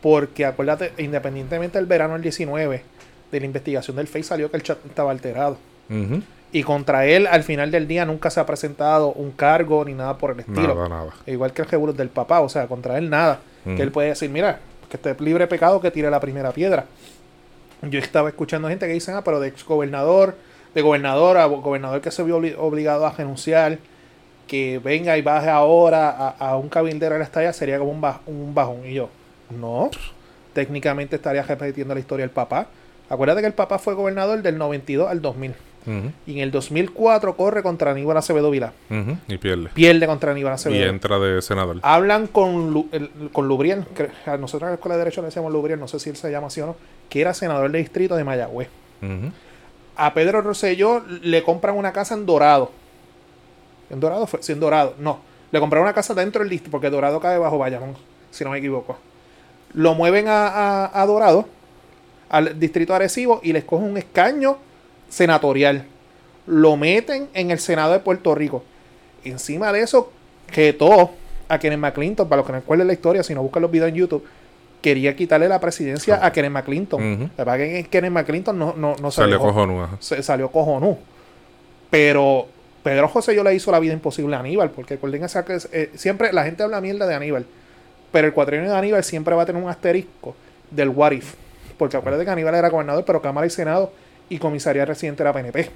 porque 0.01 0.45
acuérdate, 0.45 0.93
independientemente 0.97 1.77
del 1.77 1.85
verano 1.87 2.13
del 2.13 2.21
19, 2.23 2.83
de 3.31 3.39
la 3.39 3.45
investigación 3.45 3.95
del 3.97 4.07
Face 4.07 4.23
salió 4.23 4.49
que 4.49 4.57
el 4.57 4.63
chat 4.63 4.77
estaba 4.85 5.11
alterado. 5.11 5.57
Ujú. 5.89 6.21
Y 6.53 6.63
contra 6.63 7.05
él, 7.05 7.27
al 7.27 7.43
final 7.43 7.71
del 7.71 7.87
día, 7.87 8.05
nunca 8.05 8.29
se 8.29 8.39
ha 8.39 8.45
presentado 8.45 9.13
un 9.13 9.31
cargo 9.31 9.85
ni 9.85 9.93
nada 9.93 10.17
por 10.17 10.31
el 10.31 10.41
estilo. 10.41 10.75
Nada, 10.75 10.89
nada. 10.89 11.09
Igual 11.25 11.53
que 11.53 11.61
el 11.61 11.67
revolú 11.69 11.93
del 11.93 12.09
papá, 12.09 12.41
o 12.41 12.49
sea, 12.49 12.67
contra 12.67 12.97
él 12.97 13.09
nada. 13.09 13.39
Ujú. 13.65 13.75
Que 13.77 13.81
él 13.83 13.91
puede 13.91 14.09
decir, 14.09 14.29
mira, 14.29 14.59
que 14.89 14.97
esté 14.97 15.15
libre 15.23 15.45
de 15.45 15.47
pecado, 15.47 15.79
que 15.79 15.91
tire 15.91 16.09
la 16.11 16.19
primera 16.19 16.51
piedra. 16.51 16.85
Yo 17.83 17.99
estaba 17.99 18.27
escuchando 18.29 18.67
gente 18.67 18.85
que 18.85 18.93
dicen, 18.93 19.15
ah, 19.15 19.23
pero 19.23 19.39
de 19.39 19.47
ex 19.47 19.63
gobernador, 19.65 20.35
de 20.75 20.81
gobernador 20.81 21.37
a 21.37 21.45
gobernador 21.45 22.01
que 22.01 22.11
se 22.11 22.21
vio 22.23 22.39
obli- 22.39 22.55
obligado 22.57 23.05
a 23.07 23.11
renunciar, 23.11 23.77
que 24.47 24.79
venga 24.83 25.17
y 25.17 25.21
baje 25.21 25.49
ahora 25.49 26.09
a, 26.09 26.29
a 26.49 26.57
un 26.57 26.67
cabildero 26.67 27.13
de 27.13 27.19
la 27.19 27.25
estalla 27.25 27.53
sería 27.53 27.79
como 27.79 27.91
un, 27.91 28.01
ba- 28.01 28.19
un 28.27 28.53
bajón. 28.53 28.85
Y 28.85 28.93
yo, 28.95 29.09
no, 29.49 29.89
técnicamente 30.53 31.15
estaría 31.15 31.43
repitiendo 31.43 31.93
la 31.93 31.99
historia 32.01 32.23
del 32.23 32.31
papá. 32.33 32.67
Acuérdate 33.09 33.41
que 33.41 33.47
el 33.47 33.53
papá 33.53 33.79
fue 33.79 33.93
gobernador 33.93 34.41
del 34.41 34.57
92 34.57 35.09
al 35.09 35.21
2000. 35.21 35.53
Y 36.27 36.33
en 36.33 36.39
el 36.39 36.51
2004 36.51 37.35
corre 37.35 37.63
contra 37.63 37.91
Aníbal 37.91 38.15
Acevedo 38.17 38.51
Vila. 38.51 38.71
ujú, 38.89 39.17
Y 39.27 39.37
pierde. 39.39 39.69
Pierde 39.73 40.05
contra 40.05 40.31
Aníbal 40.31 40.53
Y 40.53 40.55
Acevedo. 40.55 40.89
entra 40.89 41.17
de 41.19 41.41
senador. 41.41 41.77
Hablan 41.81 42.27
con, 42.27 42.71
Lu- 42.71 42.87
el- 42.91 43.09
con 43.33 43.47
Lubriel, 43.47 43.85
que 43.95 44.09
a 44.29 44.37
nosotros 44.37 44.67
en 44.67 44.71
la 44.71 44.75
Escuela 44.75 44.95
de 44.95 44.99
Derecho 45.05 45.21
le 45.21 45.25
decíamos 45.27 45.51
Lubriel, 45.51 45.79
no 45.79 45.87
sé 45.87 45.99
si 45.99 46.09
él 46.11 46.15
se 46.15 46.29
llama 46.31 46.47
así 46.47 46.61
o 46.61 46.67
no, 46.67 46.75
que 47.09 47.19
era 47.21 47.33
senador 47.33 47.71
de 47.71 47.79
distrito 47.79 48.15
de 48.15 48.23
Mayagüez. 48.23 48.69
A 49.95 50.13
Pedro 50.13 50.41
Rosselló 50.41 51.03
le 51.21 51.43
compran 51.43 51.75
una 51.75 51.91
casa 51.91 52.13
en 52.15 52.25
Dorado. 52.25 52.71
¿En 53.89 53.99
Dorado 53.99 54.25
fue? 54.27 54.41
Sí, 54.41 54.51
en 54.53 54.59
Dorado. 54.59 54.95
No. 54.99 55.19
Le 55.51 55.59
compraron 55.59 55.85
una 55.85 55.93
casa 55.93 56.13
dentro 56.13 56.39
del 56.41 56.49
distrito, 56.49 56.71
porque 56.71 56.89
Dorado 56.89 57.19
cae 57.19 57.37
bajo 57.37 57.57
Bayamón, 57.57 57.95
si 58.29 58.43
no 58.43 58.51
me 58.51 58.59
equivoco. 58.59 58.97
Lo 59.73 59.95
mueven 59.95 60.27
a, 60.27 60.47
a- 60.47 61.01
a 61.01 61.05
Dorado, 61.05 61.45
al 62.29 62.57
distrito 62.59 62.93
Arecibo, 62.95 63.41
y 63.43 63.51
les 63.51 63.63
cogen 63.65 63.89
un 63.89 63.97
escaño 63.97 64.57
senatorial. 65.11 65.85
Lo 66.47 66.75
meten 66.77 67.27
en 67.35 67.51
el 67.51 67.59
Senado 67.59 67.93
de 67.93 67.99
Puerto 67.99 68.33
Rico. 68.33 68.63
Encima 69.23 69.71
de 69.71 69.81
eso, 69.81 70.11
retó 70.47 71.11
a 71.47 71.59
Kenneth 71.59 71.79
McClinton, 71.79 72.27
para 72.27 72.37
los 72.37 72.45
que 72.47 72.53
no 72.53 72.59
recuerden 72.59 72.87
la 72.87 72.93
historia, 72.93 73.21
si 73.23 73.35
no 73.35 73.43
buscan 73.43 73.61
los 73.61 73.69
videos 73.69 73.89
en 73.89 73.95
YouTube, 73.95 74.25
quería 74.81 75.15
quitarle 75.15 75.47
la 75.47 75.59
presidencia 75.59 76.25
a 76.25 76.31
Kenneth 76.31 76.51
McClinton. 76.51 77.31
La 77.37 77.43
verdad 77.43 77.57
que 77.57 77.87
Kenneth 77.89 78.11
McClinton 78.11 78.57
no, 78.57 78.73
no, 78.75 78.95
no 78.99 79.11
Salió 79.11 79.47
ajá. 79.47 79.97
se 79.99 80.23
salió 80.23 80.49
cojonú. 80.49 80.97
Pero 81.91 82.47
Pedro 82.83 83.07
José 83.09 83.35
yo 83.35 83.43
le 83.43 83.53
hizo 83.53 83.71
la 83.71 83.79
vida 83.79 83.93
imposible 83.93 84.35
a 84.35 84.39
Aníbal, 84.39 84.71
porque 84.71 84.95
recuerden 84.95 85.23
esa 85.23 85.45
que 85.45 85.59
eh, 85.71 85.91
siempre 85.95 86.33
la 86.33 86.45
gente 86.45 86.63
habla 86.63 86.81
mierda 86.81 87.05
de 87.05 87.13
Aníbal, 87.13 87.45
pero 88.11 88.27
el 88.27 88.33
cuatrienio 88.33 88.71
de 88.71 88.77
Aníbal 88.77 89.03
siempre 89.03 89.35
va 89.35 89.43
a 89.43 89.45
tener 89.45 89.61
un 89.61 89.69
asterisco 89.69 90.35
del 90.71 90.89
what 90.89 91.11
if. 91.11 91.35
Porque 91.77 91.97
acuérdate 91.97 92.25
que 92.25 92.31
Aníbal 92.31 92.55
era 92.55 92.69
gobernador, 92.69 93.03
pero 93.05 93.21
Cámara 93.21 93.45
y 93.45 93.49
Senado 93.49 93.91
y 94.31 94.39
comisaría 94.39 94.85
residente 94.85 95.21
era 95.23 95.33
PNP. 95.33 95.69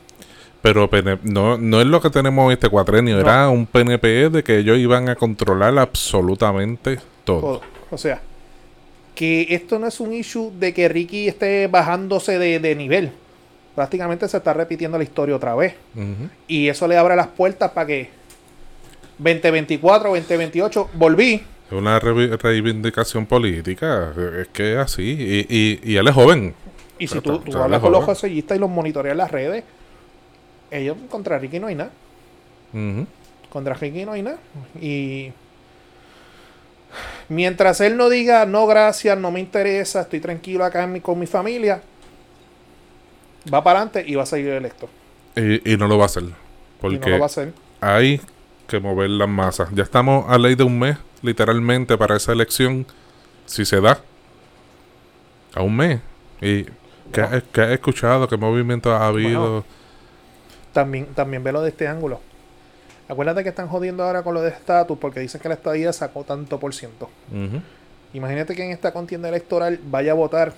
Pero 0.62 0.90
no, 1.24 1.58
no 1.58 1.82
es 1.82 1.86
lo 1.86 2.02
que 2.02 2.10
tenemos 2.10 2.52
este 2.52 2.70
cuatrenio, 2.70 3.16
No. 3.16 3.22
era 3.22 3.50
un 3.50 3.68
PNP 3.68 4.30
de 4.32 4.44
que 4.44 4.58
ellos 4.58 4.80
iban 4.80 5.10
a 5.10 5.16
controlar 5.16 5.78
absolutamente 5.78 6.98
todo. 7.24 7.40
Todo. 7.42 7.62
O 7.92 7.98
sea, 7.98 8.20
que 9.14 9.46
esto 9.52 9.78
no 9.78 9.88
es 9.88 10.00
un 10.00 10.14
issue 10.14 10.52
de 10.58 10.74
que 10.74 10.88
Ricky 10.90 11.28
esté 11.28 11.68
bajándose 11.68 12.40
de, 12.40 12.60
de 12.60 12.76
nivel. 12.76 13.12
Prácticamente 13.76 14.28
se 14.28 14.38
está 14.38 14.54
repitiendo 14.54 14.98
la 14.98 15.04
historia 15.04 15.36
otra 15.36 15.54
vez. 15.54 15.76
Y 16.48 16.68
eso 16.70 16.88
le 16.88 16.98
abre 16.98 17.16
las 17.16 17.28
puertas 17.28 17.72
para 17.72 17.86
que 17.88 18.10
2024, 19.20 20.10
2028, 20.10 20.90
volví. 20.94 21.34
Es 21.68 21.72
una 21.72 22.00
reivindicación 22.00 23.26
política, 23.26 24.14
es 24.42 24.48
que 24.50 24.74
es 24.74 24.80
así. 24.80 25.04
Y, 25.04 25.46
y, 25.50 25.80
y 25.94 25.98
él 25.98 26.08
es 26.08 26.14
joven. 26.14 26.54
Y 26.98 27.08
si 27.08 27.20
tú, 27.22 27.40
tú 27.40 27.58
hablas 27.58 27.82
con 27.82 27.92
los 27.92 28.04
josellistas 28.06 28.58
y 28.58 28.60
los 28.60 28.70
monitoreas 28.70 29.12
en 29.14 29.18
las 29.18 29.32
redes, 29.32 29.64
ellos 30.72 30.98
contra 31.10 31.38
Ricky 31.40 31.60
no 31.60 31.68
hay 31.68 31.76
nada. 31.76 31.92
Contra 33.50 33.74
Ricky 33.74 34.06
no 34.06 34.14
hay 34.14 34.22
nada. 34.22 34.38
Y 34.82 35.32
mientras 37.30 37.82
él 37.82 37.98
no 37.98 38.10
diga, 38.10 38.46
no, 38.46 38.68
gracias, 38.68 39.18
no 39.18 39.32
me 39.32 39.40
interesa, 39.40 40.02
estoy 40.02 40.20
tranquilo 40.20 40.64
acá 40.64 40.84
en 40.84 40.94
mi- 40.94 41.02
con 41.02 41.20
mi 41.20 41.26
familia, 41.28 41.82
va 43.54 43.64
para 43.64 43.80
adelante 43.80 44.04
y 44.08 44.16
va 44.16 44.24
a 44.24 44.28
seguir 44.28 44.50
electo. 44.52 44.90
Y, 45.36 45.74
y 45.74 45.78
no 45.78 45.88
lo 45.88 45.98
va 45.98 46.04
a 46.04 46.06
hacer. 46.08 46.24
y 46.24 46.28
no 46.28 46.36
Porque 46.80 47.10
lo 47.10 47.20
va 47.20 47.24
a 47.24 47.28
hacer. 47.28 47.54
hay 47.82 48.22
que 48.68 48.80
mover 48.80 49.10
las 49.10 49.30
masas. 49.30 49.70
Ya 49.74 49.84
estamos 49.84 50.26
a 50.30 50.38
ley 50.38 50.56
de 50.56 50.64
un 50.64 50.80
mes, 50.80 50.98
literalmente, 51.22 51.98
para 51.98 52.16
esa 52.16 52.32
elección, 52.32 52.86
si 53.46 53.66
se 53.66 53.82
da. 53.82 54.00
A 55.54 55.62
un 55.62 55.76
mes. 55.76 56.00
¿Y 56.42 56.66
qué, 57.12 57.22
Bueno. 57.22 57.38
has- 57.38 57.44
qué 57.52 57.62
has 57.62 57.72
escuchado? 57.72 58.28
¿Qué 58.28 58.38
movimiento 58.38 58.92
ha 58.94 59.08
habido? 59.08 59.64
También, 60.74 61.08
también 61.16 61.44
velo 61.44 61.62
de 61.62 61.70
este 61.70 61.88
ángulo. 61.88 62.20
Acuérdate 63.08 63.44
que 63.44 63.50
están 63.50 63.68
jodiendo 63.68 64.04
ahora 64.04 64.24
con 64.24 64.34
lo 64.34 64.42
de 64.42 64.50
estatus 64.50 64.98
porque 64.98 65.20
dicen 65.20 65.40
que 65.40 65.48
la 65.48 65.54
estadía 65.56 65.94
sacó 65.94 66.24
tanto 66.24 66.60
por 66.60 66.74
ciento. 66.74 67.10
Imagínate 68.14 68.56
que 68.56 68.64
en 68.64 68.72
esta 68.72 68.92
contienda 68.92 69.30
electoral 69.30 69.80
vaya 69.86 70.12
a 70.12 70.16
votar 70.16 70.54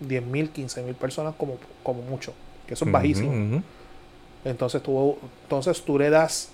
10.000, 0.00 0.50
15.000 0.52 0.94
personas 0.94 1.34
como, 1.36 1.56
como 1.82 2.02
mucho, 2.02 2.32
que 2.66 2.74
eso 2.74 2.84
es 2.84 2.92
bajísimo. 2.92 3.62
Entonces 4.44 4.82
tú, 4.82 5.18
entonces 5.44 5.82
tú 5.82 5.98
le 5.98 6.08
das 6.10 6.50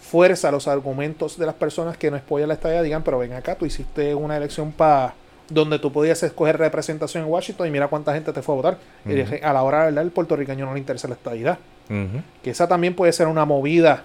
fuerza 0.00 0.48
a 0.48 0.52
los 0.52 0.66
argumentos 0.66 1.38
de 1.38 1.46
las 1.46 1.54
personas 1.54 1.96
que 1.96 2.10
no 2.10 2.16
apoyan 2.16 2.48
la 2.48 2.54
estadía, 2.54 2.82
digan, 2.82 3.02
pero 3.04 3.18
ven 3.18 3.34
acá, 3.34 3.54
tú 3.54 3.66
hiciste 3.66 4.14
una 4.14 4.36
elección 4.36 4.72
para 4.72 5.14
donde 5.48 5.78
tú 5.78 5.92
podías 5.92 6.22
escoger 6.22 6.58
representación 6.58 7.24
en 7.24 7.30
Washington 7.30 7.66
y 7.66 7.70
mira 7.70 7.88
cuánta 7.88 8.14
gente 8.14 8.32
te 8.32 8.42
fue 8.42 8.54
a 8.54 8.56
votar. 8.56 8.78
Y 9.04 9.20
Ujú. 9.20 9.34
a 9.42 9.52
la 9.52 9.62
hora 9.62 9.80
de 9.80 9.84
verdad, 9.86 10.04
el 10.04 10.10
puertorriqueño 10.10 10.64
no 10.64 10.72
le 10.74 10.78
interesa 10.80 11.08
la 11.08 11.14
estadidad. 11.14 11.58
Que 12.42 12.50
esa 12.50 12.66
también 12.68 12.94
puede 12.94 13.12
ser 13.12 13.26
una 13.26 13.44
movida 13.44 14.02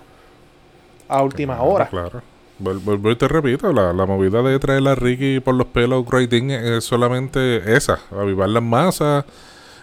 a 1.07 1.21
última 1.23 1.55
Claro, 1.55 1.69
hora. 1.71 1.85
Claro. 1.87 2.21
Vuel- 2.59 2.81
Vuelvo 2.83 3.11
y 3.11 3.15
te 3.15 3.27
repito, 3.27 3.71
la, 3.71 3.93
la 3.93 4.05
movida 4.05 4.41
de 4.41 4.57
traer 4.59 4.85
a 4.87 4.95
Ricky 4.95 5.39
por 5.39 5.55
los 5.55 5.67
pelos 5.67 6.05
grading 6.05 6.51
es 6.51 6.83
solamente 6.83 7.75
esa, 7.77 7.99
avivar 8.11 8.49
las 8.49 8.63
masas, 8.63 9.23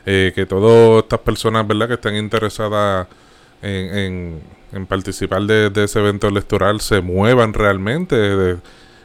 eh, 0.04 0.32
que 0.34 0.44
todas 0.44 1.04
estas 1.04 1.20
personas, 1.20 1.66
¿verdad?, 1.66 1.86
que 1.88 1.94
están 1.94 2.16
interesadas 2.16 3.06
en, 3.62 3.96
en- 3.98 4.40
en 4.72 4.86
participar 4.86 5.42
de, 5.42 5.70
de 5.70 5.84
ese 5.84 6.00
evento 6.00 6.26
electoral 6.26 6.80
se 6.80 7.00
muevan 7.00 7.54
realmente, 7.54 8.16
de, 8.16 8.56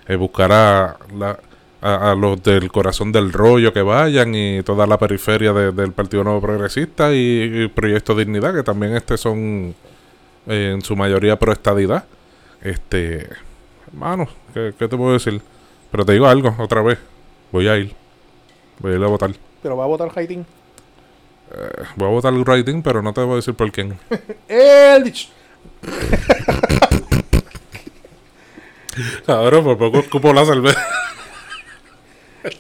eh, 0.08 0.16
buscar 0.16 0.52
a, 0.52 0.98
la- 1.16 1.40
a, 1.82 2.12
a 2.12 2.16
los 2.16 2.42
del 2.44 2.72
corazón 2.72 3.12
del 3.12 3.32
rollo 3.32 3.72
que 3.74 3.82
vayan 3.82 4.34
y 4.36 4.62
toda 4.64 4.86
la 4.88 4.98
periferia 4.98 5.54
de- 5.54 5.72
del 5.72 5.92
Partido 5.94 6.24
Nuevo 6.24 6.42
Progresista 6.42 7.14
y, 7.14 7.64
y 7.64 7.68
Proyecto 7.70 8.16
Dignidad, 8.16 8.54
que 8.54 8.64
también 8.64 8.96
este 8.96 9.18
son 9.18 9.74
eh, 10.48 10.72
en 10.76 10.82
su 10.82 10.96
mayoría 10.96 11.38
pro 11.40 11.52
estadidad. 11.54 12.04
Este, 12.62 13.28
hermano, 13.88 14.28
¿qué, 14.54 14.74
qué 14.78 14.88
te 14.88 14.98
puedo 14.98 15.14
decir? 15.14 15.42
Pero 15.92 16.06
te 16.06 16.14
digo 16.14 16.28
algo, 16.28 16.54
otra 16.60 16.82
vez. 16.82 17.00
Voy 17.52 17.68
a 17.68 17.78
ir. 17.78 17.94
Voy 18.80 18.94
a 18.94 18.96
ir 18.98 19.04
a 19.04 19.08
votar. 19.08 19.32
Pero 19.64 19.76
va 19.78 19.86
a 19.86 19.88
votar 19.88 20.12
Haitín. 20.16 20.46
Eh, 21.52 21.84
voy 21.96 22.08
a 22.08 22.12
votar 22.12 22.34
el 22.34 22.44
writing, 22.44 22.82
pero 22.84 23.02
no 23.02 23.12
te 23.14 23.22
voy 23.22 23.34
a 23.34 23.36
decir 23.38 23.54
por 23.56 23.72
quién. 23.72 23.98
Eldritch. 24.48 25.30
Cabrón, 29.26 29.64
por 29.64 29.78
poco 29.78 30.00
escupo 30.00 30.34
la 30.34 30.46
cerveza. 30.46 30.80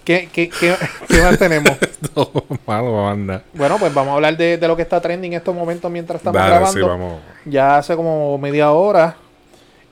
¿Qué, 0.04 0.28
qué, 0.32 0.50
qué, 0.50 0.76
qué 1.08 1.22
más 1.22 1.38
tenemos? 1.38 1.72
no, 2.16 2.30
malo, 2.68 3.08
anda. 3.08 3.44
Bueno, 3.54 3.78
pues 3.80 3.94
vamos 3.94 4.12
a 4.12 4.16
hablar 4.16 4.36
de, 4.36 4.58
de 4.58 4.68
lo 4.68 4.76
que 4.76 4.82
está 4.82 5.00
trending 5.00 5.34
en 5.34 5.38
estos 5.38 5.56
momentos 5.56 5.90
mientras 5.90 6.18
estamos 6.20 6.40
Dale, 6.40 6.50
grabando. 6.56 6.80
sí, 6.80 6.86
vamos. 6.86 7.22
Ya 7.46 7.78
hace 7.78 7.96
como 7.96 8.38
media 8.38 8.72
hora, 8.72 9.16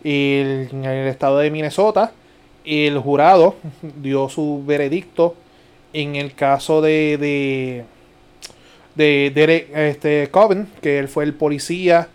el- 0.04 0.68
en 0.72 0.86
el 0.86 1.08
estado 1.08 1.38
de 1.40 1.50
Minnesota, 1.52 2.12
el 2.66 2.98
jurado 3.00 3.56
dio 4.02 4.28
su 4.30 4.62
veredicto 4.66 5.36
en 5.94 6.16
el 6.18 6.34
caso 6.36 6.82
de, 6.82 7.18
de, 7.18 7.86
de 8.96 9.32
Derek 9.34 9.70
este, 9.76 10.30
Coven, 10.32 10.68
que 10.82 11.00
él 11.00 11.08
fue 11.08 11.24
el 11.24 11.34
policía 11.34 12.10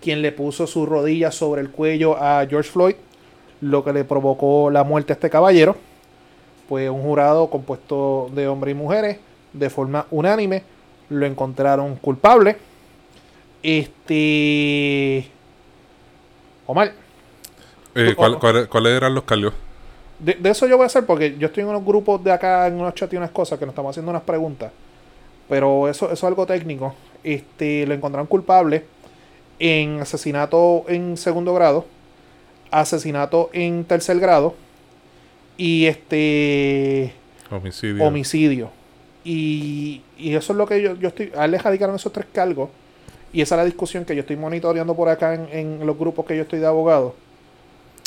quien 0.00 0.22
le 0.22 0.32
puso 0.32 0.66
su 0.66 0.86
rodilla 0.86 1.30
sobre 1.30 1.60
el 1.60 1.70
cuello 1.70 2.16
a 2.16 2.46
George 2.48 2.70
Floyd, 2.70 2.94
lo 3.60 3.84
que 3.84 3.92
le 3.92 4.04
provocó 4.04 4.70
la 4.70 4.82
muerte 4.84 5.12
a 5.12 5.14
este 5.14 5.28
caballero. 5.28 5.76
Pues 6.70 6.88
un 6.88 7.02
jurado 7.02 7.50
compuesto 7.50 8.30
de 8.32 8.46
hombres 8.46 8.76
y 8.76 8.78
mujeres, 8.78 9.18
de 9.52 9.68
forma 9.70 10.06
unánime, 10.12 10.62
lo 11.08 11.26
encontraron 11.26 11.96
culpable. 11.96 12.56
Este. 13.60 15.28
Omar, 16.66 16.92
Eh, 17.96 18.10
Tú- 18.10 18.14
¿cuál- 18.16 18.38
cuál- 18.38 18.68
¿Cuáles 18.68 18.92
eran 18.96 19.12
los 19.16 19.24
cargos? 19.24 19.52
de, 20.20 20.34
de 20.34 20.50
eso 20.50 20.68
yo 20.68 20.76
voy 20.76 20.84
a 20.84 20.86
hacer 20.86 21.04
porque 21.06 21.36
yo 21.38 21.48
estoy 21.48 21.62
en 21.64 21.70
unos 21.70 21.84
grupos 21.84 22.22
de 22.22 22.30
acá, 22.30 22.68
en 22.68 22.74
unos 22.80 22.94
chats 22.94 23.12
y 23.12 23.16
unas 23.16 23.32
cosas 23.32 23.58
que 23.58 23.66
nos 23.66 23.72
estamos 23.72 23.90
haciendo 23.90 24.10
unas 24.10 24.22
preguntas. 24.22 24.70
Pero 25.48 25.88
eso, 25.88 26.04
eso 26.06 26.12
es 26.12 26.22
algo 26.24 26.46
técnico. 26.46 26.94
Este, 27.24 27.84
lo 27.88 27.94
encontraron 27.94 28.28
culpable 28.28 28.84
en 29.58 30.00
asesinato 30.00 30.84
en 30.86 31.16
segundo 31.16 31.52
grado, 31.52 31.84
asesinato 32.70 33.50
en 33.52 33.84
tercer 33.84 34.20
grado 34.20 34.54
y 35.56 35.86
este 35.86 37.12
Homicidio. 37.50 38.04
homicidio. 38.04 38.70
Y, 39.24 40.02
y 40.18 40.34
eso 40.34 40.52
es 40.52 40.56
lo 40.56 40.66
que 40.66 40.80
yo, 40.80 40.94
yo 40.96 41.08
estoy. 41.08 41.30
A 41.36 41.44
él 41.44 41.50
le 41.50 41.58
radicaron 41.58 41.94
esos 41.96 42.12
tres 42.12 42.26
cargos. 42.32 42.70
Y 43.32 43.42
esa 43.42 43.54
es 43.54 43.58
la 43.58 43.64
discusión 43.64 44.04
que 44.04 44.14
yo 44.14 44.20
estoy 44.22 44.36
monitoreando 44.36 44.94
por 44.96 45.08
acá 45.08 45.34
en, 45.34 45.48
en 45.52 45.86
los 45.86 45.96
grupos 45.98 46.26
que 46.26 46.36
yo 46.36 46.42
estoy 46.42 46.58
de 46.58 46.66
abogados. 46.66 47.12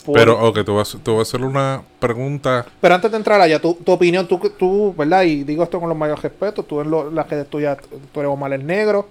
Por- 0.06 0.16
Pero, 0.16 0.38
ok, 0.48 0.66
te 0.66 0.72
voy, 0.72 0.82
a, 0.82 0.84
te 1.04 1.12
voy 1.12 1.20
a 1.20 1.22
hacer 1.22 1.41
una 1.41 1.82
pregunta. 2.00 2.66
Pero 2.82 2.96
antes 2.96 3.10
de 3.10 3.16
entrar 3.18 3.39
allá, 3.39 3.62
tu, 3.62 3.76
tu 3.76 3.91
opinión, 3.94 4.28
tú, 4.28 4.38
tú, 4.58 4.94
¿verdad? 4.98 5.24
Y 5.24 5.44
digo 5.46 5.64
esto 5.64 5.80
con 5.80 5.88
los 5.88 5.98
mayores 5.98 6.22
respetos, 6.22 6.68
tú 6.68 6.82
en 6.82 6.91
lo, 6.91 7.10
la 7.10 7.26
que 7.26 7.41
tuya, 7.46 7.78
tú 8.12 8.20
eres 8.20 8.30
Omar 8.32 8.52
el 8.52 8.66
Negro, 8.66 9.08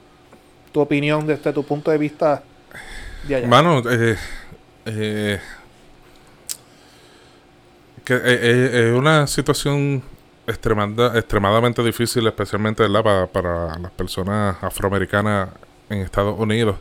tu 0.70 0.80
opinión 0.80 1.26
desde 1.26 1.50
tu 1.52 1.62
punto 1.64 1.90
de 1.90 1.96
vista 1.98 2.42
de 3.26 3.36
allá. 3.36 3.46
Mano, 3.46 3.78
eh, 3.90 4.16
eh, 4.84 5.38
que, 8.04 8.14
eh, 8.14 8.20
eh, 8.24 8.88
es 8.90 8.98
una 8.98 9.26
situación 9.26 10.02
extremada, 10.46 11.18
extremadamente 11.18 11.82
difícil, 11.82 12.26
especialmente 12.26 12.84
para 13.32 13.78
las 13.78 13.90
personas 13.92 14.56
afroamericanas 14.62 15.48
en 15.88 15.98
Estados 15.98 16.38
Unidos. 16.38 16.76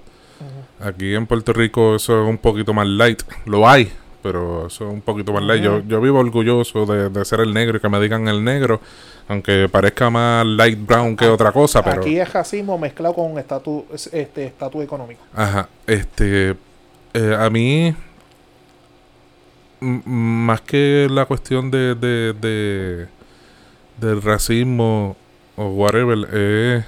Aquí 0.79 1.13
en 1.13 1.27
Puerto 1.27 1.53
Rico 1.53 1.95
eso 1.95 2.23
es 2.23 2.29
un 2.29 2.39
poquito 2.39 2.73
más 2.73 2.87
light. 2.87 3.21
Lo 3.45 3.69
hay, 3.69 3.91
pero 4.23 4.65
eso 4.67 4.87
es 4.87 4.93
un 4.93 5.01
poquito 5.01 5.31
más 5.31 5.43
light. 5.43 5.61
Yo, 5.61 5.79
yo 5.81 6.01
vivo 6.01 6.19
orgulloso 6.19 6.85
de, 6.87 7.09
de 7.09 7.25
ser 7.25 7.41
el 7.41 7.53
negro 7.53 7.77
y 7.77 7.79
que 7.79 7.89
me 7.89 7.99
digan 7.99 8.27
el 8.27 8.43
negro, 8.43 8.81
aunque 9.27 9.69
parezca 9.69 10.09
más 10.09 10.45
light 10.45 10.79
brown 10.83 11.15
que 11.15 11.27
otra 11.27 11.51
cosa, 11.51 11.83
pero... 11.83 12.01
Aquí 12.01 12.17
es 12.17 12.33
racismo 12.33 12.77
mezclado 12.79 13.13
con 13.13 13.37
estatus 13.37 14.09
este, 14.11 14.45
estatus 14.45 14.83
económico. 14.83 15.21
Ajá, 15.35 15.69
este, 15.85 16.55
eh, 17.13 17.37
a 17.37 17.49
mí, 17.51 17.95
más 19.81 20.61
que 20.61 21.07
la 21.09 21.25
cuestión 21.25 21.71
de, 21.71 21.95
de, 21.95 22.33
de 22.33 23.07
del 23.97 24.21
racismo 24.21 25.15
o 25.55 25.67
whatever, 25.67 26.27
eh, 26.31 26.83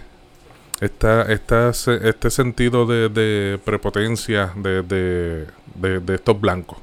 esta, 0.81 1.31
esta, 1.31 1.69
este 1.69 2.29
sentido 2.29 2.85
de, 2.85 3.09
de 3.09 3.59
prepotencia 3.63 4.51
de, 4.55 4.81
de, 4.81 5.99
de, 5.99 6.15
estos 6.15 6.39
blancos. 6.39 6.77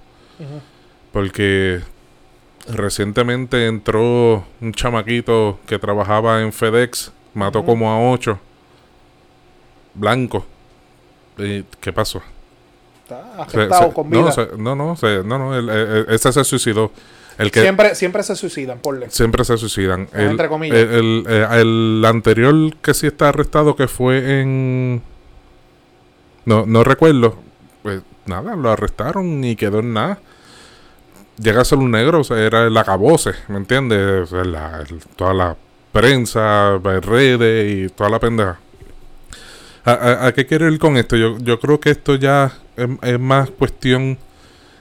Porque 1.13 1.81
recientemente 2.69 3.67
entró 3.67 4.45
un 4.61 4.73
chamaquito 4.73 5.59
que 5.67 5.79
trabajaba 5.79 6.41
en 6.43 6.53
FedEx, 6.53 7.13
mató 7.35 7.65
como 7.65 7.91
a 7.91 8.11
ocho 8.11 8.39
blancos. 9.95 10.45
¿Y 11.37 11.65
¿Qué 11.81 11.93
pasó? 11.93 12.23
Está 13.19 13.35
Se- 13.49 13.59
afectado 13.59 13.89
se- 13.89 13.95
con 13.95 14.11
vida. 14.11 14.21
no, 14.23 14.33
se- 14.33 14.49
no, 14.57 14.75
no, 14.77 14.97
no, 15.25 15.39
no, 15.39 15.59
el- 15.59 15.69
el- 15.69 16.07
ese 16.09 16.33
se 16.33 16.45
suicidó. 16.45 16.91
El 17.39 17.51
que 17.51 17.63
siempre, 17.63 17.95
siempre 17.95 18.23
se 18.23 18.37
suicidan, 18.37 18.79
por 18.81 19.03
siempre 19.11 19.45
se 19.45 19.57
suicidan. 19.57 20.09
El, 20.13 20.31
entre 20.31 20.49
comillas. 20.49 20.77
el- 20.77 20.91
el- 20.91 21.25
eh, 21.29 21.47
el 21.53 22.05
anterior 22.07 22.55
que 22.83 22.93
sí 22.93 23.07
está 23.07 23.31
arrestado, 23.31 23.75
que 23.77 23.89
fue 23.89 24.41
en. 24.43 25.03
No, 26.45 26.67
no 26.67 26.85
recuerdo. 26.85 27.37
Pues 27.83 28.03
nada, 28.27 28.55
lo 28.57 28.71
arrestaron 28.71 29.43
y 29.43 29.57
quedó 29.57 29.79
en 29.81 29.95
nada. 29.95 30.19
Llega 31.39 31.63
a 31.63 31.65
ser 31.65 31.79
un 31.79 31.91
negro, 31.91 32.21
o 32.21 32.25
sea, 32.25 32.39
era 32.39 32.67
el 32.67 32.77
acabose, 32.77 33.31
¿me 33.49 33.57
entiendes? 33.57 34.25
O 34.25 34.27
sea, 34.27 34.45
la- 34.45 34.85
el- 34.89 35.01
toda 35.17 35.33
la 35.33 35.57
prensa, 35.93 36.79
redes 36.79 37.73
y 37.73 37.89
toda 37.95 38.11
la 38.11 38.19
pendeja. 38.19 38.59
¿A, 39.85 39.93
a- 39.93 40.27
a 40.27 40.33
qué 40.35 40.45
quiero 40.47 40.71
ir 40.71 40.79
con 40.79 40.99
esto? 40.99 41.17
Yo, 41.17 41.39
yo 41.39 41.59
creo 41.59 41.81
que 41.81 41.91
esto 41.91 42.17
ya 42.17 42.53
es, 42.83 42.89
es 43.15 43.21
más 43.21 43.51
cuestión 43.51 44.19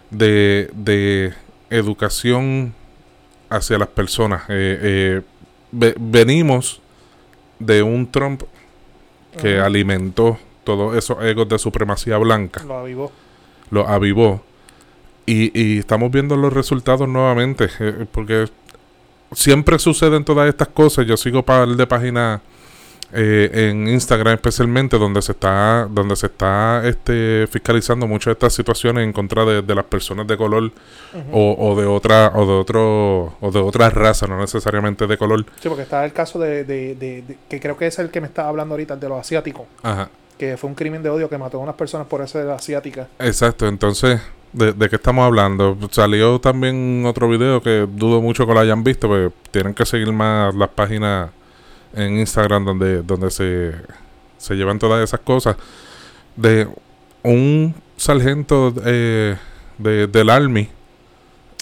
de, 0.10 0.70
de 0.74 1.34
educación 1.70 2.74
hacia 3.50 3.78
las 3.78 3.88
personas. 3.90 4.44
Eh, 4.50 4.80
eh, 4.82 5.22
ve- 5.72 5.96
venimos 6.00 6.82
de 7.60 7.84
un 7.84 8.10
Trump 8.12 8.44
que 9.42 9.60
alimentó 9.60 10.38
todos 10.64 10.96
esos 10.96 11.24
egos 11.24 11.48
de 11.50 11.60
supremacía 11.60 12.18
blanca, 12.18 12.64
Lo 12.64 12.78
avivó. 12.80 13.12
lo 13.72 13.88
avivó. 13.88 14.44
Y, 15.26 15.52
y 15.60 15.80
estamos 15.80 16.12
viendo 16.12 16.36
los 16.36 16.52
resultados 16.54 17.08
nuevamente, 17.08 17.70
eh, 17.80 18.06
porque 18.12 18.48
siempre 19.32 19.78
suceden 19.78 20.24
todas 20.26 20.50
estas 20.50 20.68
cosas. 20.70 21.06
Yo 21.06 21.16
sigo 21.18 21.44
par 21.44 21.68
de 21.68 21.86
páginas 21.88 22.42
eh, 23.14 23.70
en 23.70 23.88
Instagram 23.88 24.36
especialmente 24.36 24.98
donde 24.98 25.22
se 25.22 25.32
está 25.32 25.88
donde 25.90 26.16
se 26.16 26.28
está 26.28 26.82
este 26.86 27.48
fiscalizando 27.50 28.06
muchas 28.08 28.26
de 28.28 28.32
estas 28.34 28.54
situaciones 28.54 29.04
en 29.04 29.14
contra 29.14 29.46
de, 29.46 29.62
de 29.62 29.76
las 29.76 29.86
personas 29.86 30.28
de 30.28 30.38
color 30.38 30.72
o, 31.32 31.56
o 31.58 31.80
de 31.80 31.86
otra 31.88 32.32
o 32.36 32.46
de 32.46 32.54
otro 32.54 33.36
o 33.42 33.52
de 33.52 33.60
otra 33.60 33.90
raza, 33.90 34.28
no 34.28 34.40
necesariamente 34.40 35.08
de 35.08 35.18
color. 35.18 35.46
Sí, 35.62 35.68
porque 35.70 35.84
está 35.84 36.06
el 36.06 36.14
caso 36.14 36.40
de, 36.40 36.64
de- 36.64 37.24
que 37.48 37.60
creo 37.60 37.78
que 37.78 37.88
es 37.88 37.98
el 38.00 38.10
que 38.10 38.22
me 38.22 38.28
estaba 38.28 38.50
hablando 38.50 38.74
ahorita, 38.74 38.94
el 38.94 39.00
de 39.00 39.10
los 39.10 39.20
asiáticos, 39.20 39.66
Ajá. 39.82 40.10
que 40.38 40.56
fue 40.58 40.70
un 40.70 40.76
crimen 40.76 41.02
de 41.04 41.10
odio 41.10 41.30
que 41.30 41.38
mató 41.38 41.58
a 41.58 41.62
unas 41.62 41.76
personas 41.76 42.08
por 42.08 42.28
ser 42.28 42.50
asiática. 42.50 43.08
Exacto, 43.20 43.68
entonces, 43.68 44.22
¿de, 44.54 44.74
de 44.74 44.90
qué 44.90 44.98
estamos 44.98 45.26
hablando? 45.26 45.78
Salió 45.92 46.40
también 46.40 47.04
otro 47.06 47.28
video 47.28 47.62
que 47.62 47.88
dudo 47.92 48.22
mucho 48.22 48.46
que 48.46 48.54
lo 48.54 48.60
hayan 48.60 48.84
visto, 48.84 49.08
pues 49.08 49.32
tienen 49.52 49.74
que 49.74 49.86
seguir 49.86 50.12
más 50.14 50.54
las 50.56 50.70
páginas 50.70 51.30
en 51.94 52.18
Instagram 52.20 52.66
donde, 52.66 53.02
donde 53.02 53.32
se, 53.32 53.74
se 54.38 54.56
llevan 54.56 54.80
todas 54.80 55.04
esas 55.04 55.20
cosas. 55.22 55.56
De 56.36 56.68
un 57.24 57.74
sargento 57.98 58.74
eh, 58.86 59.36
de, 59.78 60.08
del 60.08 60.30
Army. 60.30 60.70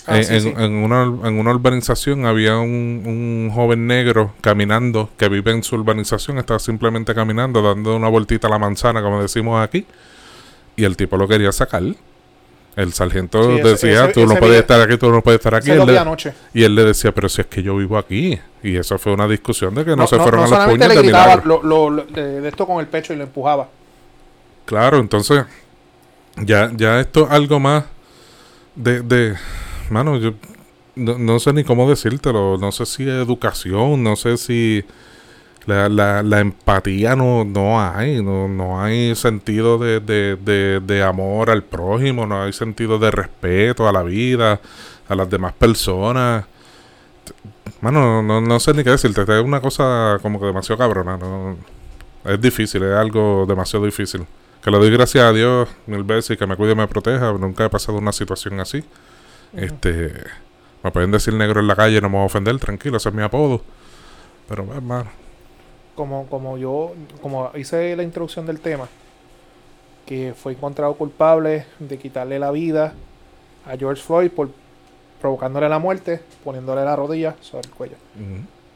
Ah, 0.06 0.20
en, 0.20 0.24
sí, 0.24 0.34
en- 0.36 0.42
sí. 0.42 0.54
en 0.58 0.72
una, 0.76 1.04
en 1.28 1.40
una 1.40 1.52
urbanización 1.52 2.26
había 2.26 2.58
un, 2.60 3.04
un 3.06 3.52
joven 3.54 3.88
negro 3.88 4.34
caminando 4.40 5.10
que 5.18 5.28
vive 5.28 5.52
en 5.52 5.64
su 5.64 5.76
urbanización, 5.76 6.38
estaba 6.38 6.60
simplemente 6.60 7.14
caminando, 7.14 7.62
dando 7.62 7.96
una 7.96 8.08
vueltita 8.08 8.48
a 8.48 8.52
la 8.52 8.58
manzana, 8.60 9.02
como 9.02 9.22
decimos 9.22 9.62
aquí, 9.62 9.86
y 10.78 10.86
el 10.86 10.96
tipo 10.96 11.18
lo 11.18 11.28
quería 11.28 11.52
sacar. 11.52 11.84
El 12.78 12.94
sargento 12.94 13.44
Sí, 13.44 13.58
ese- 13.60 13.68
decía, 13.70 14.04
ese- 14.06 14.14
tú 14.14 14.26
no 14.26 14.36
puedes 14.36 14.60
estar 14.62 14.80
aquí, 14.80 14.98
tú 14.98 15.12
no 15.12 15.22
puedes 15.22 15.40
estar 15.40 15.56
aquí. 15.56 15.72
Él 15.72 15.84
le- 15.86 16.00
y 16.54 16.64
él 16.64 16.76
le 16.76 16.86
decía, 16.86 17.12
pero 17.12 17.28
si 17.28 17.42
es 17.42 17.48
que 17.48 17.62
yo 17.64 17.76
vivo 17.76 17.98
aquí. 17.98 18.40
Y 18.64 18.78
eso 18.78 18.98
fue 19.00 19.12
una 19.14 19.28
discusión 19.28 19.74
de 19.76 19.84
que 19.84 19.90
no, 19.92 19.98
No, 19.98 20.08
se 20.08 20.16
no- 20.16 20.22
fueron 20.24 20.42
no 20.42 20.46
a 20.46 20.50
los 20.60 20.70
puños 20.70 20.88
le 20.88 20.96
de 20.96 21.02
gritaba 21.02 21.42
lo, 21.44 21.62
lo- 21.64 21.90
lo- 21.90 22.04
de, 22.06 22.40
de 22.40 22.48
esto 22.48 22.66
con 22.68 22.80
el 22.80 22.86
pecho 22.88 23.14
y 23.14 23.16
lo 23.18 23.24
empujaba. 23.24 23.68
Claro, 24.66 25.00
entonces 25.00 25.44
ya, 26.38 26.72
ya 26.76 27.00
esto 27.00 27.26
es 27.26 27.32
algo 27.32 27.60
más 27.60 27.86
de, 28.76 29.02
de 29.02 29.36
mano, 29.90 30.18
yo 30.20 30.34
no, 30.96 31.18
no 31.18 31.40
sé 31.40 31.54
ni 31.54 31.64
cómo 31.64 31.90
decírtelo, 31.90 32.58
no 32.60 32.72
sé 32.72 32.86
si 32.86 33.10
educación, 33.10 34.04
no 34.04 34.16
sé 34.16 34.38
si 34.38 34.84
la, 35.68 35.90
la, 35.90 36.24
la 36.24 36.40
empatía 36.40 37.16
no, 37.16 37.44
no 37.44 37.80
hay, 37.80 38.24
no, 38.24 38.48
no 38.48 38.82
hay 38.82 39.16
sentido 39.16 39.78
de, 39.78 40.00
de, 40.00 40.36
de, 40.36 40.80
de 40.80 41.04
amor 41.04 41.52
al 41.52 41.64
prójimo, 41.64 42.26
no 42.26 42.42
hay 42.42 42.54
sentido 42.54 42.98
de 42.98 43.12
respeto 43.12 43.88
a 43.88 43.92
la 43.92 44.02
vida, 44.02 44.60
a 45.08 45.16
las 45.16 45.30
demás 45.30 45.54
personas. 45.54 46.46
Mano, 47.82 48.24
no, 48.24 48.42
no 48.42 48.60
sé 48.60 48.74
ni 48.74 48.84
qué 48.84 48.92
decirte. 48.92 49.22
Es 49.22 49.44
una 49.44 49.62
cosa 49.62 50.18
como 50.22 50.40
que 50.40 50.48
demasiado 50.48 50.80
cabrona. 50.80 51.18
No, 51.18 51.58
es 52.26 52.42
difícil, 52.42 52.82
es 52.84 52.96
algo 52.96 53.46
demasiado 53.48 53.86
difícil. 53.86 54.26
Que 54.64 54.72
le 54.72 54.78
doy 54.80 54.90
gracias 54.90 55.24
a 55.24 55.32
Dios 55.34 55.70
mil 55.86 56.04
veces 56.04 56.32
y 56.32 56.38
que 56.38 56.48
me 56.48 56.56
cuide 56.56 56.72
y 56.72 56.76
me 56.76 56.88
proteja. 56.88 57.34
Nunca 57.34 57.66
he 57.66 57.70
pasado 57.70 57.98
una 58.00 58.12
situación 58.12 58.60
así. 58.60 58.84
Este. 59.54 60.14
Me 60.84 60.92
pueden 60.92 61.12
decir 61.12 61.34
negro 61.34 61.60
en 61.60 61.68
la 61.68 61.76
calle, 61.76 62.00
no 62.00 62.08
me 62.08 62.16
voy 62.16 62.24
a 62.24 62.28
ofender, 62.28 62.58
tranquilo, 62.60 62.98
ese 62.98 63.10
es 63.10 63.16
mi 63.16 63.22
apodo. 63.22 63.62
Pero, 64.48 64.66
hermano. 64.74 65.27
Como, 65.98 66.28
como 66.28 66.58
yo, 66.58 66.94
como 67.22 67.52
hice 67.56 67.94
la 67.98 68.04
introducción 68.04 68.46
del 68.46 68.62
tema, 68.62 68.88
que 70.06 70.34
fue 70.34 70.54
encontrado 70.54 70.94
culpable 70.94 71.66
de 71.80 71.98
quitarle 71.98 72.40
la 72.40 72.52
vida 72.52 72.94
a 73.66 73.76
George 73.76 74.02
Floyd 74.02 74.32
por 74.32 74.50
provocándole 75.20 75.68
la 75.68 75.80
muerte, 75.80 76.22
poniéndole 76.44 76.84
la 76.86 76.96
rodilla 76.96 77.36
sobre 77.42 77.68
el 77.68 77.74
cuello. 77.74 77.96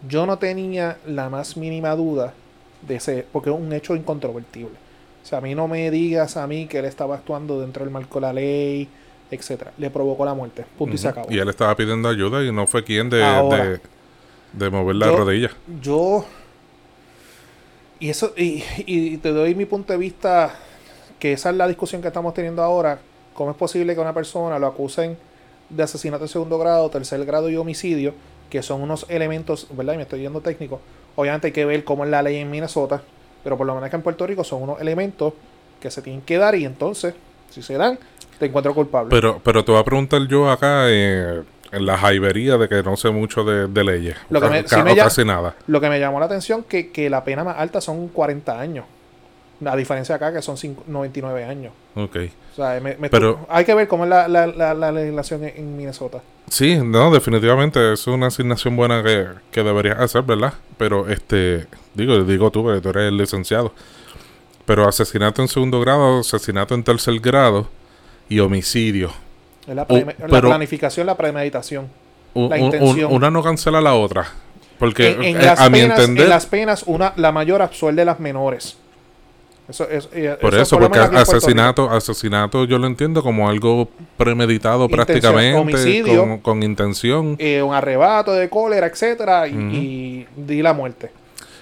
Yo 0.08 0.26
no 0.26 0.38
tenía 0.38 0.98
la 1.06 1.30
más 1.30 1.56
mínima 1.58 1.96
duda 1.96 2.34
de 2.88 2.96
ese, 2.96 3.26
porque 3.32 3.52
es 3.52 3.56
un 3.56 3.72
hecho 3.74 3.96
incontrovertible. 3.96 4.76
O 5.24 5.26
sea, 5.26 5.38
a 5.38 5.42
mí 5.42 5.54
no 5.54 5.68
me 5.68 5.92
digas 5.92 6.38
a 6.38 6.48
mí 6.48 6.66
que 6.66 6.80
él 6.80 6.86
estaba 6.86 7.16
actuando 7.16 7.62
dentro 7.62 7.84
del 7.84 7.94
marco 7.94 8.20
de 8.20 8.22
la 8.22 8.34
ley, 8.34 8.90
etcétera. 9.30 9.72
Le 9.78 9.90
provocó 9.92 10.26
la 10.26 10.34
muerte. 10.34 10.66
Punto 10.78 10.96
y 10.96 10.98
se 10.98 11.08
acabó. 11.08 11.32
Y 11.32 11.38
él 11.38 11.48
estaba 11.48 11.76
pidiendo 11.76 12.10
ayuda 12.10 12.44
y 12.44 12.52
no 12.52 12.66
fue 12.66 12.84
quien 12.84 13.10
de, 13.10 13.80
de, 14.54 14.70
mover 14.70 14.96
la 14.96 15.12
rodilla. 15.12 15.52
Yo. 15.82 16.26
Y 18.02 18.10
eso, 18.10 18.34
y, 18.36 18.64
y 18.86 19.18
te 19.18 19.32
doy 19.32 19.56
mi 19.56 19.66
punto 19.66 19.94
de 19.94 20.00
vista, 20.00 20.56
que 21.20 21.34
esa 21.34 21.52
es 21.52 21.56
la 21.56 21.68
discusión 21.68 22.02
que 22.02 22.08
estamos 22.08 22.34
teniendo 22.34 22.64
ahora. 22.64 23.00
¿Cómo 23.36 23.52
es 23.52 23.56
posible 23.56 23.94
que 23.94 24.02
una 24.02 24.14
persona 24.14 24.60
lo 24.60 24.68
acusen 24.68 25.18
de 25.70 25.84
asesinato 25.84 26.24
de 26.24 26.28
segundo 26.28 26.58
grado, 26.58 26.90
tercer 26.90 27.24
grado 27.26 27.50
y 27.50 27.56
homicidio, 27.56 28.14
que 28.50 28.62
son 28.64 28.82
unos 28.82 29.06
elementos, 29.08 29.68
¿verdad? 29.72 29.94
Y 29.94 29.98
me 29.98 30.04
estoy 30.04 30.22
yendo 30.22 30.42
técnico. 30.42 30.82
Obviamente 31.16 31.48
hay 31.48 31.54
que 31.54 31.64
ver 31.64 31.84
cómo 31.84 32.04
es 32.04 32.10
la 32.10 32.24
ley 32.24 32.38
en 32.38 32.50
Minnesota, 32.50 33.02
pero 33.44 33.56
por 33.56 33.68
lo 33.68 33.76
menos 33.76 33.88
acá 33.88 33.98
en 33.98 34.04
Puerto 34.04 34.26
Rico 34.26 34.44
son 34.44 34.64
unos 34.64 34.82
elementos 34.82 35.34
que 35.80 35.92
se 35.92 36.02
tienen 36.02 36.22
que 36.22 36.38
dar 36.38 36.56
y 36.56 36.66
entonces, 36.66 37.14
si 37.52 37.62
se 37.62 37.76
dan, 37.76 38.00
te 38.40 38.48
encuentro 38.48 38.74
culpable. 38.74 39.10
Pero, 39.12 39.40
pero 39.44 39.64
te 39.64 39.72
voy 39.72 39.80
a 39.80 39.84
preguntar 39.84 40.28
yo 40.28 40.50
acá 40.50 40.86
eh, 40.90 41.44
la 41.72 41.98
jaibería 41.98 42.58
de 42.58 42.68
que 42.68 42.84
no 42.84 42.98
sé 42.98 43.10
mucho 43.12 43.44
de, 43.44 43.84
leyes. 43.84 44.16
Lo 44.30 44.42
que 44.42 44.50
me, 44.50 44.64
casi 44.96 45.24
nada. 45.24 45.56
Lo 45.68 45.80
que 45.80 45.90
me 45.90 46.00
llamó 46.00 46.20
la 46.20 46.26
atención 46.26 46.64
que, 46.64 46.92
que 46.92 47.10
la 47.10 47.24
pena 47.24 47.44
más 47.44 47.58
alta 47.58 47.82
son 47.82 48.10
40 48.10 48.60
años. 48.60 48.86
A 49.64 49.76
diferencia 49.76 50.16
acá 50.16 50.34
que 50.34 50.42
son 50.42 50.58
99 50.88 51.44
años. 51.44 51.74
Ok. 51.96 52.18
O 52.54 52.56
sea, 52.56 52.82
pero, 53.12 53.46
hay 53.48 53.64
que 53.64 53.76
ver 53.76 53.88
cómo 53.88 54.06
es 54.06 54.10
la, 54.10 54.28
la, 54.28 54.92
legislación 54.92 55.44
en, 55.44 55.78
Minnesota. 55.78 56.22
Sí, 56.50 56.78
no, 56.84 57.12
definitivamente 57.12 57.94
es 57.94 58.08
una 58.08 58.28
asignación 58.28 58.76
buena 58.76 59.04
que, 59.04 59.28
que 59.52 59.64
deberías 59.64 60.00
hacer, 60.00 60.24
¿verdad? 60.24 60.54
Pero, 60.78 61.08
este, 61.08 61.68
digo, 61.94 62.24
digo 62.24 62.50
tú, 62.50 62.66
que 62.66 62.82
tú 62.82 62.90
eres 62.90 63.10
el 63.10 63.18
licenciado. 63.18 63.74
Pero 64.66 64.88
asesinato 64.88 65.42
en 65.42 65.48
segundo 65.48 65.80
grado, 65.80 66.20
asesinato 66.20 66.74
en 66.74 66.84
tercer 66.84 67.20
grado 67.20 67.68
y 68.30 68.40
homicidio. 68.40 69.12
La, 69.68 69.86
planificación, 69.86 71.06
la 71.06 71.16
premeditación. 71.16 71.90
la 72.34 72.58
intención. 72.58 73.12
una 73.12 73.30
no 73.30 73.44
cancela 73.44 73.82
la 73.82 73.94
otra. 73.94 74.28
Porque 74.80 75.12
en, 75.12 75.40
eh, 75.40 75.54
a 75.56 75.70
mi 75.70 75.80
entender. 75.80 76.24
En 76.24 76.30
las 76.30 76.48
penas, 76.48 76.84
una, 76.88 77.14
la 77.16 77.32
mayor 77.32 77.62
absuelve 77.62 78.04
las 78.04 78.20
menores. 78.20 78.78
Eso, 79.70 79.88
eh, 79.90 80.38
Por 80.42 80.56
eso, 80.56 80.80
porque 80.80 80.98
asesinato, 80.98 81.90
asesinato 81.90 82.66
yo 82.66 82.80
lo 82.80 82.88
entiendo 82.88 83.22
como 83.22 83.48
algo 83.48 83.88
premeditado 84.18 84.90
prácticamente, 84.90 85.58
homicidio, 85.58 86.40
con, 86.42 86.64
intención. 86.64 87.36
Eh, 87.38 87.62
un 87.62 87.76
arrebato 87.76 88.34
de 88.34 88.50
cólera, 88.50 88.88
etcétera, 88.88 89.48
y, 89.48 90.26
di 90.36 90.62
la 90.64 90.74
muerte. 90.74 91.12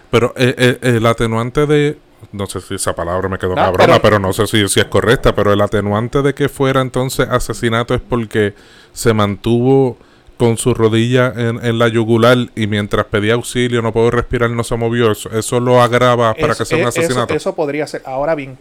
Pero 0.10 0.34
el 0.36 1.06
atenuante 1.06 1.68
de 1.68 1.98
no 2.32 2.48
sé 2.48 2.62
si 2.62 2.76
esa 2.76 2.96
palabra 2.96 3.30
me 3.30 3.38
quedó 3.38 3.56
cabrona, 3.56 4.00
pero, 4.02 4.20
no 4.20 4.34
sé 4.34 4.48
si, 4.48 4.68
si, 4.68 4.80
es 4.80 4.86
correcta, 4.86 5.34
pero 5.36 5.54
el 5.54 5.62
atenuante 5.62 6.22
de 6.22 6.34
que 6.34 6.50
fuera 6.50 6.82
entonces 6.82 7.28
asesinato 7.30 7.94
es 7.94 8.02
porque 8.02 8.54
se 8.94 9.14
mantuvo 9.14 9.98
con 10.40 10.58
su 10.58 10.74
rodilla 10.74 11.34
en, 11.36 11.78
la 11.78 11.90
yugular 11.90 12.38
y 12.56 12.66
mientras 12.66 13.06
pedía 13.08 13.34
auxilio 13.34 13.82
no 13.82 13.92
puedo 13.92 14.10
respirar, 14.10 14.50
no 14.50 14.64
se 14.64 14.78
movió. 14.78 15.12
Eso, 15.12 15.60
lo 15.60 15.82
agrava 15.82 16.34
para 16.34 16.56
que 16.56 16.64
sea 16.64 16.78
un 16.78 16.88
asesinato. 16.88 17.34
Eso, 17.34 17.54
podría 17.54 17.86
ser. 17.86 18.04
Ahora 18.06 18.36
bien, 18.36 18.58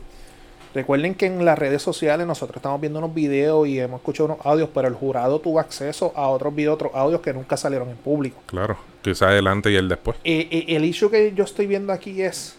recuerden 0.75 1.15
que 1.15 1.27
en 1.27 1.45
las 1.45 1.57
redes 1.57 1.81
sociales 1.81 2.27
nosotros 2.27 2.57
estamos 2.57 2.81
viendo 2.81 2.99
unos 2.99 3.15
videos 3.15 3.69
y 3.69 3.79
hemos 3.79 4.01
escuchado 4.01 4.25
unos 4.25 4.45
audios, 4.45 4.71
pero 4.75 4.89
el 4.89 4.95
jurado 4.95 5.39
tuvo 5.39 5.61
acceso 5.61 6.13
a 6.17 6.27
otros 6.27 6.53
videos, 6.53 6.75
otros 6.75 6.91
audios 6.97 7.21
que 7.21 7.33
nunca 7.33 7.57
salieron 7.57 7.89
en 7.89 7.97
público. 7.97 8.43
Claro, 8.47 8.77
quizás 9.01 9.29
adelante 9.29 9.71
y 9.71 9.77
el 9.77 9.89
después. 9.89 10.17
Eh, 10.25 10.49
eh, 10.51 10.65
el 10.75 10.85
issue 10.85 11.09
que 11.09 11.33
yo 11.33 11.45
estoy 11.45 11.69
viendo 11.69 11.93
aquí 11.93 12.21
es 12.21 12.58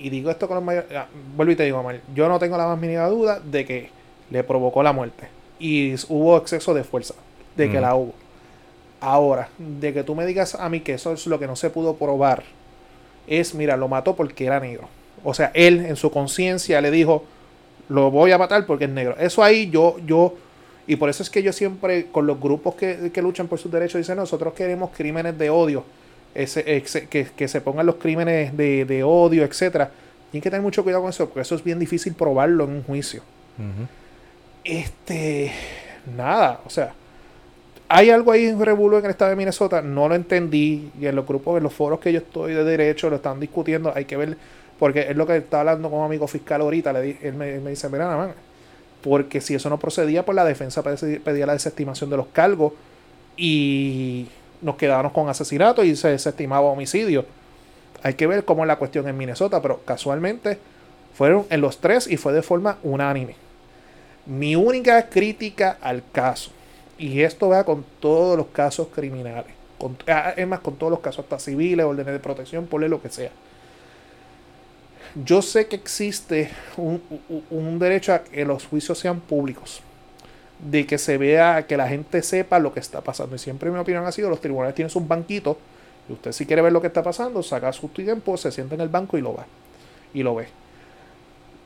y 0.00 0.08
digo 0.08 0.30
esto 0.30 0.48
con 0.48 0.56
los 0.56 0.64
mayores. 0.64 0.88
vuelvo 1.36 1.52
y 1.52 1.56
te 1.56 1.64
digo, 1.64 1.84
yo 2.14 2.28
no 2.28 2.38
tengo 2.38 2.56
la 2.56 2.66
más 2.66 2.78
mínima 2.78 3.06
duda 3.06 3.38
de 3.38 3.64
que 3.66 3.90
le 4.30 4.42
provocó 4.42 4.82
la 4.82 4.92
muerte. 4.92 5.28
Y 5.58 5.94
hubo 6.08 6.38
exceso 6.38 6.72
de 6.72 6.84
fuerza, 6.84 7.14
de 7.54 7.70
que 7.70 7.80
la 7.80 7.94
hubo. 7.94 8.14
Ahora, 9.00 9.50
de 9.58 9.92
que 9.92 10.02
tú 10.02 10.14
me 10.14 10.24
digas 10.24 10.54
a 10.54 10.68
mí 10.70 10.80
que 10.80 10.94
eso 10.94 11.12
es 11.12 11.26
lo 11.26 11.38
que 11.38 11.46
no 11.46 11.54
se 11.54 11.68
pudo 11.68 11.96
probar, 11.96 12.42
es, 13.26 13.54
mira, 13.54 13.76
lo 13.76 13.88
mató 13.88 14.16
porque 14.16 14.46
era 14.46 14.58
negro. 14.58 14.88
O 15.22 15.34
sea, 15.34 15.50
él 15.54 15.84
en 15.84 15.96
su 15.96 16.10
conciencia 16.10 16.80
le 16.80 16.90
dijo, 16.90 17.24
lo 17.88 18.10
voy 18.10 18.32
a 18.32 18.38
matar 18.38 18.64
porque 18.64 18.84
es 18.84 18.90
negro. 18.90 19.16
Eso 19.18 19.42
ahí 19.42 19.68
yo, 19.68 19.96
yo, 20.06 20.34
y 20.86 20.96
por 20.96 21.10
eso 21.10 21.22
es 21.22 21.28
que 21.28 21.42
yo 21.42 21.52
siempre, 21.52 22.06
con 22.06 22.26
los 22.26 22.40
grupos 22.40 22.74
que, 22.74 23.10
que 23.12 23.20
luchan 23.20 23.48
por 23.48 23.58
sus 23.58 23.70
derechos, 23.70 23.98
dicen, 23.98 24.16
nosotros 24.16 24.54
queremos 24.54 24.90
crímenes 24.96 25.36
de 25.36 25.50
odio 25.50 25.84
ese, 26.34 26.82
que, 27.08 27.48
se 27.48 27.60
pongan 27.60 27.86
los 27.86 27.96
crímenes 27.96 28.56
de, 28.56 29.02
odio, 29.04 29.44
etcétera. 29.44 29.90
Tienen 30.30 30.42
que 30.42 30.50
tener 30.50 30.62
mucho 30.62 30.82
cuidado 30.82 31.02
con 31.02 31.10
eso, 31.10 31.26
porque 31.26 31.40
eso 31.40 31.54
es 31.54 31.64
bien 31.64 31.78
difícil 31.78 32.14
probarlo 32.14 32.64
en 32.64 32.70
un 32.70 32.82
juicio. 32.82 33.22
Este, 34.64 35.52
nada, 36.16 36.60
o 36.64 36.70
sea, 36.70 36.94
hay 37.88 38.10
algo 38.10 38.30
ahí 38.30 38.46
en 38.46 38.60
Revuelo 38.60 38.98
en 38.98 39.06
el 39.06 39.10
estado 39.10 39.30
de 39.30 39.36
Minnesota, 39.36 39.82
no 39.82 40.08
lo 40.08 40.14
entendí, 40.14 40.92
y 41.00 41.06
en 41.06 41.16
los 41.16 41.26
grupos, 41.26 41.56
en 41.56 41.64
los 41.64 41.74
foros 41.74 41.98
que 41.98 42.12
yo 42.12 42.18
estoy 42.18 42.54
de 42.54 42.62
derecho, 42.62 43.10
lo 43.10 43.16
están 43.16 43.40
discutiendo, 43.40 43.92
hay 43.94 44.04
que 44.04 44.16
ver, 44.16 44.36
porque 44.78 45.06
es 45.10 45.16
lo 45.16 45.26
que 45.26 45.38
está 45.38 45.60
hablando 45.60 45.90
con 45.90 45.98
un 45.98 46.04
amigo 46.04 46.28
fiscal 46.28 46.60
ahorita, 46.60 46.92
le, 46.92 47.18
él 47.20 47.34
me, 47.34 47.58
dice, 47.58 47.88
mira, 47.88 48.16
man, 48.16 48.32
porque 49.02 49.40
si 49.40 49.56
eso 49.56 49.68
no 49.68 49.78
procedía, 49.78 50.24
pues 50.24 50.36
la 50.36 50.44
defensa 50.44 50.82
pedía 50.84 51.46
la 51.46 51.54
desestimación 51.54 52.10
de 52.10 52.16
los 52.16 52.28
cargos, 52.28 52.74
y 53.36 54.28
nos 54.62 54.76
quedábamos 54.76 55.12
con 55.12 55.28
asesinato 55.28 55.84
y 55.84 55.96
se 55.96 56.08
desestimaba 56.08 56.66
homicidio. 56.66 57.24
Hay 58.02 58.14
que 58.14 58.26
ver 58.26 58.44
cómo 58.44 58.62
es 58.62 58.68
la 58.68 58.76
cuestión 58.76 59.08
en 59.08 59.16
Minnesota, 59.16 59.60
pero 59.60 59.80
casualmente 59.84 60.58
fueron 61.14 61.46
en 61.50 61.60
los 61.60 61.78
tres 61.78 62.06
y 62.06 62.16
fue 62.16 62.32
de 62.32 62.42
forma 62.42 62.78
unánime. 62.82 63.36
Mi 64.26 64.56
única 64.56 65.08
crítica 65.08 65.78
al 65.80 66.02
caso, 66.12 66.50
y 66.98 67.20
esto 67.22 67.48
va 67.48 67.64
con 67.64 67.84
todos 68.00 68.36
los 68.36 68.46
casos 68.48 68.88
criminales, 68.94 69.52
ah, 70.08 70.34
es 70.36 70.46
más, 70.46 70.60
con 70.60 70.76
todos 70.76 70.90
los 70.90 71.00
casos 71.00 71.24
hasta 71.24 71.38
civiles, 71.38 71.84
órdenes 71.84 72.12
de 72.12 72.20
protección, 72.20 72.66
por 72.66 72.82
lo 72.82 73.02
que 73.02 73.10
sea. 73.10 73.30
Yo 75.24 75.42
sé 75.42 75.66
que 75.66 75.76
existe 75.76 76.50
un, 76.76 77.02
un 77.50 77.78
derecho 77.78 78.14
a 78.14 78.22
que 78.22 78.44
los 78.44 78.66
juicios 78.66 78.98
sean 78.98 79.20
públicos 79.20 79.82
de 80.68 80.86
que 80.86 80.98
se 80.98 81.18
vea, 81.18 81.66
que 81.66 81.76
la 81.76 81.88
gente 81.88 82.22
sepa 82.22 82.58
lo 82.58 82.72
que 82.72 82.80
está 82.80 83.00
pasando. 83.00 83.36
Y 83.36 83.38
siempre 83.38 83.70
mi 83.70 83.78
opinión 83.78 84.04
ha 84.04 84.12
sido, 84.12 84.28
los 84.28 84.40
tribunales 84.40 84.74
tienen 84.74 84.90
sus 84.90 85.06
banquitos, 85.06 85.56
y 86.08 86.12
usted 86.12 86.32
si 86.32 86.46
quiere 86.46 86.62
ver 86.62 86.72
lo 86.72 86.80
que 86.80 86.88
está 86.88 87.02
pasando, 87.02 87.42
saca 87.42 87.72
su 87.72 87.88
tiempo, 87.88 88.36
se 88.36 88.50
sienta 88.50 88.74
en 88.74 88.80
el 88.80 88.88
banco 88.88 89.16
y 89.16 89.20
lo 89.20 89.34
va. 89.34 89.46
Y 90.12 90.22
lo 90.22 90.34
ve. 90.34 90.48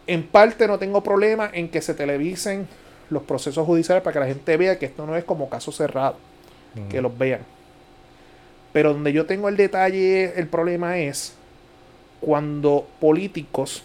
En 0.07 0.22
parte 0.24 0.68
no 0.68 0.78
tengo 0.78 1.03
problema 1.03 1.51
en 1.53 1.68
que 1.68 1.80
se 1.80 1.95
televisen 1.95 2.68
los 3.11 3.22
procesos 3.22 3.66
judiciales 3.66 4.03
para 4.03 4.14
que 4.14 4.20
la 4.20 4.26
gente 4.26 4.57
vea 4.57 4.78
que 4.78 4.86
esto 4.86 5.07
no 5.07 5.16
es 5.16 5.24
como 5.24 5.49
caso 5.49 5.72
cerrado, 5.72 6.16
que 6.90 7.01
los 7.01 7.16
vean. 7.16 7.40
Pero 8.72 8.92
donde 8.92 9.12
yo 9.12 9.24
tengo 9.24 9.49
el 9.49 9.57
detalle, 9.57 10.38
el 10.38 10.49
problema 10.49 10.99
es 10.99 11.34
cuando 12.20 12.86
políticos 13.01 13.82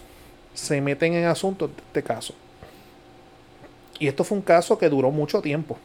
se 0.52 0.80
meten 0.80 1.14
en 1.14 1.26
asuntos 1.26 1.70
de 1.70 1.82
este 1.82 2.02
caso. 2.02 2.34
Y 4.00 4.08
esto 4.08 4.24
fue 4.24 4.36
un 4.36 4.42
caso 4.42 4.76
que 4.76 4.88
duró 4.88 5.12
mucho 5.12 5.40
tiempo. 5.40 5.78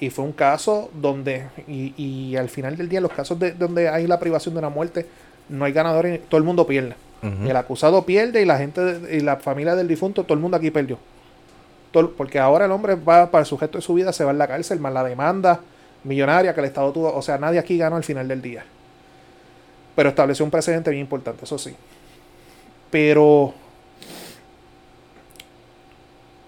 Y 0.00 0.08
fue 0.08 0.24
un 0.24 0.32
caso 0.32 0.90
donde, 0.94 1.46
y, 1.68 2.34
al 2.36 2.48
final 2.48 2.76
del 2.76 2.88
día, 2.88 3.00
los 3.00 3.12
casos 3.12 3.38
de, 3.38 3.52
donde 3.52 3.88
hay 3.88 4.06
la 4.06 4.18
privación 4.18 4.54
de 4.54 4.60
una 4.60 4.70
muerte, 4.70 5.06
no 5.50 5.66
hay 5.66 5.72
ganadores, 5.72 6.22
todo 6.28 6.38
el 6.38 6.44
mundo 6.44 6.66
pierde. 6.66 6.94
El 7.46 7.56
acusado 7.56 8.04
pierde 8.04 8.42
y 8.42 8.44
la 8.44 8.58
gente 8.58 9.00
y 9.10 9.20
la 9.20 9.36
familia 9.36 9.74
del 9.74 9.88
difunto, 9.88 10.24
todo 10.24 10.34
el 10.34 10.40
mundo 10.40 10.58
aquí 10.58 10.70
perdió. 10.70 10.98
porque 12.18 12.38
ahora 12.38 12.66
el 12.66 12.70
hombre 12.70 12.96
va 12.96 13.30
para 13.30 13.40
el 13.40 13.46
sujeto 13.46 13.78
de 13.78 13.82
su 13.82 13.94
vida, 13.94 14.12
se 14.12 14.24
va 14.24 14.30
a 14.30 14.34
la 14.34 14.46
cárcel, 14.46 14.78
más 14.78 14.92
la 14.92 15.02
demanda 15.02 15.60
millonaria 16.04 16.54
que 16.54 16.60
el 16.60 16.66
Estado 16.66 16.92
tuvo. 16.92 17.14
O 17.14 17.22
sea, 17.22 17.38
nadie 17.38 17.58
aquí 17.58 17.76
ganó 17.78 17.96
al 17.96 18.04
final 18.04 18.28
del 18.28 18.42
día. 18.42 18.64
Pero 19.96 20.10
estableció 20.10 20.44
un 20.44 20.50
precedente 20.50 20.90
bien 20.90 21.00
importante, 21.00 21.44
eso 21.44 21.58
sí. 21.58 21.74
Pero 22.90 23.54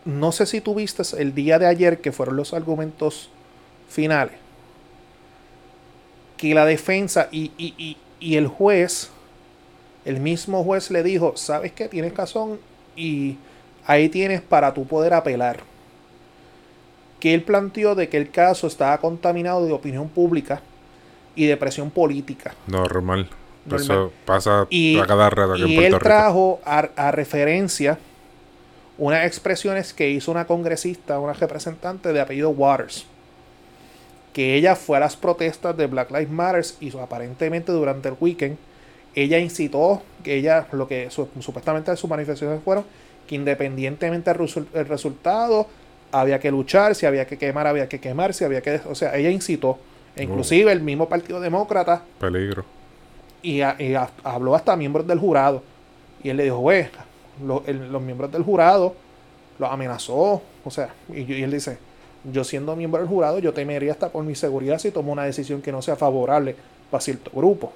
no 0.07 0.33
sé 0.33 0.47
si 0.47 0.63
tuviste 0.63 1.03
el 1.19 1.35
día 1.35 1.59
de 1.61 1.67
ayer 1.69 2.01
que 2.03 2.13
fueron 2.13 2.37
los 2.37 2.55
argumentos 2.55 3.31
finales. 3.89 4.41
que 6.37 6.55
la 6.55 6.67
defensa 6.67 7.29
y, 7.33 7.55
y, 7.59 7.75
y, 7.79 8.05
y 8.21 8.37
el 8.37 8.47
juez, 8.49 9.19
el 10.05 10.21
mismo 10.21 10.65
juez 10.65 10.91
le 10.91 11.03
dijo, 11.03 11.37
sabes 11.37 11.73
que 11.73 11.89
tienes 11.89 12.15
razón 12.17 12.61
y 12.97 13.41
ahí 13.85 14.09
tienes 14.11 14.43
para 14.43 14.75
tú 14.75 14.87
poder 14.89 15.15
apelar. 15.15 15.67
Que 17.19 17.35
él 17.35 17.45
planteó 17.45 17.95
de 17.95 18.09
que 18.09 18.17
el 18.19 18.31
caso 18.31 18.67
estaba 18.67 18.99
contaminado 19.01 19.65
de 19.67 19.73
opinión 19.73 20.09
pública 20.11 20.67
y 21.35 21.47
de 21.47 21.57
presión 21.59 21.91
política. 21.91 22.59
Normal. 22.67 23.31
Normal. 23.65 24.05
Eso 24.05 24.21
pasa 24.25 24.71
Y, 24.71 24.99
a 24.99 25.07
cada 25.07 25.31
rato 25.31 25.55
aquí 25.55 25.65
en 25.65 25.73
y 25.73 25.75
Puerto 25.75 25.97
él 25.97 26.01
Rico. 26.01 26.03
trajo 26.03 26.61
a, 26.65 26.79
a 26.97 27.11
referencia 27.13 28.01
unas 28.99 29.27
expresiones 29.27 29.93
que 29.93 30.09
hizo 30.11 30.31
una 30.31 30.47
congresista, 30.47 31.19
una 31.21 31.33
representante 31.35 32.13
de 32.13 32.21
apellido 32.21 32.51
Waters. 32.51 33.07
Que 34.33 34.55
ella 34.55 34.77
fue 34.77 34.97
a 34.99 35.01
las 35.01 35.17
protestas 35.17 35.77
de 35.77 35.87
Black 35.87 36.11
Lives 36.11 36.31
Matter 36.31 36.65
y 36.81 36.97
aparentemente 36.99 37.73
durante 37.73 38.09
el 38.09 38.17
weekend 38.21 38.57
ella 39.15 39.39
incitó 39.39 40.03
que 40.23 40.35
ella, 40.35 40.67
lo 40.73 40.87
que 40.87 41.11
su- 41.11 41.29
supuestamente 41.41 41.97
sus 41.97 42.11
manifestaciones 42.11 42.63
fueron, 42.63 42.85
que 43.27 43.35
independientemente 43.35 44.31
del 44.31 44.39
resul- 44.41 44.67
el 44.75 44.87
resultado, 44.87 45.67
había 46.13 46.39
que 46.39 46.51
luchar, 46.51 46.95
si 46.95 47.07
había 47.07 47.27
que 47.27 47.39
quemar, 47.39 47.67
había 47.67 47.89
que 47.89 47.99
quemar, 47.99 48.35
si 48.35 48.45
había 48.45 48.61
que... 48.61 48.79
O 48.89 48.95
sea, 48.95 49.17
ella 49.17 49.31
incitó. 49.31 49.79
E 50.15 50.25
inclusive 50.25 50.71
el 50.71 50.81
mismo 50.83 51.09
Partido 51.09 51.41
Demócrata 51.41 52.03
Peligro. 52.21 52.65
y, 53.43 53.63
a- 53.63 53.77
y 53.79 53.95
a- 53.95 54.11
habló 54.23 54.55
hasta 54.55 54.75
a 54.75 54.77
miembros 54.77 55.07
del 55.07 55.19
jurado. 55.19 55.63
Y 56.23 56.29
él 56.29 56.37
le 56.37 56.45
dijo, 56.45 56.59
güey, 56.59 56.87
el- 57.67 57.93
los 57.93 58.03
miembros 58.03 58.31
del 58.33 58.43
jurado 58.43 58.95
los 59.59 59.71
amenazó. 59.71 60.43
O 60.65 60.71
sea, 60.71 60.91
y, 61.13 61.43
él 61.43 61.51
dice, 61.51 61.79
yo 62.31 62.45
siendo 62.45 62.75
miembro 62.77 63.01
del 63.01 63.09
jurado, 63.09 63.39
yo 63.39 63.53
temería 63.53 63.93
hasta 63.93 64.09
por 64.09 64.25
mi 64.25 64.35
seguridad 64.35 64.79
si 64.79 64.91
tomo 64.91 65.13
una 65.13 65.25
decisión 65.25 65.63
que 65.63 65.73
no 65.73 65.83
sea 65.83 65.97
favorable 65.97 66.57
para 66.91 67.01
cierto 67.01 67.31
grupo. 67.35 67.73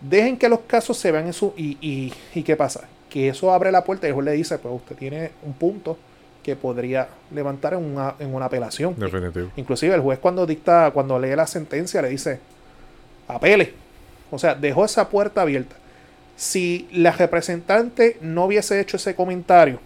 Dejen 0.00 0.36
que 0.36 0.48
los 0.48 0.60
casos 0.60 0.96
se 0.98 1.10
vean 1.10 1.26
en 1.26 1.32
su... 1.32 1.52
Y, 1.56 1.78
y, 1.80 2.12
y 2.34 2.42
qué 2.42 2.54
pasa? 2.56 2.82
Que 3.08 3.28
eso 3.28 3.52
abre 3.52 3.72
la 3.72 3.82
puerta 3.82 4.06
y 4.06 4.08
el 4.10 4.14
juez 4.14 4.24
le 4.26 4.32
dice, 4.32 4.58
pues 4.58 4.74
usted 4.74 4.96
tiene 4.96 5.30
un 5.44 5.54
punto 5.54 5.96
que 6.42 6.54
podría 6.54 7.08
levantar 7.32 7.74
en 7.74 7.84
una, 7.84 8.14
en 8.18 8.34
una 8.34 8.44
apelación. 8.44 8.94
Definitivo. 8.96 9.50
Inclusive 9.56 9.94
el 9.94 10.00
juez 10.00 10.18
cuando 10.18 10.46
dicta, 10.46 10.90
cuando 10.92 11.18
lee 11.18 11.34
la 11.34 11.46
sentencia 11.46 12.02
le 12.02 12.10
dice, 12.10 12.38
apele. 13.26 13.74
O 14.30 14.38
sea, 14.38 14.54
dejó 14.54 14.84
esa 14.84 15.08
puerta 15.08 15.42
abierta. 15.42 15.76
Si 16.36 16.88
la 16.92 17.12
representante 17.12 18.18
no 18.20 18.44
hubiese 18.44 18.78
hecho 18.80 18.96
ese 18.96 19.14
comentario, 19.14 19.80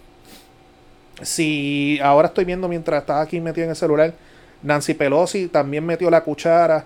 si 1.22 1.98
ahora 2.02 2.28
estoy 2.28 2.44
viendo 2.44 2.68
mientras 2.68 3.02
estaba 3.02 3.20
aquí 3.20 3.40
metido 3.40 3.64
en 3.64 3.70
el 3.70 3.76
celular, 3.76 4.14
Nancy 4.62 4.94
Pelosi 4.94 5.48
también 5.48 5.86
metió 5.86 6.10
la 6.10 6.22
cuchara, 6.22 6.84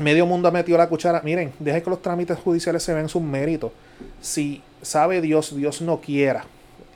medio 0.00 0.26
mundo 0.26 0.48
ha 0.48 0.50
metido 0.50 0.76
la 0.78 0.88
cuchara. 0.88 1.22
Miren, 1.24 1.52
deje 1.58 1.82
que 1.82 1.90
los 1.90 2.02
trámites 2.02 2.38
judiciales 2.38 2.82
se 2.82 2.92
vean 2.92 3.08
sus 3.08 3.22
méritos. 3.22 3.72
Si 4.20 4.62
sabe 4.82 5.20
Dios, 5.20 5.56
Dios 5.56 5.80
no 5.80 6.00
quiera, 6.00 6.44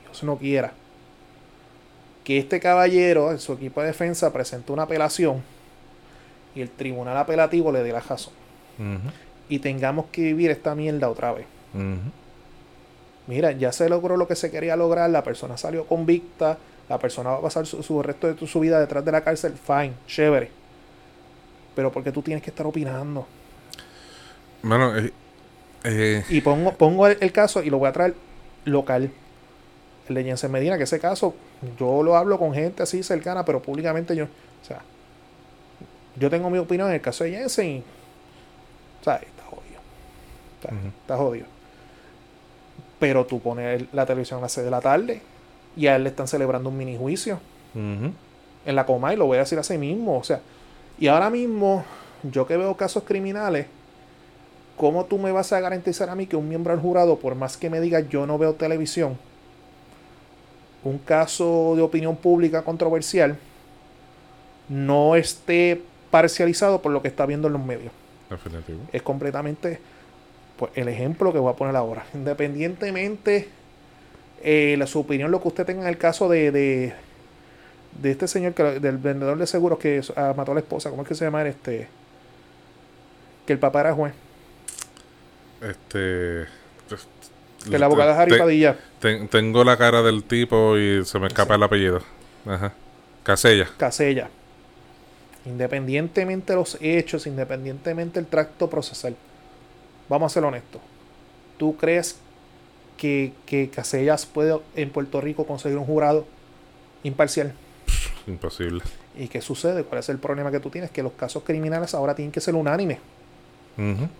Dios 0.05 0.23
no 0.23 0.37
quiera 0.37 0.73
que 2.23 2.37
este 2.37 2.59
caballero 2.59 3.31
en 3.31 3.39
su 3.39 3.53
equipo 3.53 3.81
de 3.81 3.87
defensa 3.87 4.31
presentó 4.31 4.73
una 4.73 4.83
apelación 4.83 5.43
y 6.55 6.61
el 6.61 6.69
tribunal 6.69 7.17
apelativo 7.17 7.71
le 7.71 7.83
dé 7.83 7.91
la 7.91 7.99
razón 7.99 8.33
y 9.49 9.59
tengamos 9.59 10.05
que 10.11 10.21
vivir 10.21 10.51
esta 10.51 10.75
mierda 10.75 11.09
otra 11.09 11.33
vez. 11.33 11.45
Mira, 13.27 13.51
ya 13.53 13.71
se 13.71 13.87
logró 13.89 14.17
lo 14.17 14.27
que 14.27 14.35
se 14.35 14.51
quería 14.51 14.75
lograr, 14.75 15.09
la 15.09 15.23
persona 15.23 15.55
salió 15.57 15.85
convicta, 15.85 16.57
la 16.89 16.99
persona 16.99 17.29
va 17.31 17.37
a 17.37 17.41
pasar 17.41 17.65
su, 17.65 17.81
su 17.81 18.01
resto 18.03 18.27
de 18.27 18.33
tu- 18.33 18.47
su 18.47 18.59
vida 18.59 18.79
detrás 18.79 19.03
de 19.05 19.11
la 19.13 19.23
cárcel, 19.23 19.53
fine, 19.53 19.93
chévere. 20.07 20.49
Pero 21.75 21.91
porque 21.91 22.11
tú 22.11 22.21
tienes 22.21 22.43
que 22.43 22.49
estar 22.49 22.67
opinando. 22.67 23.25
Bueno, 24.61 24.95
eh, 24.97 25.11
eh, 25.85 26.23
Y 26.29 26.41
pongo, 26.41 26.73
pongo 26.73 27.07
el, 27.07 27.17
el 27.21 27.31
caso 27.31 27.63
y 27.63 27.69
lo 27.69 27.77
voy 27.79 27.87
a 27.89 27.93
traer 27.93 28.13
local. 28.65 29.09
El 30.09 30.15
de 30.15 30.23
Jensen 30.25 30.51
Medina, 30.51 30.77
que 30.77 30.83
ese 30.83 30.99
caso, 30.99 31.33
yo 31.79 32.03
lo 32.03 32.17
hablo 32.17 32.37
con 32.37 32.53
gente 32.53 32.83
así 32.83 33.03
cercana, 33.03 33.45
pero 33.45 33.61
públicamente 33.61 34.15
yo, 34.17 34.25
o 34.25 34.65
sea, 34.65 34.81
yo 36.17 36.29
tengo 36.29 36.49
mi 36.49 36.57
opinión 36.57 36.89
en 36.89 36.95
el 36.95 37.01
caso 37.01 37.23
de 37.23 37.31
Jensen 37.31 37.67
y, 37.67 37.83
o 38.99 39.03
sea, 39.05 39.21
está 40.69 40.87
está 41.01 41.17
jodido. 41.17 41.45
Pero 42.99 43.25
tú 43.25 43.39
pones 43.39 43.85
la 43.91 44.05
televisión 44.05 44.39
a 44.39 44.43
las 44.43 44.51
6 44.53 44.65
de 44.65 44.71
la 44.71 44.81
tarde 44.81 45.21
y 45.75 45.87
a 45.87 45.95
él 45.95 46.03
le 46.03 46.09
están 46.09 46.27
celebrando 46.27 46.69
un 46.69 46.77
mini 46.77 46.97
juicio 46.97 47.39
en 47.75 48.75
la 48.75 48.85
coma 48.85 49.13
y 49.13 49.17
lo 49.17 49.25
voy 49.25 49.37
a 49.37 49.41
decir 49.41 49.59
así 49.59 49.77
mismo. 49.77 50.17
O 50.17 50.23
sea, 50.23 50.41
y 50.99 51.07
ahora 51.07 51.29
mismo, 51.29 51.83
yo 52.23 52.45
que 52.45 52.57
veo 52.57 52.75
casos 52.77 53.03
criminales, 53.03 53.67
¿cómo 54.77 55.05
tú 55.05 55.17
me 55.17 55.31
vas 55.31 55.51
a 55.53 55.59
garantizar 55.59 56.09
a 56.09 56.15
mí 56.15 56.27
que 56.27 56.35
un 56.35 56.47
miembro 56.47 56.73
del 56.73 56.81
jurado, 56.81 57.17
por 57.17 57.35
más 57.35 57.57
que 57.57 57.69
me 57.69 57.81
diga 57.81 58.01
yo 58.01 58.25
no 58.25 58.37
veo 58.37 58.53
televisión, 58.53 59.17
un 60.83 60.97
caso 60.97 61.73
de 61.75 61.81
opinión 61.81 62.15
pública 62.15 62.63
controversial, 62.63 63.37
no 64.69 65.15
esté 65.15 65.81
parcializado 66.11 66.81
por 66.81 66.91
lo 66.91 67.01
que 67.01 67.07
está 67.07 67.25
viendo 67.25 67.47
en 67.47 67.53
los 67.53 67.63
medios? 67.63 67.91
Definitivo. 68.29 68.79
es 68.91 69.01
completamente 69.01 69.79
pues, 70.57 70.71
el 70.75 70.87
ejemplo 70.87 71.31
que 71.33 71.39
voy 71.39 71.51
a 71.51 71.55
poner 71.55 71.75
ahora. 71.75 72.05
Independientemente 72.13 73.49
eh, 74.43 74.75
la, 74.77 74.87
su 74.87 74.99
opinión, 74.99 75.31
lo 75.31 75.41
que 75.41 75.47
usted 75.47 75.65
tenga 75.65 75.83
en 75.83 75.87
el 75.87 75.97
caso 75.97 76.27
de, 76.29 76.51
de, 76.51 76.93
de 78.01 78.11
este 78.11 78.27
señor, 78.27 78.53
que, 78.53 78.63
del 78.63 78.97
vendedor 78.97 79.37
de 79.37 79.47
seguros 79.47 79.79
que 79.79 80.01
ah, 80.15 80.33
mató 80.35 80.51
a 80.51 80.55
la 80.55 80.61
esposa, 80.61 80.89
¿cómo 80.89 81.03
es 81.03 81.07
que 81.07 81.15
se 81.15 81.25
llama 81.25 81.45
este? 81.47 81.87
Que 83.45 83.53
el 83.53 83.59
papá 83.59 83.81
era 83.81 83.93
juez. 83.93 84.13
Este. 85.61 86.45
Que 87.69 87.79
la 87.79 87.85
abogada 87.85 88.11
es 88.13 88.19
Harry 88.19 88.31
te- 88.33 88.37
Padilla. 88.39 88.75
ten- 88.99 89.27
tengo 89.29 89.63
la 89.63 89.77
cara 89.77 90.01
del 90.01 90.23
tipo 90.25 90.77
y 90.77 91.05
se 91.05 91.17
me 91.19 91.27
escapa 91.27 91.55
el 91.55 91.63
apellido. 91.63 92.01
Ajá. 92.45 92.73
Casella. 93.23 93.69
Casella. 93.77 94.29
Independientemente 95.45 96.51
de 96.53 96.57
los 96.57 96.77
hechos, 96.81 97.25
independientemente 97.27 98.19
del 98.19 98.27
tracto 98.29 98.69
procesal, 98.69 99.15
vamos 100.13 100.31
a 100.31 100.33
ser 100.35 100.43
honestos. 100.43 100.79
¿Tú 101.57 101.75
crees 101.75 102.17
que, 102.97 103.33
que 103.47 103.69
Casellas 103.69 104.25
puede 104.27 104.59
en 104.75 104.91
Puerto 104.91 105.19
Rico 105.21 105.45
conseguir 105.45 105.77
un 105.77 105.85
jurado 105.85 106.25
imparcial? 107.03 107.53
Imposible. 108.27 108.83
¿Y 109.17 109.27
qué 109.27 109.41
sucede? 109.41 109.83
¿Cuál 109.83 109.99
es 109.99 110.09
el 110.09 110.19
problema 110.19 110.51
que 110.51 110.59
tú 110.59 110.69
tienes? 110.69 110.91
Que 110.91 111.01
los 111.01 111.13
casos 111.13 111.43
criminales 111.43 111.93
ahora 111.95 112.13
tienen 112.13 112.31
que 112.31 112.41
ser 112.41 112.55
unánimes. 112.55 112.99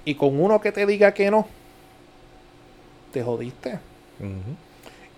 Y 0.03 0.15
con 0.15 0.41
uno 0.41 0.59
que 0.59 0.71
te 0.71 0.83
diga 0.87 1.13
que 1.13 1.29
no, 1.29 1.47
te 3.11 3.21
jodiste. 3.21 3.73
ujú. 4.19 4.55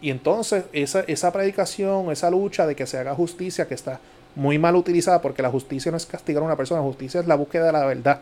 Y 0.02 0.10
entonces 0.12 0.66
esa, 0.74 1.02
esa 1.08 1.32
predicación, 1.32 2.12
esa 2.12 2.30
lucha 2.30 2.68
de 2.68 2.76
que 2.76 2.86
se 2.86 2.98
haga 2.98 3.16
justicia, 3.16 3.66
que 3.66 3.74
está 3.74 4.02
muy 4.36 4.60
mal 4.60 4.76
utilizada, 4.76 5.22
porque 5.22 5.42
la 5.42 5.50
justicia 5.50 5.90
no 5.90 5.96
es 5.96 6.06
castigar 6.06 6.44
a 6.44 6.46
una 6.46 6.58
persona, 6.58 6.82
la 6.82 6.86
justicia 6.86 7.22
es 7.22 7.28
la 7.28 7.36
búsqueda 7.36 7.68
de 7.68 7.72
la 7.72 7.86
verdad. 7.86 8.20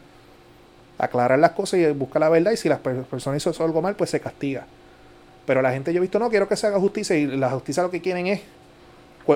Aclarar 0.97 1.39
las 1.39 1.51
cosas 1.51 1.79
y 1.79 1.85
buscar 1.91 2.19
la 2.21 2.29
verdad, 2.29 2.51
y 2.51 2.57
si 2.57 2.69
las 2.69 2.79
per- 2.79 3.03
personas 3.03 3.45
hizo 3.45 3.63
algo 3.63 3.81
mal, 3.81 3.95
pues 3.95 4.09
se 4.09 4.19
castiga. 4.19 4.65
Pero 5.45 5.61
la 5.61 5.71
gente 5.71 5.91
yo 5.91 5.97
he 5.97 6.01
visto, 6.01 6.19
no, 6.19 6.29
quiero 6.29 6.47
que 6.47 6.55
se 6.55 6.67
haga 6.67 6.79
justicia, 6.79 7.17
y 7.17 7.25
la 7.27 7.49
justicia 7.49 7.83
lo 7.83 7.91
que 7.91 8.01
quieren 8.01 8.27
es 8.27 8.41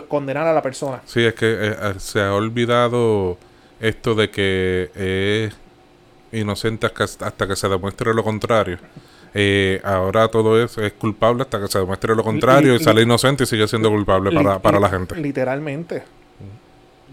condenar 0.08 0.46
a 0.48 0.54
la 0.54 0.62
persona. 0.62 1.02
Sí, 1.06 1.24
es 1.26 1.34
que 1.34 1.46
eh, 1.52 1.76
eh, 1.82 1.94
se 1.98 2.22
ha 2.22 2.34
olvidado 2.34 3.38
esto 3.80 4.16
de 4.16 4.30
que 4.30 4.90
es 4.96 5.54
inocente 6.40 6.88
hasta, 6.88 7.48
que 7.48 7.56
se 7.56 7.68
demuestre 7.68 8.14
lo 8.14 8.24
contrario. 8.24 8.78
Eh, 9.34 9.82
ahora 9.84 10.28
todo 10.30 10.62
eso 10.64 10.82
es 10.82 10.94
culpable 10.94 11.44
hasta 11.44 11.60
que 11.60 11.68
se 11.68 11.80
demuestre 11.80 12.16
lo 12.16 12.24
contrario 12.24 12.76
y 12.76 12.80
sale 12.80 13.02
inocente 13.02 13.44
y 13.44 13.48
sigue 13.48 13.68
siendo 13.68 13.90
culpable 13.90 14.32
para, 14.32 14.60
para 14.60 14.80
la 14.80 14.90
gente. 14.90 15.16
Literalmente. 15.16 16.04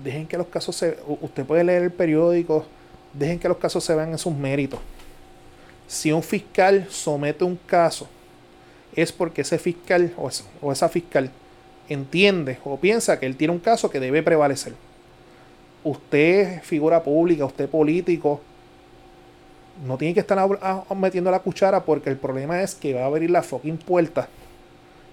Dejen 0.03 0.27
que 0.27 0.37
los 0.37 0.47
casos 0.49 0.75
se. 0.75 0.99
Usted 1.07 1.45
puede 1.45 1.65
leer 1.65 1.83
el 1.83 1.91
periódico. 1.93 2.67
Dejen 3.15 3.39
que 3.39 3.49
los 3.49 3.59
casos 3.59 3.83
se 3.85 3.95
vean 3.95 4.11
en 4.11 4.19
sus 4.19 4.35
méritos. 4.35 4.81
Si 5.87 6.11
un 6.13 6.23
fiscal 6.23 6.87
somete 6.91 7.45
un 7.45 7.57
caso, 7.67 8.09
es 8.97 9.13
porque 9.13 9.43
ese 9.43 9.59
fiscal 9.59 10.13
o, 10.17 10.29
es- 10.29 10.45
o 10.61 10.73
esa 10.73 10.89
fiscal 10.89 11.31
entiende 11.89 12.59
o 12.65 12.77
piensa 12.79 13.19
que 13.21 13.27
él 13.27 13.37
tiene 13.37 13.53
un 13.53 13.61
caso 13.61 13.91
que 13.91 14.01
debe 14.01 14.23
prevalecer. 14.23 14.73
Usted, 15.83 16.63
figura 16.63 17.03
pública, 17.03 17.45
usted 17.45 17.69
político, 17.69 18.41
no 19.87 19.99
tiene 19.99 20.15
que 20.15 20.21
estar 20.21 20.39
ab- 20.39 20.59
a- 20.63 20.95
metiendo 20.95 21.31
la 21.31 21.41
cuchara 21.41 21.85
porque 21.85 22.09
el 22.09 22.17
problema 22.17 22.63
es 22.63 22.75
que 22.75 22.95
va 22.95 23.03
a 23.03 23.07
abrir 23.07 23.31
la 23.31 23.43
fucking 23.43 23.77
puerta 23.79 24.29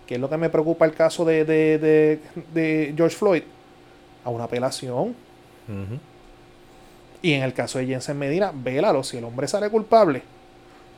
que 0.08 0.16
es 0.16 0.22
lo 0.22 0.30
que 0.30 0.36
me 0.38 0.49
preocupa 0.49 0.86
el 0.86 0.93
caso 0.93 1.24
de, 1.26 1.45
de, 1.45 1.78
de- 1.78 2.20
de 2.54 2.93
George 2.97 3.16
Floyd, 3.16 3.43
a 4.26 4.30
una 4.30 4.43
apelación. 4.45 5.16
Y 7.22 7.34
en 7.34 7.43
el 7.43 7.53
caso 7.53 7.80
de 7.80 7.86
Jensen 7.86 8.17
Medina, 8.17 8.51
vélalo, 8.53 9.03
si 9.03 9.17
el 9.17 9.24
hombre 9.24 9.47
sale 9.47 9.69
culpable, 9.69 10.24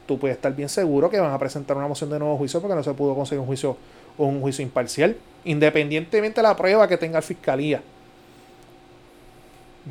tú 0.07 0.17
puedes 0.17 0.37
estar 0.37 0.55
bien 0.55 0.69
seguro 0.69 1.09
que 1.09 1.19
van 1.19 1.33
a 1.33 1.39
presentar 1.39 1.75
una 1.75 1.87
moción 1.87 2.09
de 2.09 2.19
nuevo 2.19 2.37
juicio 2.37 2.61
porque 2.61 2.75
no 2.75 2.83
se 2.83 2.93
pudo 2.93 3.15
conseguir 3.15 3.39
un 3.41 3.47
juicio 3.47 3.77
un 4.17 4.41
juicio 4.41 4.63
imparcial, 4.63 5.17
independientemente 5.43 6.41
de 6.41 6.47
la 6.47 6.55
prueba 6.55 6.87
que 6.87 6.97
tenga 6.97 7.17
la 7.17 7.21
fiscalía. 7.21 7.81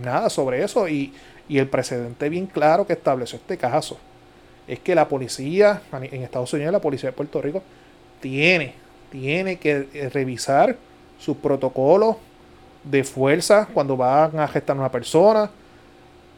Nada 0.00 0.30
sobre 0.30 0.62
eso 0.62 0.88
y, 0.88 1.12
Y 1.48 1.58
el 1.58 1.68
precedente 1.68 2.28
bien 2.28 2.46
claro 2.46 2.86
que 2.86 2.92
estableció 2.92 3.36
este 3.36 3.58
caso 3.58 3.98
es 4.66 4.78
que 4.78 4.94
la 4.94 5.08
policía, 5.08 5.82
en 5.92 6.22
Estados 6.22 6.52
Unidos, 6.52 6.72
la 6.72 6.80
policía 6.80 7.10
de 7.10 7.16
Puerto 7.16 7.42
Rico, 7.42 7.62
tiene, 8.20 8.74
tiene 9.10 9.56
que 9.56 9.88
eh, 9.92 10.08
revisar 10.08 10.76
sus 11.18 11.36
protocolos 11.36 12.16
de 12.84 13.02
fuerza 13.02 13.68
cuando 13.74 13.96
van 13.96 14.38
a 14.38 14.46
gestar 14.48 14.76
a 14.76 14.80
una 14.80 14.90
persona. 14.90 15.50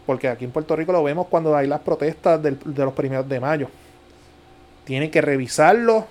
Porque 0.07 0.29
aquí 0.29 0.45
en 0.45 0.51
Puerto 0.51 0.77
Rico 0.77 0.93
lo 0.93 1.03
vemos 1.03 1.27
cuando 1.29 1.57
hay 1.57 1.67
las 1.67 1.81
protestas 1.81 2.43
de 2.43 2.85
los 2.85 2.93
primeros 2.93 3.29
de 3.29 3.41
mayo. 3.41 3.69
Tienen 4.85 5.11
que 5.11 5.21
revisarlo. 5.21 6.07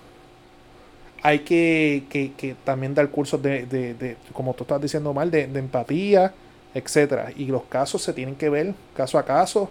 Hay 1.22 1.40
que, 1.40 2.56
también 2.66 2.94
dar 2.94 3.08
cursos 3.10 3.42
de, 3.42 4.18
como 4.34 4.54
tú 4.54 4.64
estás 4.64 4.82
diciendo 4.82 5.14
mal, 5.14 5.32
de, 5.32 5.44
empatía, 5.44 6.34
etcétera. 6.74 7.32
Y 7.36 7.46
los 7.46 7.64
casos 7.64 8.02
se 8.02 8.14
tienen 8.14 8.36
que 8.36 8.50
ver 8.50 8.74
caso 8.96 9.18
a 9.18 9.24
caso 9.24 9.70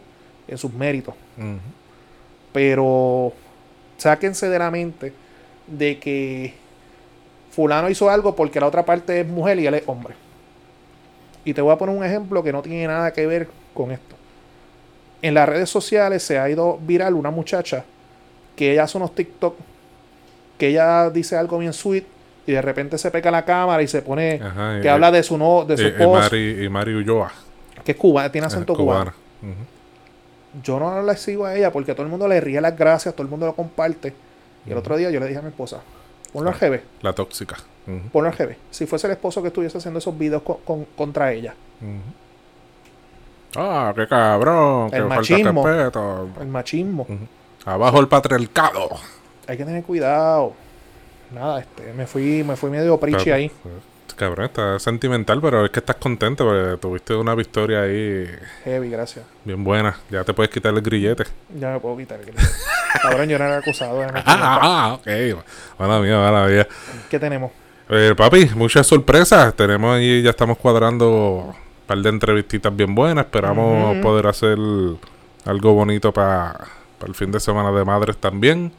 en 0.48 0.56
sus 0.56 0.72
méritos. 0.72 1.14
Pero 2.52 3.32
sáquense 3.98 4.48
de 4.48 4.58
la 4.58 4.70
mente 4.70 5.12
de 5.66 5.98
que 5.98 6.54
fulano 7.50 7.90
hizo 7.90 8.08
algo 8.08 8.34
porque 8.34 8.60
la 8.60 8.66
otra 8.66 8.84
parte 8.84 9.20
es 9.20 9.26
mujer 9.26 9.58
y 9.58 9.66
él 9.66 9.74
es 9.74 9.82
hombre. 9.86 10.14
Y 11.44 11.54
te 11.54 11.60
voy 11.60 11.72
a 11.72 11.78
poner 11.78 11.96
un 11.96 12.04
ejemplo 12.04 12.42
que 12.42 12.52
no 12.52 12.62
tiene 12.62 12.86
nada 12.86 13.12
que 13.12 13.26
ver 13.26 13.48
con 13.74 13.90
esto. 13.90 14.16
En 15.22 15.34
las 15.34 15.48
redes 15.48 15.70
sociales 15.70 16.22
se 16.22 16.38
ha 16.38 16.48
ido 16.48 16.78
viral 16.82 17.14
una 17.14 17.30
muchacha 17.30 17.84
que 18.56 18.72
ella 18.72 18.84
hace 18.84 18.98
unos 18.98 19.14
TikTok 19.14 19.54
que 20.58 20.68
ella 20.68 21.10
dice 21.10 21.36
algo 21.36 21.58
bien 21.58 21.72
sweet 21.72 22.04
y 22.46 22.52
de 22.52 22.62
repente 22.62 22.98
se 22.98 23.10
peca 23.10 23.30
la 23.30 23.44
cámara 23.44 23.82
y 23.82 23.88
se 23.88 24.02
pone 24.02 24.40
que 24.80 24.88
habla 24.88 25.10
de 25.10 25.22
su 25.22 25.36
no 25.36 25.64
de 25.64 25.76
su 25.76 25.86
esposo. 25.86 26.36
Y, 26.36 26.68
Mari, 26.68 26.94
Ulloa. 26.94 27.32
Que 27.84 27.92
es 27.92 27.98
cubana, 27.98 28.30
tiene 28.30 28.46
acento 28.46 28.74
cubano. 28.74 29.12
Yo 30.62 30.78
no 30.78 31.02
le 31.02 31.16
sigo 31.16 31.46
a 31.46 31.56
ella 31.56 31.72
porque 31.72 31.94
todo 31.94 32.04
el 32.04 32.10
mundo 32.10 32.28
le 32.28 32.40
ríe 32.40 32.60
las 32.60 32.76
gracias, 32.76 33.14
todo 33.14 33.24
el 33.24 33.30
mundo 33.30 33.46
lo 33.46 33.54
comparte. 33.54 34.12
Y 34.66 34.70
el 34.70 34.76
otro 34.76 34.96
día 34.96 35.10
yo 35.10 35.18
le 35.18 35.26
dije 35.26 35.38
a 35.38 35.42
mi 35.42 35.48
esposa, 35.48 35.80
ponlo 36.32 36.50
al 36.50 36.56
GB. 36.56 36.80
La 37.00 37.12
tóxica. 37.12 37.56
Ponlo 38.12 38.30
al 38.30 38.36
GB. 38.36 38.56
Si 38.70 38.86
fuese 38.86 39.06
el 39.08 39.14
esposo 39.14 39.42
que 39.42 39.48
estuviese 39.48 39.78
haciendo 39.78 39.98
esos 39.98 40.16
videos 40.16 40.42
contra 40.96 41.32
ella. 41.32 41.54
Ah, 43.56 43.92
qué 43.94 44.06
cabrón. 44.06 44.90
El 44.92 45.06
machismo. 45.06 45.68
El 45.68 46.48
machismo. 46.48 47.06
Abajo 47.64 48.00
el 48.00 48.08
patriarcado. 48.08 48.90
Hay 49.46 49.56
que 49.56 49.64
tener 49.64 49.82
cuidado. 49.84 50.54
Nada, 51.32 51.60
este, 51.60 51.92
me 51.94 52.06
fui, 52.06 52.44
me 52.44 52.56
fui 52.56 52.70
medio 52.70 52.98
prichi 52.98 53.30
ahí. 53.30 53.50
Cabrón, 54.16 54.46
está 54.46 54.78
sentimental, 54.78 55.40
pero 55.40 55.64
es 55.64 55.70
que 55.70 55.80
estás 55.80 55.96
contento 55.96 56.44
porque 56.44 56.76
tuviste 56.80 57.14
una 57.14 57.34
victoria 57.34 57.82
ahí. 57.82 58.28
Heavy, 58.64 58.90
gracias. 58.90 59.24
Bien 59.44 59.64
buena. 59.64 59.96
Ya 60.10 60.22
te 60.22 60.34
puedes 60.34 60.50
quitar 60.50 60.74
el 60.74 60.82
grillete. 60.82 61.24
Ya 61.58 61.72
me 61.72 61.80
puedo 61.80 61.96
quitar 61.96 62.20
el 62.20 62.26
grillete. 62.26 62.52
Cabrón, 63.02 63.28
yo 63.28 63.38
no 63.38 63.46
era 63.46 63.58
acusado. 63.58 64.02
ah, 64.02 64.22
ah, 64.26 64.98
ok. 65.00 65.42
Mala 65.78 66.00
mía, 66.00 66.18
mala 66.18 66.46
mía. 66.46 66.68
¿Qué 67.08 67.18
tenemos? 67.18 67.50
Eh, 67.88 68.14
papi, 68.16 68.50
muchas 68.54 68.86
sorpresas. 68.86 69.54
Tenemos 69.54 69.96
ahí, 69.96 70.22
ya 70.22 70.30
estamos 70.30 70.58
cuadrando 70.58 71.10
un 71.48 71.54
par 71.86 71.98
de 71.98 72.08
entrevistitas 72.08 72.74
bien 72.74 72.94
buenas. 72.94 73.26
Esperamos 73.26 73.96
poder 73.98 74.26
hacer 74.26 74.58
algo 75.44 75.74
bonito 75.74 76.12
para 76.12 76.56
el 77.06 77.14
fin 77.14 77.30
de 77.30 77.40
semana 77.40 77.70
de 77.72 77.84
madres 77.84 78.16
también. 78.16 78.72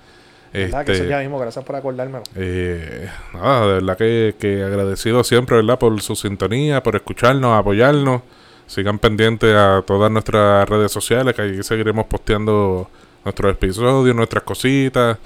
¿Verdad? 0.53 0.85
que 0.85 0.91
eso 0.91 1.01
este, 1.01 1.09
ya 1.09 1.19
mismo, 1.19 1.39
gracias 1.39 1.65
por 1.65 1.75
acordármelo. 1.75 2.23
Eh, 2.35 3.09
nada, 3.33 3.67
de 3.67 3.73
verdad 3.73 3.97
que, 3.97 4.35
que, 4.39 4.63
agradecido 4.63 5.23
siempre, 5.23 5.55
¿verdad? 5.55 5.79
Por 5.79 5.99
su 6.01 6.15
sintonía, 6.15 6.83
por 6.83 6.95
escucharnos, 6.95 7.57
apoyarnos. 7.57 8.21
Sigan 8.67 8.99
pendientes 8.99 9.53
a 9.55 9.83
todas 9.85 10.11
nuestras 10.11 10.69
redes 10.69 10.91
sociales, 10.91 11.35
que 11.35 11.41
ahí 11.41 11.63
seguiremos 11.63 12.05
posteando 12.05 12.87
nuestros 13.25 13.51
episodios, 13.51 14.15
nuestras 14.15 14.43
cositas. 14.43 15.17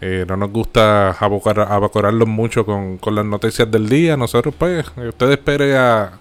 Eh, 0.00 0.24
no 0.28 0.36
nos 0.36 0.50
gusta 0.50 1.12
abocorarlos 1.12 2.28
mucho 2.28 2.66
con, 2.66 2.98
con, 2.98 3.14
las 3.14 3.24
noticias 3.24 3.70
del 3.70 3.88
día. 3.88 4.16
Nosotros, 4.16 4.54
pues, 4.56 4.86
eh, 4.96 5.08
ustedes 5.08 5.38
esperen 5.38 5.76
a, 5.76 6.18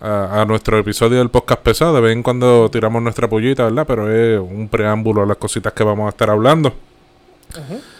a, 0.00 0.44
nuestro 0.46 0.78
episodio 0.78 1.18
del 1.18 1.28
podcast 1.28 1.62
pesado. 1.62 1.94
De 1.94 2.00
vez 2.00 2.12
en 2.12 2.22
cuando 2.22 2.70
tiramos 2.70 3.02
nuestra 3.02 3.28
pollita, 3.28 3.64
¿verdad? 3.64 3.86
Pero 3.86 4.10
es 4.12 4.40
un 4.40 4.68
preámbulo 4.68 5.22
a 5.22 5.26
las 5.26 5.36
cositas 5.36 5.72
que 5.72 5.84
vamos 5.84 6.06
a 6.06 6.10
estar 6.10 6.30
hablando. 6.30 6.74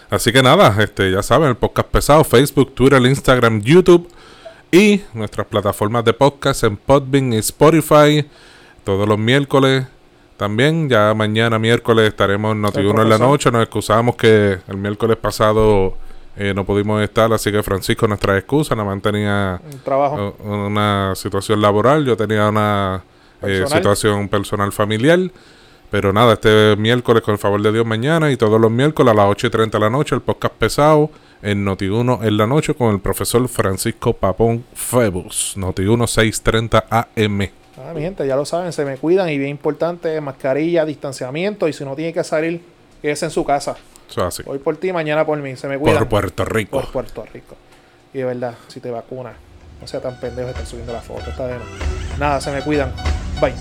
Así 0.09 0.31
que 0.31 0.41
nada, 0.41 0.75
este, 0.81 1.11
ya 1.11 1.23
saben, 1.23 1.49
el 1.49 1.55
podcast 1.55 1.89
pesado, 1.89 2.23
Facebook, 2.23 2.73
Twitter, 2.73 3.01
Instagram, 3.01 3.61
YouTube 3.61 4.09
y 4.71 5.01
nuestras 5.13 5.47
plataformas 5.47 6.05
de 6.05 6.13
podcast 6.13 6.63
en 6.63 6.77
Podbean 6.77 7.33
y 7.33 7.37
Spotify 7.37 8.25
todos 8.83 9.07
los 9.07 9.17
miércoles. 9.17 9.85
También 10.41 10.89
ya 10.89 11.13
mañana 11.13 11.59
miércoles 11.59 12.07
estaremos 12.07 12.55
en 12.55 12.63
Noti1 12.63 13.03
en 13.03 13.09
la 13.09 13.19
noche. 13.19 13.51
Nos 13.51 13.61
excusamos 13.61 14.15
que 14.15 14.57
el 14.67 14.75
miércoles 14.75 15.15
pasado 15.17 15.93
eh, 16.35 16.53
no 16.55 16.65
pudimos 16.65 16.99
estar, 17.03 17.31
así 17.31 17.51
que 17.51 17.61
Francisco 17.61 18.07
nuestra 18.07 18.35
excusa, 18.39 18.73
nada 18.73 18.89
más 18.89 19.03
tenía 19.03 19.61
trabajo. 19.83 20.35
una 20.43 21.13
situación 21.13 21.61
laboral, 21.61 22.05
yo 22.05 22.17
tenía 22.17 22.49
una 22.49 23.03
eh, 23.43 23.65
situación 23.67 24.29
personal 24.29 24.71
familiar. 24.71 25.19
Pero 25.91 26.11
nada, 26.11 26.33
este 26.33 26.75
miércoles, 26.75 27.21
con 27.21 27.33
el 27.33 27.37
favor 27.37 27.61
de 27.61 27.71
Dios, 27.71 27.85
mañana 27.85 28.31
y 28.31 28.35
todos 28.35 28.59
los 28.59 28.71
miércoles 28.71 29.11
a 29.11 29.15
las 29.15 29.27
8 29.27 29.45
y 29.45 29.49
30 29.51 29.77
de 29.77 29.83
la 29.83 29.91
noche, 29.91 30.15
el 30.15 30.21
podcast 30.21 30.55
pesado 30.55 31.11
en 31.43 31.63
Noti1 31.63 32.23
en 32.23 32.37
la 32.37 32.47
noche 32.47 32.73
con 32.73 32.95
el 32.95 32.99
profesor 32.99 33.47
Francisco 33.47 34.13
Papón 34.13 34.65
Febus. 34.73 35.53
Noti1 35.55 36.07
630 36.07 36.85
AM. 36.89 37.60
Ah, 37.83 37.93
mi 37.93 38.01
gente, 38.01 38.25
ya 38.27 38.35
lo 38.35 38.45
saben, 38.45 38.71
se 38.71 38.85
me 38.85 38.97
cuidan 38.97 39.29
y 39.29 39.37
bien 39.37 39.49
importante, 39.49 40.19
mascarilla, 40.21 40.85
distanciamiento 40.85 41.67
y 41.67 41.73
si 41.73 41.83
no 41.83 41.95
tiene 41.95 42.13
que 42.13 42.23
salir, 42.23 42.61
quédese 43.01 43.25
en 43.25 43.31
su 43.31 43.43
casa. 43.43 43.75
Eso 44.09 44.25
así. 44.25 44.43
Hoy 44.45 44.59
por 44.59 44.77
ti, 44.77 44.91
mañana 44.91 45.25
por 45.25 45.37
mí, 45.39 45.55
se 45.55 45.67
me 45.67 45.77
cuidan. 45.77 45.99
Por 45.99 46.09
Puerto 46.09 46.45
Rico. 46.45 46.81
Por 46.81 46.91
Puerto 46.91 47.25
Rico. 47.33 47.55
Y 48.13 48.19
de 48.19 48.25
verdad, 48.25 48.55
si 48.67 48.79
te 48.79 48.91
vacunas, 48.91 49.35
no 49.79 49.87
sea 49.87 50.01
tan 50.01 50.19
pendejo 50.19 50.47
de 50.47 50.51
estar 50.51 50.65
subiendo 50.65 50.93
la 50.93 51.01
foto, 51.01 51.29
está 51.29 51.47
de 51.47 51.55
Nada, 52.19 52.41
se 52.41 52.51
me 52.51 52.61
cuidan. 52.61 52.91
Bye. 53.39 53.53